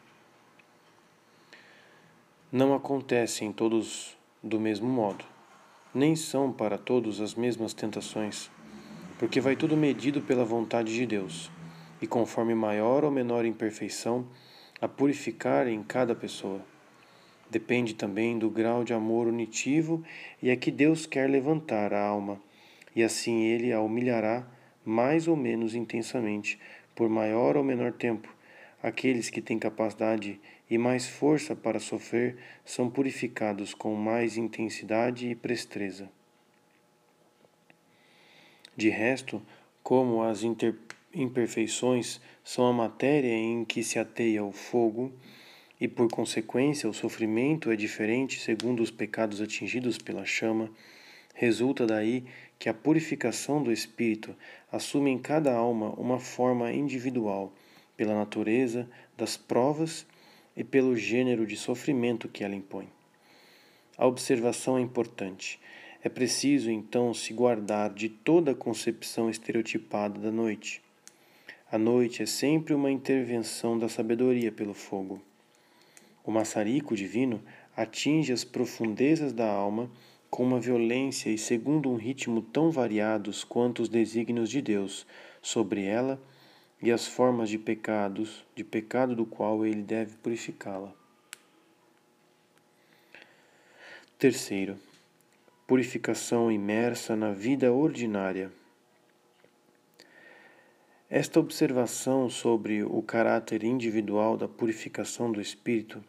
Não 2.51 2.75
acontecem 2.75 3.53
todos 3.53 4.17
do 4.43 4.59
mesmo 4.59 4.89
modo, 4.89 5.25
nem 5.95 6.17
são 6.17 6.53
para 6.53 6.77
todos 6.77 7.21
as 7.21 7.37
mesmas 7.37 7.73
tentações, 7.73 8.51
porque 9.17 9.41
vai 9.41 9.55
tudo 9.55 9.77
medido 9.77 10.21
pela 10.21 10.45
vontade 10.45 10.93
de 10.93 11.07
Deus 11.07 11.49
e 12.03 12.07
conforme 12.09 12.53
maior 12.53 13.05
ou 13.05 13.13
menor 13.13 13.45
imperfeição 13.45 14.27
a 14.81 14.89
purificar 14.89 15.69
em 15.69 15.85
cada 15.85 16.17
pessoa. 16.17 16.61
Depende 17.49 17.95
também 17.95 18.37
do 18.37 18.51
grau 18.51 18.83
de 18.83 18.93
amor 18.93 19.29
unitivo 19.29 20.03
e 20.43 20.51
a 20.51 20.57
que 20.57 20.73
Deus 20.73 21.07
quer 21.07 21.31
levantar 21.31 21.95
a 21.95 22.05
alma, 22.05 22.41
e 22.97 23.05
assim 23.05 23.43
ele 23.43 23.73
a 23.75 23.81
humilhará 23.81 24.45
mais 24.83 25.29
ou 25.29 25.37
menos 25.37 25.75
intensamente, 25.75 26.59
por 26.95 27.11
maior 27.11 27.57
ou 27.57 27.63
menor 27.63 27.93
tempo. 27.93 28.35
Aqueles 28.83 29.29
que 29.29 29.43
têm 29.43 29.59
capacidade 29.59 30.41
e 30.71 30.79
mais 30.79 31.07
força 31.07 31.55
para 31.55 31.79
sofrer 31.79 32.37
são 32.65 32.89
purificados 32.89 33.75
com 33.75 33.95
mais 33.95 34.39
intensidade 34.39 35.29
e 35.29 35.35
presteza. 35.35 36.09
De 38.75 38.89
resto, 38.89 39.43
como 39.83 40.23
as 40.23 40.43
imperfeições 41.13 42.21
são 42.43 42.67
a 42.67 42.73
matéria 42.73 43.33
em 43.33 43.65
que 43.65 43.83
se 43.83 43.99
ateia 43.99 44.45
o 44.45 44.53
fogo, 44.53 45.13
e 45.79 45.87
por 45.87 46.09
consequência 46.09 46.89
o 46.89 46.95
sofrimento 46.95 47.71
é 47.71 47.77
diferente 47.77 48.41
segundo 48.41 48.83
os 48.83 48.91
pecados 48.91 49.43
atingidos 49.43 49.99
pela 49.99 50.25
chama, 50.25 50.71
resulta 51.35 51.87
daí 51.87 52.25
que 52.59 52.69
a 52.69 52.75
purificação 52.75 53.63
do 53.63 53.73
espírito 53.73 54.35
assume 54.71 55.11
em 55.11 55.19
cada 55.19 55.55
alma 55.55 55.91
uma 55.91 56.19
forma 56.19 56.73
individual, 56.73 57.53
pela 57.97 58.15
natureza 58.15 58.89
das 59.17 59.37
provas 59.37 60.07
e 60.57 60.63
pelo 60.63 60.97
gênero 60.97 61.47
de 61.47 61.57
sofrimento 61.57 62.29
que 62.29 62.45
ela 62.45 62.55
impõe. 62.55 62.89
A 63.97 64.07
observação 64.07 64.77
é 64.77 64.81
importante. 64.81 65.59
É 66.03 66.09
preciso 66.09 66.71
então 66.71 67.13
se 67.15 67.33
guardar 67.33 67.93
de 67.93 68.09
toda 68.09 68.53
a 68.53 68.55
concepção 68.55 69.31
estereotipada 69.31 70.21
da 70.21 70.31
noite 70.31 70.83
a 71.69 71.77
noite 71.77 72.23
é 72.23 72.27
sempre 72.27 72.73
uma 72.73 72.93
intervenção 72.93 73.77
da 73.77 73.89
sabedoria 73.89 74.53
pelo 74.53 74.73
fogo. 74.73 75.21
O 76.25 76.31
maçarico 76.31 76.95
divino 76.95 77.43
atinge 77.77 78.33
as 78.33 78.45
profundezas 78.45 79.33
da 79.33 79.51
alma 79.51 79.91
com 80.31 80.43
uma 80.43 80.61
violência 80.61 81.31
e 81.31 81.39
segundo 81.39 81.91
um 81.91 81.97
ritmo 81.97 82.43
tão 82.43 82.71
variados 82.71 83.45
quanto 83.45 83.83
os 83.83 83.89
desígnios 83.89 84.51
de 84.51 84.61
Deus 84.61 85.07
sobre 85.41 85.85
ela 85.85 86.21
e 86.83 86.93
as 86.93 87.07
formas 87.07 87.49
de 87.49 87.59
pecados, 87.59 88.45
de 88.55 88.63
pecado 88.63 89.15
do 89.15 89.25
qual 89.25 89.65
ele 89.65 89.83
deve 89.83 90.17
purificá-la. 90.17 90.93
Terceiro, 94.19 94.79
purificação 95.67 96.51
imersa 96.51 97.17
na 97.17 97.33
vida 97.33 97.73
ordinária. 97.73 98.51
Esta 101.09 101.39
observação 101.39 102.29
sobre 102.29 102.83
o 102.83 103.01
caráter 103.03 103.63
individual 103.63 104.37
da 104.37 104.49
purificação 104.49 105.31
do 105.31 105.41
espírito 105.41 106.03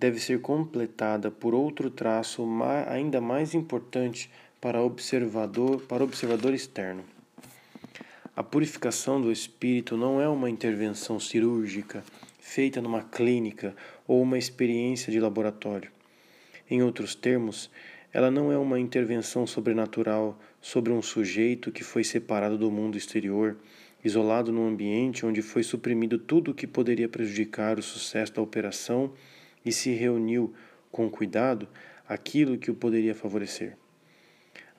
deve 0.00 0.18
ser 0.18 0.40
completada 0.40 1.30
por 1.30 1.54
outro 1.54 1.90
traço 1.90 2.42
ainda 2.88 3.20
mais 3.20 3.52
importante 3.52 4.30
para 4.58 4.82
observador, 4.82 5.82
para 5.82 6.02
observador 6.02 6.54
externo. 6.54 7.04
A 8.34 8.42
purificação 8.42 9.20
do 9.20 9.30
espírito 9.30 9.98
não 9.98 10.18
é 10.18 10.26
uma 10.26 10.48
intervenção 10.48 11.20
cirúrgica 11.20 12.02
feita 12.38 12.80
numa 12.80 13.02
clínica 13.02 13.76
ou 14.08 14.22
uma 14.22 14.38
experiência 14.38 15.12
de 15.12 15.20
laboratório. 15.20 15.90
Em 16.70 16.82
outros 16.82 17.14
termos, 17.14 17.70
ela 18.10 18.30
não 18.30 18.50
é 18.50 18.56
uma 18.56 18.80
intervenção 18.80 19.46
sobrenatural 19.46 20.40
sobre 20.62 20.92
um 20.92 21.02
sujeito 21.02 21.70
que 21.70 21.84
foi 21.84 22.04
separado 22.04 22.56
do 22.56 22.70
mundo 22.70 22.96
exterior 22.96 23.58
isolado 24.02 24.50
num 24.50 24.66
ambiente 24.66 25.26
onde 25.26 25.42
foi 25.42 25.62
suprimido 25.62 26.18
tudo 26.18 26.52
o 26.52 26.54
que 26.54 26.66
poderia 26.66 27.06
prejudicar 27.06 27.78
o 27.78 27.82
sucesso 27.82 28.32
da 28.32 28.40
operação 28.40 29.12
e 29.64 29.72
se 29.72 29.92
reuniu 29.92 30.54
com 30.90 31.10
cuidado 31.10 31.68
aquilo 32.08 32.58
que 32.58 32.70
o 32.70 32.74
poderia 32.74 33.14
favorecer. 33.14 33.76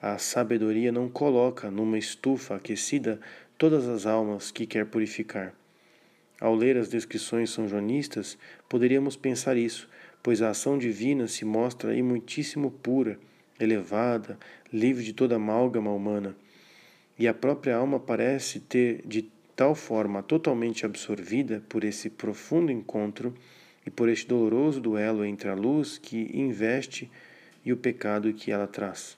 A 0.00 0.18
sabedoria 0.18 0.90
não 0.90 1.08
coloca 1.08 1.70
numa 1.70 1.96
estufa 1.96 2.56
aquecida 2.56 3.20
todas 3.56 3.86
as 3.86 4.06
almas 4.06 4.50
que 4.50 4.66
quer 4.66 4.86
purificar. 4.86 5.54
Ao 6.40 6.54
ler 6.54 6.76
as 6.76 6.88
descrições 6.88 7.50
são-joanistas, 7.50 8.36
poderíamos 8.68 9.16
pensar 9.16 9.56
isso, 9.56 9.88
pois 10.22 10.42
a 10.42 10.50
ação 10.50 10.76
divina 10.76 11.28
se 11.28 11.44
mostra 11.44 11.92
aí 11.92 12.02
muitíssimo 12.02 12.70
pura, 12.70 13.18
elevada, 13.60 14.38
livre 14.72 15.04
de 15.04 15.12
toda 15.12 15.36
amálgama 15.36 15.92
humana 15.92 16.36
e 17.18 17.28
a 17.28 17.34
própria 17.34 17.76
alma 17.76 18.00
parece 18.00 18.58
ter 18.58 19.02
de 19.06 19.30
tal 19.54 19.74
forma 19.74 20.22
totalmente 20.22 20.84
absorvida 20.84 21.62
por 21.68 21.84
esse 21.84 22.10
profundo 22.10 22.72
encontro 22.72 23.34
e 23.86 23.90
por 23.90 24.08
este 24.08 24.26
doloroso 24.26 24.80
duelo 24.80 25.24
entre 25.24 25.48
a 25.48 25.54
luz 25.54 25.98
que 25.98 26.30
investe 26.32 27.10
e 27.64 27.72
o 27.72 27.76
pecado 27.76 28.32
que 28.32 28.50
ela 28.50 28.66
traz. 28.66 29.16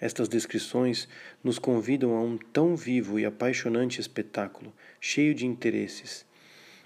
Estas 0.00 0.28
descrições 0.28 1.08
nos 1.42 1.58
convidam 1.58 2.14
a 2.14 2.22
um 2.22 2.38
tão 2.38 2.76
vivo 2.76 3.18
e 3.18 3.26
apaixonante 3.26 4.00
espetáculo, 4.00 4.72
cheio 5.00 5.34
de 5.34 5.46
interesses, 5.46 6.24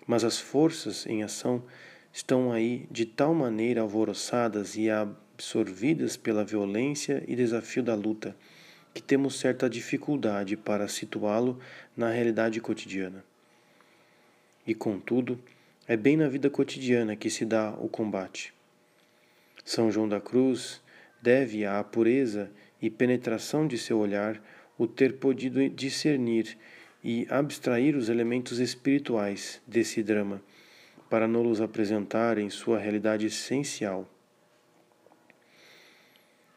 mas 0.07 0.25
as 0.25 0.41
forças 0.41 1.07
em 1.07 1.23
ação 1.23 1.63
estão 2.13 2.53
aí 2.53 2.87
de 2.91 3.05
tal 3.05 3.35
maneira 3.35 3.83
alvoroçadas 3.83 4.77
e 4.77 4.89
absorvidas 4.91 6.17
pela 6.17 6.45
violência 6.45 7.23
e 7.27 7.37
desafio 7.37 7.83
da 7.83 7.95
luta 7.95 8.37
que 8.95 9.03
temos 9.03 9.39
certa 9.39 9.71
dificuldade 9.71 10.57
para 10.57 10.87
situá-lo 10.87 11.59
na 11.97 12.11
realidade 12.11 12.61
cotidiana. 12.61 13.25
E, 14.67 14.75
contudo, 14.75 15.41
é 15.89 15.97
bem 15.97 16.17
na 16.17 16.29
vida 16.29 16.49
cotidiana 16.49 17.17
que 17.17 17.29
se 17.29 17.45
dá 17.45 17.71
o 17.71 17.89
combate. 17.89 18.55
São 19.65 19.91
João 19.91 20.09
da 20.09 20.21
Cruz 20.21 20.81
deve 21.21 21.65
à 21.67 21.83
pureza 21.83 22.51
e 22.81 22.89
penetração 22.89 23.67
de 23.67 23.77
seu 23.77 23.99
olhar 23.99 24.41
o 24.79 24.87
ter 24.87 25.19
podido 25.19 25.69
discernir 25.69 26.57
e 27.03 27.27
abstrair 27.29 27.97
os 27.97 28.09
elementos 28.09 28.61
espirituais 28.61 29.61
desse 29.67 30.03
drama, 30.03 30.41
para 31.11 31.27
nos 31.27 31.61
apresentar 31.61 32.39
em 32.39 32.49
sua 32.49 32.79
realidade 32.79 33.27
essencial. 33.27 34.09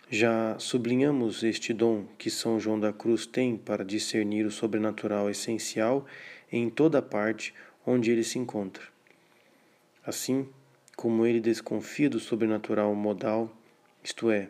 Já 0.09 0.57
sublinhamos 0.59 1.43
este 1.43 1.73
dom 1.73 2.05
que 2.17 2.29
São 2.29 2.59
João 2.59 2.79
da 2.79 2.93
Cruz 2.93 3.25
tem 3.25 3.57
para 3.57 3.83
discernir 3.83 4.45
o 4.45 4.51
sobrenatural 4.51 5.31
essencial 5.31 6.05
em 6.51 6.69
toda 6.69 7.01
parte 7.01 7.55
onde 7.85 8.11
ele 8.11 8.23
se 8.23 8.37
encontra. 8.37 8.94
Assim 10.05 10.47
como 10.95 11.25
ele 11.25 11.39
desconfia 11.39 12.09
do 12.09 12.19
sobrenatural 12.19 12.93
modal, 12.93 13.51
isto 14.03 14.29
é, 14.29 14.49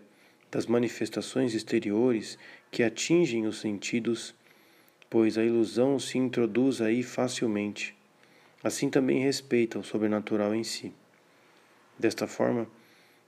das 0.51 0.65
manifestações 0.65 1.53
exteriores 1.53 2.37
que 2.69 2.83
atingem 2.83 3.47
os 3.47 3.59
sentidos, 3.59 4.35
pois 5.09 5.37
a 5.37 5.43
ilusão 5.43 5.97
se 5.97 6.17
introduz 6.17 6.81
aí 6.81 7.01
facilmente. 7.01 7.95
Assim 8.63 8.89
também 8.89 9.23
respeita 9.23 9.79
o 9.79 9.83
sobrenatural 9.83 10.53
em 10.53 10.63
si. 10.63 10.93
Desta 11.97 12.27
forma, 12.27 12.67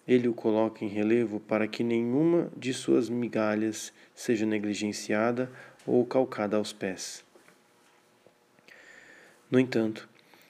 ele 0.07 0.27
o 0.27 0.33
coloca 0.33 0.83
em 0.83 0.87
relevo 0.87 1.39
para 1.39 1.67
que 1.67 1.83
nenhuma 1.83 2.51
de 2.55 2.73
suas 2.73 3.09
migalhas 3.09 3.93
seja 4.13 4.45
negligenciada 4.45 5.51
ou 5.85 6.05
calcada 6.05 6.57
aos 6.57 6.73
pés. 6.73 7.23
No 9.49 9.59
entanto, 9.59 10.09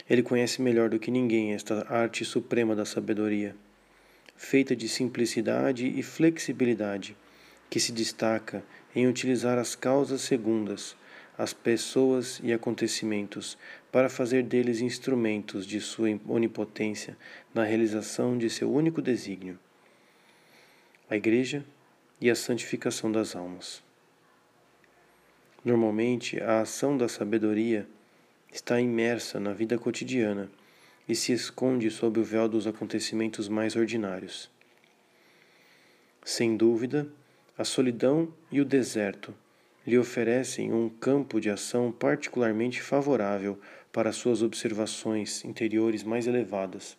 Ele 0.10 0.24
conhece 0.24 0.62
melhor 0.62 0.90
do 0.90 1.00
que 1.00 1.12
ninguém 1.12 1.54
esta 1.54 1.86
arte 1.92 2.24
suprema 2.24 2.76
da 2.76 2.86
sabedoria, 2.86 3.56
feita 4.36 4.76
de 4.76 4.88
simplicidade 4.88 5.88
e 5.88 6.02
flexibilidade, 6.02 7.16
que 7.70 7.80
se 7.80 7.92
destaca 7.92 8.64
em 8.96 9.08
utilizar 9.08 9.58
as 9.58 9.76
causas 9.76 10.22
segundas, 10.22 10.96
as 11.38 11.54
pessoas 11.54 12.40
e 12.44 12.54
acontecimentos, 12.54 13.58
para 13.92 14.10
fazer 14.10 14.44
deles 14.44 14.80
instrumentos 14.80 15.66
de 15.66 15.82
sua 15.82 16.10
onipotência 16.28 17.18
na 17.54 17.64
realização 17.64 18.38
de 18.38 18.50
seu 18.50 18.72
único 18.72 19.02
desígnio 19.02 19.60
a 21.10 21.16
Igreja 21.16 21.64
e 22.20 22.30
a 22.30 22.36
santificação 22.36 23.12
das 23.12 23.36
almas. 23.36 23.82
Normalmente, 25.64 26.42
a 26.42 26.62
ação 26.62 26.98
da 26.98 27.08
sabedoria 27.08 27.88
está 28.52 28.80
imersa 28.80 29.40
na 29.40 29.54
vida 29.54 29.78
cotidiana 29.78 30.50
e 31.08 31.16
se 31.16 31.32
esconde 31.32 31.90
sob 31.90 32.20
o 32.20 32.24
véu 32.24 32.50
dos 32.50 32.68
acontecimentos 32.68 33.48
mais 33.48 33.76
ordinários. 33.76 34.50
Sem 36.24 36.58
dúvida, 36.58 37.08
a 37.58 37.64
solidão 37.64 38.34
e 38.52 38.60
o 38.60 38.66
deserto 38.66 39.34
lhe 39.86 39.98
oferecem 39.98 40.74
um 40.74 40.90
campo 40.90 41.40
de 41.40 41.50
ação 41.50 41.92
particularmente 41.92 42.82
favorável 42.82 43.58
para 43.92 44.12
suas 44.12 44.42
observações 44.42 45.46
interiores 45.46 46.04
mais 46.04 46.28
elevadas. 46.28 46.98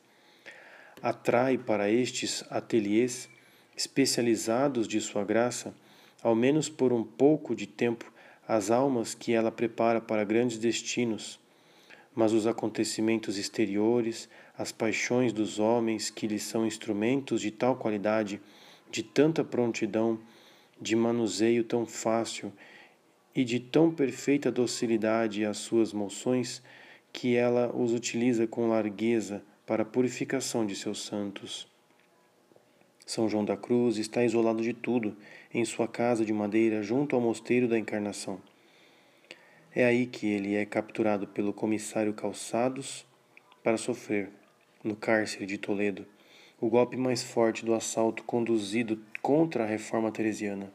Atrai 1.02 1.58
para 1.58 1.90
estes 1.90 2.42
ateliês 2.50 3.28
especializados 3.76 4.88
de 4.88 5.00
sua 5.00 5.22
graça, 5.22 5.74
ao 6.22 6.34
menos 6.34 6.68
por 6.68 6.92
um 6.92 7.04
pouco 7.04 7.54
de 7.54 7.66
tempo, 7.66 8.10
as 8.48 8.70
almas 8.70 9.12
que 9.12 9.34
ela 9.34 9.52
prepara 9.52 10.00
para 10.00 10.24
grandes 10.24 10.56
destinos, 10.56 11.38
mas 12.14 12.32
os 12.32 12.46
acontecimentos 12.46 13.36
exteriores, 13.36 14.26
as 14.56 14.72
paixões 14.72 15.34
dos 15.34 15.58
homens 15.58 16.08
que 16.08 16.26
lhes 16.26 16.44
são 16.44 16.66
instrumentos 16.66 17.42
de 17.42 17.50
tal 17.50 17.76
qualidade, 17.76 18.40
de 18.90 19.02
tanta 19.02 19.44
prontidão, 19.44 20.18
de 20.80 20.96
manuseio 20.96 21.62
tão 21.62 21.84
fácil 21.84 22.50
e 23.36 23.44
de 23.44 23.60
tão 23.60 23.90
perfeita 23.90 24.50
docilidade 24.50 25.44
às 25.44 25.58
suas 25.58 25.92
moções, 25.92 26.62
que 27.12 27.36
ela 27.36 27.70
os 27.76 27.92
utiliza 27.92 28.46
com 28.46 28.68
largueza 28.68 29.44
para 29.66 29.82
a 29.82 29.86
purificação 29.86 30.64
de 30.64 30.74
seus 30.74 31.04
santos. 31.04 31.68
São 33.08 33.26
João 33.26 33.42
da 33.42 33.56
Cruz 33.56 33.96
está 33.96 34.22
isolado 34.22 34.62
de 34.62 34.74
tudo, 34.74 35.16
em 35.52 35.64
sua 35.64 35.88
casa 35.88 36.26
de 36.26 36.32
madeira 36.34 36.82
junto 36.82 37.16
ao 37.16 37.22
mosteiro 37.22 37.66
da 37.66 37.78
Encarnação. 37.78 38.38
É 39.74 39.82
aí 39.82 40.04
que 40.04 40.26
ele 40.26 40.54
é 40.54 40.66
capturado 40.66 41.26
pelo 41.26 41.54
comissário 41.54 42.12
Calçados 42.12 43.06
para 43.64 43.78
sofrer, 43.78 44.28
no 44.84 44.94
cárcere 44.94 45.46
de 45.46 45.56
Toledo, 45.56 46.04
o 46.60 46.68
golpe 46.68 46.98
mais 46.98 47.22
forte 47.22 47.64
do 47.64 47.72
assalto 47.72 48.22
conduzido 48.24 49.02
contra 49.22 49.64
a 49.64 49.66
reforma 49.66 50.12
teresiana. 50.12 50.70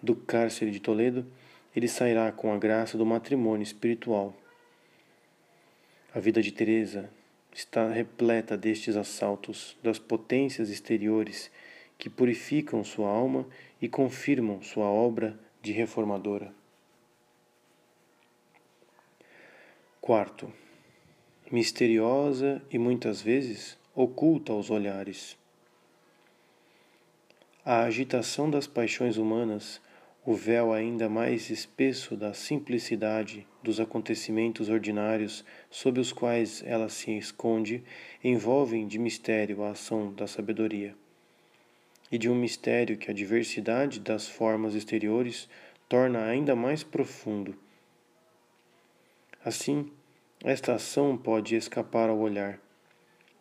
Do 0.00 0.14
cárcere 0.14 0.70
de 0.70 0.78
Toledo, 0.78 1.26
ele 1.74 1.88
sairá 1.88 2.30
com 2.30 2.54
a 2.54 2.56
graça 2.56 2.96
do 2.96 3.04
matrimônio 3.04 3.64
espiritual. 3.64 4.32
A 6.14 6.20
vida 6.20 6.40
de 6.40 6.52
Teresa 6.52 7.10
está 7.52 7.88
repleta 7.88 8.56
destes 8.56 8.96
assaltos 8.96 9.76
das 9.82 9.98
potências 9.98 10.70
exteriores 10.70 11.50
que 11.98 12.08
purificam 12.08 12.82
sua 12.82 13.08
alma 13.08 13.46
e 13.80 13.88
confirmam 13.88 14.62
sua 14.62 14.86
obra 14.86 15.38
de 15.62 15.72
reformadora. 15.72 16.52
Quarto, 20.00 20.50
misteriosa 21.50 22.62
e 22.70 22.78
muitas 22.78 23.20
vezes 23.20 23.78
oculta 23.94 24.52
aos 24.52 24.70
olhares. 24.70 25.36
A 27.64 27.82
agitação 27.82 28.50
das 28.50 28.66
paixões 28.66 29.18
humanas 29.18 29.80
o 30.24 30.34
véu 30.34 30.72
ainda 30.72 31.08
mais 31.08 31.48
espesso 31.48 32.14
da 32.14 32.34
simplicidade 32.34 33.46
dos 33.62 33.80
acontecimentos 33.80 34.68
ordinários 34.68 35.44
sob 35.70 35.98
os 35.98 36.12
quais 36.12 36.62
ela 36.66 36.90
se 36.90 37.16
esconde, 37.16 37.82
envolvem 38.22 38.86
de 38.86 38.98
mistério 38.98 39.62
a 39.62 39.70
ação 39.70 40.12
da 40.12 40.26
sabedoria. 40.26 40.94
E 42.12 42.18
de 42.18 42.28
um 42.28 42.34
mistério 42.34 42.98
que 42.98 43.10
a 43.10 43.14
diversidade 43.14 43.98
das 43.98 44.28
formas 44.28 44.74
exteriores 44.74 45.48
torna 45.88 46.24
ainda 46.24 46.54
mais 46.54 46.82
profundo. 46.82 47.56
Assim, 49.42 49.90
esta 50.44 50.74
ação 50.74 51.16
pode 51.16 51.56
escapar 51.56 52.10
ao 52.10 52.18
olhar, 52.18 52.60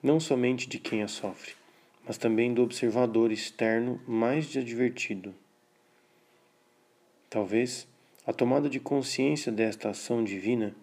não 0.01 0.17
somente 0.17 0.69
de 0.69 0.79
quem 0.79 1.03
a 1.03 1.09
sofre, 1.09 1.53
mas 2.05 2.17
também 2.17 2.53
do 2.53 2.61
observador 2.61 3.33
externo 3.33 4.01
mais 4.07 4.55
advertido. 4.55 5.35
Talvez 7.29 7.87
a 8.25 8.33
tomada 8.33 8.67
de 8.67 8.79
consciência 8.79 9.51
desta 9.51 9.89
ação 9.89 10.23
divina 10.23 10.75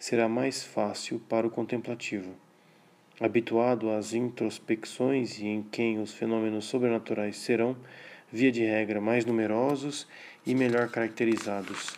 será 0.00 0.28
mais 0.28 0.64
fácil 0.64 1.20
para 1.28 1.46
o 1.46 1.50
contemplativo, 1.50 2.34
habituado 3.20 3.88
às 3.88 4.12
introspecções 4.12 5.38
e 5.38 5.46
em 5.46 5.62
quem 5.62 6.00
os 6.00 6.12
fenômenos 6.12 6.64
sobrenaturais 6.64 7.36
serão, 7.36 7.76
via 8.32 8.50
de 8.50 8.64
regra, 8.64 9.00
mais 9.00 9.24
numerosos 9.24 10.08
e 10.44 10.56
melhor 10.56 10.88
caracterizados. 10.88 11.96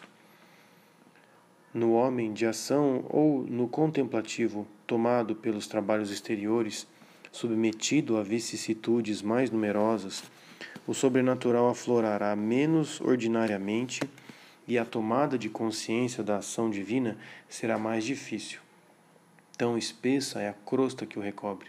No 1.72 1.94
homem 1.94 2.32
de 2.32 2.44
ação 2.44 3.06
ou 3.08 3.42
no 3.42 3.68
contemplativo 3.68 4.66
tomado 4.86 5.34
pelos 5.34 5.66
trabalhos 5.66 6.10
exteriores, 6.10 6.86
submetido 7.32 8.18
a 8.18 8.22
vicissitudes 8.22 9.22
mais 9.22 9.50
numerosas, 9.50 10.22
o 10.86 10.92
sobrenatural 10.92 11.68
aflorará 11.68 12.36
menos 12.36 13.00
ordinariamente 13.00 14.00
e 14.66 14.78
a 14.78 14.84
tomada 14.84 15.38
de 15.38 15.48
consciência 15.48 16.22
da 16.22 16.38
ação 16.38 16.70
divina 16.70 17.16
será 17.48 17.78
mais 17.78 18.04
difícil. 18.04 18.60
Tão 19.56 19.78
espessa 19.78 20.40
é 20.40 20.48
a 20.48 20.52
crosta 20.52 21.06
que 21.06 21.18
o 21.18 21.22
recobre, 21.22 21.68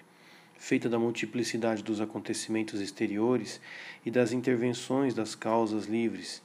feita 0.57 0.89
da 0.89 0.99
multiplicidade 0.99 1.83
dos 1.83 2.01
acontecimentos 2.01 2.81
exteriores 2.81 3.61
e 4.05 4.11
das 4.11 4.31
intervenções 4.31 5.13
das 5.13 5.35
causas 5.35 5.85
livres. 5.85 6.41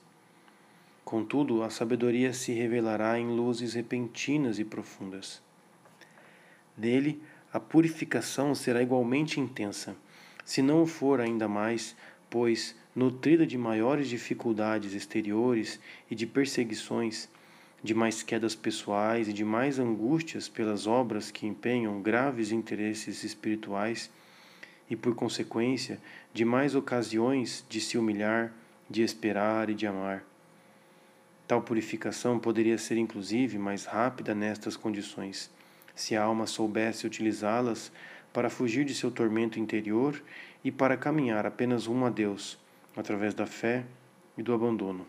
Contudo, 1.05 1.63
a 1.63 1.71
sabedoria 1.71 2.33
se 2.33 2.53
revelará 2.53 3.19
em 3.19 3.35
luzes 3.35 3.75
repentinas 3.75 4.59
e 4.59 4.65
profundas. 4.65 5.43
Dele, 6.77 7.21
a 7.53 7.59
purificação 7.59 8.55
será 8.55 8.81
igualmente 8.81 9.41
intensa, 9.41 9.97
se 10.45 10.63
não 10.63 10.87
for 10.87 11.21
ainda 11.21 11.49
mais 11.49 11.97
pois, 12.31 12.77
nutrida 12.95 13.45
de 13.45 13.59
maiores 13.59 14.09
dificuldades 14.09 14.95
exteriores 14.95 15.81
e 16.09 16.15
de 16.15 16.27
perseguições, 16.27 17.29
de 17.83 17.93
mais 17.93 18.23
quedas 18.23 18.55
pessoais 18.55 19.29
e 19.29 19.33
de 19.33 19.45
mais 19.45 19.79
angústias 19.79 20.49
pelas 20.49 20.87
obras 20.87 21.31
que 21.31 21.47
empenham 21.47 22.01
graves 22.01 22.53
interesses 22.53 23.25
espirituais, 23.25 24.11
e 24.89 24.97
por 24.97 25.15
consequência, 25.15 26.01
de 26.33 26.45
mais 26.45 26.75
ocasiões 26.75 27.65
de 27.69 27.81
se 27.81 27.99
humilhar, 27.99 28.53
de 28.89 29.03
esperar 29.03 29.71
e 29.71 29.75
de 29.75 29.87
amar. 29.87 30.25
Tal 31.47 31.63
purificação 31.63 32.39
poderia 32.39 32.79
ser 32.79 32.97
inclusive 32.97 33.59
mais 33.59 33.85
rápida 33.85 34.35
nestas 34.35 34.77
condições, 34.77 35.51
se 35.95 36.17
a 36.17 36.23
alma 36.23 36.47
soubesse 36.47 37.07
utilizá-las 37.07 37.91
para 38.33 38.51
fugir 38.51 38.85
de 38.85 38.95
seu 38.95 39.11
tormento 39.11 39.59
interior 39.59 40.21
e 40.65 40.71
para 40.71 40.97
caminhar 40.97 41.47
apenas 41.47 41.87
rumo 41.87 42.07
a 42.07 42.11
Deus, 42.11 42.59
através 42.97 43.35
da 43.35 43.47
fé 43.47 43.85
e 44.37 44.43
do 44.43 44.53
abandono. 44.53 45.07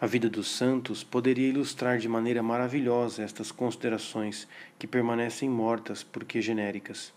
A 0.00 0.06
vida 0.06 0.28
dos 0.28 0.48
santos 0.48 1.02
poderia 1.02 1.48
ilustrar 1.48 1.98
de 1.98 2.08
maneira 2.08 2.42
maravilhosa 2.42 3.22
estas 3.22 3.50
considerações 3.50 4.46
que 4.78 4.86
permanecem 4.86 5.48
mortas 5.50 6.02
porque 6.02 6.40
genéricas. 6.40 7.12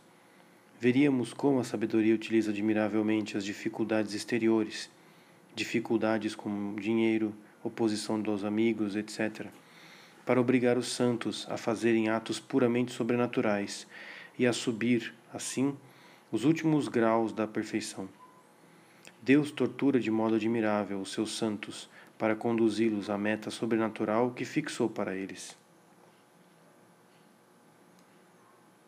Veríamos 0.79 1.32
como 1.32 1.59
a 1.59 1.63
sabedoria 1.63 2.15
utiliza 2.15 2.49
admiravelmente 2.49 3.38
as 3.38 3.45
dificuldades 3.45 4.15
exteriores, 4.15 4.89
dificuldades 5.53 6.34
como 6.34 6.79
dinheiro, 6.79 7.36
oposição 7.63 8.19
dos 8.19 8.43
amigos, 8.43 8.95
etc 8.95 9.51
para 10.25 10.39
obrigar 10.39 10.77
os 10.77 10.88
santos 10.88 11.47
a 11.49 11.57
fazerem 11.57 12.09
atos 12.09 12.39
puramente 12.39 12.91
sobrenaturais 12.91 13.88
e 14.38 14.45
a 14.45 14.53
subir, 14.53 15.13
assim, 15.34 15.75
os 16.32 16.45
últimos 16.45 16.88
graus 16.88 17.34
da 17.34 17.47
perfeição. 17.47 18.07
Deus 19.21 19.51
tortura 19.51 19.99
de 19.99 20.09
modo 20.09 20.36
admirável 20.36 20.99
os 20.99 21.11
seus 21.11 21.38
santos 21.38 21.89
para 22.17 22.36
conduzi-los 22.36 23.09
à 23.09 23.17
meta 23.17 23.49
sobrenatural 23.49 24.32
que 24.32 24.45
fixou 24.45 24.89
para 24.89 25.15
eles. 25.15 25.57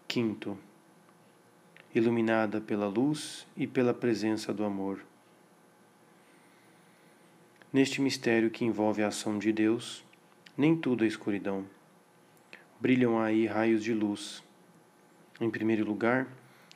Quinto, 0.07 0.57
iluminada 1.93 2.61
pela 2.61 2.87
luz 2.87 3.47
e 3.57 3.65
pela 3.65 3.93
presença 3.93 4.53
do 4.53 4.63
amor. 4.63 5.03
Neste 7.71 7.99
mistério 8.01 8.51
que 8.51 8.63
envolve 8.63 9.01
a 9.01 9.07
ação 9.07 9.39
de 9.39 9.51
Deus, 9.51 10.03
nem 10.55 10.75
tudo 10.75 11.03
é 11.03 11.07
escuridão. 11.07 11.65
brilham 12.79 13.19
aí 13.19 13.47
raios 13.47 13.83
de 13.83 13.93
luz. 13.93 14.42
Em 15.41 15.49
primeiro 15.49 15.84
lugar, 15.84 16.27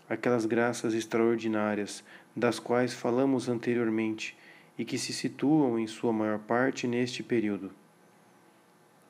aquelas 0.10 0.46
graças 0.46 0.94
extraordinárias 0.94 2.04
das 2.36 2.60
quais 2.60 2.94
falamos 2.94 3.48
anteriormente 3.48 4.36
e 4.78 4.84
que 4.84 4.98
se 4.98 5.14
situam 5.14 5.78
em 5.78 5.86
sua 5.86 6.12
maior 6.12 6.40
parte 6.40 6.88
neste 6.88 7.22
período. 7.22 7.72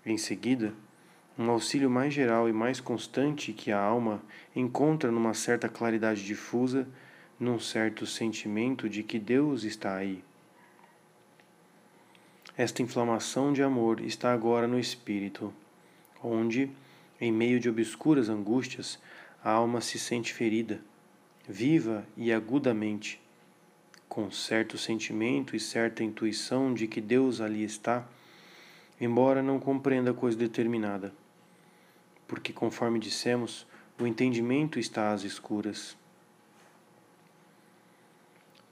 Em 0.05 0.17
seguida, 0.17 0.73
um 1.37 1.49
auxílio 1.49 1.89
mais 1.89 2.13
geral 2.13 2.49
e 2.49 2.53
mais 2.53 2.79
constante 2.79 3.53
que 3.53 3.71
a 3.71 3.79
alma 3.79 4.21
encontra 4.55 5.11
numa 5.11 5.33
certa 5.33 5.69
claridade 5.69 6.25
difusa, 6.25 6.87
num 7.39 7.59
certo 7.59 8.05
sentimento 8.05 8.89
de 8.89 9.03
que 9.03 9.19
Deus 9.19 9.63
está 9.63 9.95
aí. 9.95 10.23
Esta 12.57 12.81
inflamação 12.81 13.53
de 13.53 13.61
amor 13.61 14.01
está 14.01 14.33
agora 14.33 14.67
no 14.67 14.79
espírito, 14.79 15.53
onde, 16.23 16.71
em 17.21 17.31
meio 17.31 17.59
de 17.59 17.69
obscuras 17.69 18.29
angústias, 18.29 18.99
a 19.47 19.51
alma 19.51 19.79
se 19.79 19.97
sente 19.97 20.33
ferida, 20.33 20.81
viva 21.47 22.05
e 22.17 22.33
agudamente, 22.33 23.17
com 24.09 24.29
certo 24.29 24.77
sentimento 24.77 25.55
e 25.55 25.59
certa 25.59 26.03
intuição 26.03 26.73
de 26.73 26.85
que 26.85 26.99
Deus 26.99 27.39
ali 27.39 27.63
está, 27.63 28.05
embora 28.99 29.41
não 29.41 29.57
compreenda 29.57 30.13
coisa 30.13 30.37
determinada. 30.37 31.13
Porque, 32.27 32.51
conforme 32.51 32.99
dissemos, 32.99 33.65
o 33.97 34.05
entendimento 34.05 34.79
está 34.79 35.13
às 35.13 35.23
escuras. 35.23 35.95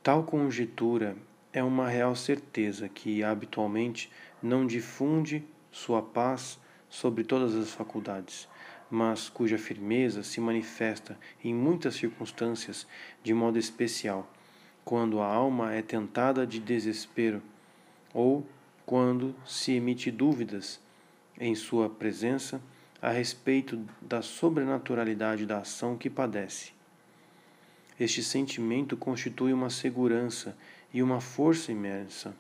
Tal 0.03 0.25
conjectura 0.25 1.15
é 1.53 1.63
uma 1.63 1.87
real 1.87 2.17
certeza 2.17 2.89
que 2.89 3.23
habitualmente 3.23 4.11
não 4.43 4.67
difunde 4.67 5.41
sua 5.71 6.01
paz 6.01 6.59
sobre 6.89 7.23
todas 7.23 7.55
as 7.55 7.71
faculdades, 7.71 8.49
mas 8.95 9.27
cuja 9.27 9.57
firmeza 9.57 10.23
se 10.23 10.39
manifesta 10.39 11.19
em 11.43 11.53
muitas 11.53 11.95
circunstâncias 11.95 12.87
de 13.21 13.33
modo 13.33 13.59
especial, 13.59 14.31
quando 14.85 15.19
a 15.19 15.25
alma 15.27 15.73
é 15.73 15.81
tentada 15.81 16.47
de 16.47 16.61
desespero 16.61 17.41
ou 18.13 18.47
quando 18.85 19.35
se 19.45 19.73
emite 19.73 20.09
dúvidas 20.09 20.79
em 21.37 21.53
sua 21.55 21.89
presença 21.89 22.61
a 23.01 23.11
respeito 23.11 23.85
da 24.01 24.21
sobrenaturalidade 24.21 25.45
da 25.45 25.57
ação 25.57 25.97
que 25.97 26.09
padece. 26.09 26.71
Este 27.99 28.23
sentimento 28.23 28.95
constitui 28.95 29.51
uma 29.51 29.69
segurança 29.69 30.57
e 30.93 31.03
uma 31.03 31.19
força 31.19 31.69
imensa. 31.69 32.33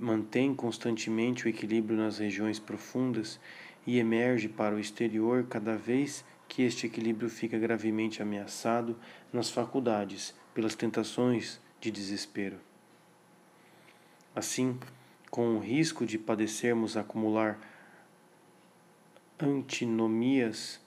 Mantém 0.00 0.54
constantemente 0.54 1.44
o 1.44 1.48
equilíbrio 1.48 1.96
nas 1.96 2.18
regiões 2.18 2.58
profundas 2.58 3.38
e 3.86 3.98
emerge 3.98 4.48
para 4.48 4.74
o 4.74 4.78
exterior 4.78 5.46
cada 5.48 5.76
vez 5.76 6.24
que 6.48 6.62
este 6.62 6.86
equilíbrio 6.86 7.28
fica 7.28 7.58
gravemente 7.58 8.22
ameaçado 8.22 8.96
nas 9.32 9.50
faculdades 9.50 10.34
pelas 10.54 10.74
tentações 10.74 11.60
de 11.80 11.90
desespero. 11.90 12.58
Assim, 14.34 14.78
com 15.30 15.56
o 15.56 15.58
risco 15.58 16.06
de 16.06 16.18
padecermos 16.18 16.96
acumular 16.96 17.58
antinomias, 19.38 20.80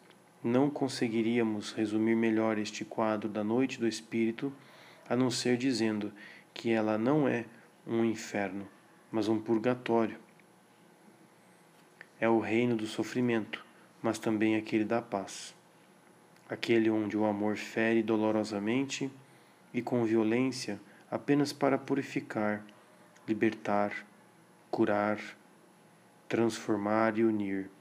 não 0.44 0.70
conseguiríamos 0.70 1.72
resumir 1.72 2.16
melhor 2.16 2.58
este 2.58 2.84
quadro 2.84 3.30
da 3.30 3.44
noite 3.44 3.80
do 3.80 3.88
espírito 3.88 4.52
a 5.08 5.16
não 5.16 5.30
ser 5.30 5.58
dizendo 5.58 6.12
que 6.54 6.72
ela 6.72 6.98
não 6.98 7.28
é 7.28 7.46
um 7.86 8.04
inferno, 8.04 8.68
mas 9.12 9.28
um 9.28 9.40
purgatório. 9.40 10.18
É 12.22 12.30
o 12.30 12.40
reino 12.40 12.76
do 12.76 12.86
sofrimento, 12.86 13.66
mas 14.00 14.20
também 14.20 14.56
aquele 14.56 14.86
da 14.86 15.02
paz. 15.02 15.56
Aquele 16.48 16.88
onde 16.88 17.18
o 17.18 17.26
amor 17.26 17.58
fere 17.58 18.04
dolorosamente 18.04 19.10
e 19.74 19.82
com 19.82 20.06
violência 20.06 20.80
apenas 21.10 21.52
para 21.52 21.80
purificar, 21.80 22.64
libertar, 23.28 24.06
curar, 24.70 25.20
transformar 26.30 27.18
e 27.18 27.24
unir. 27.24 27.72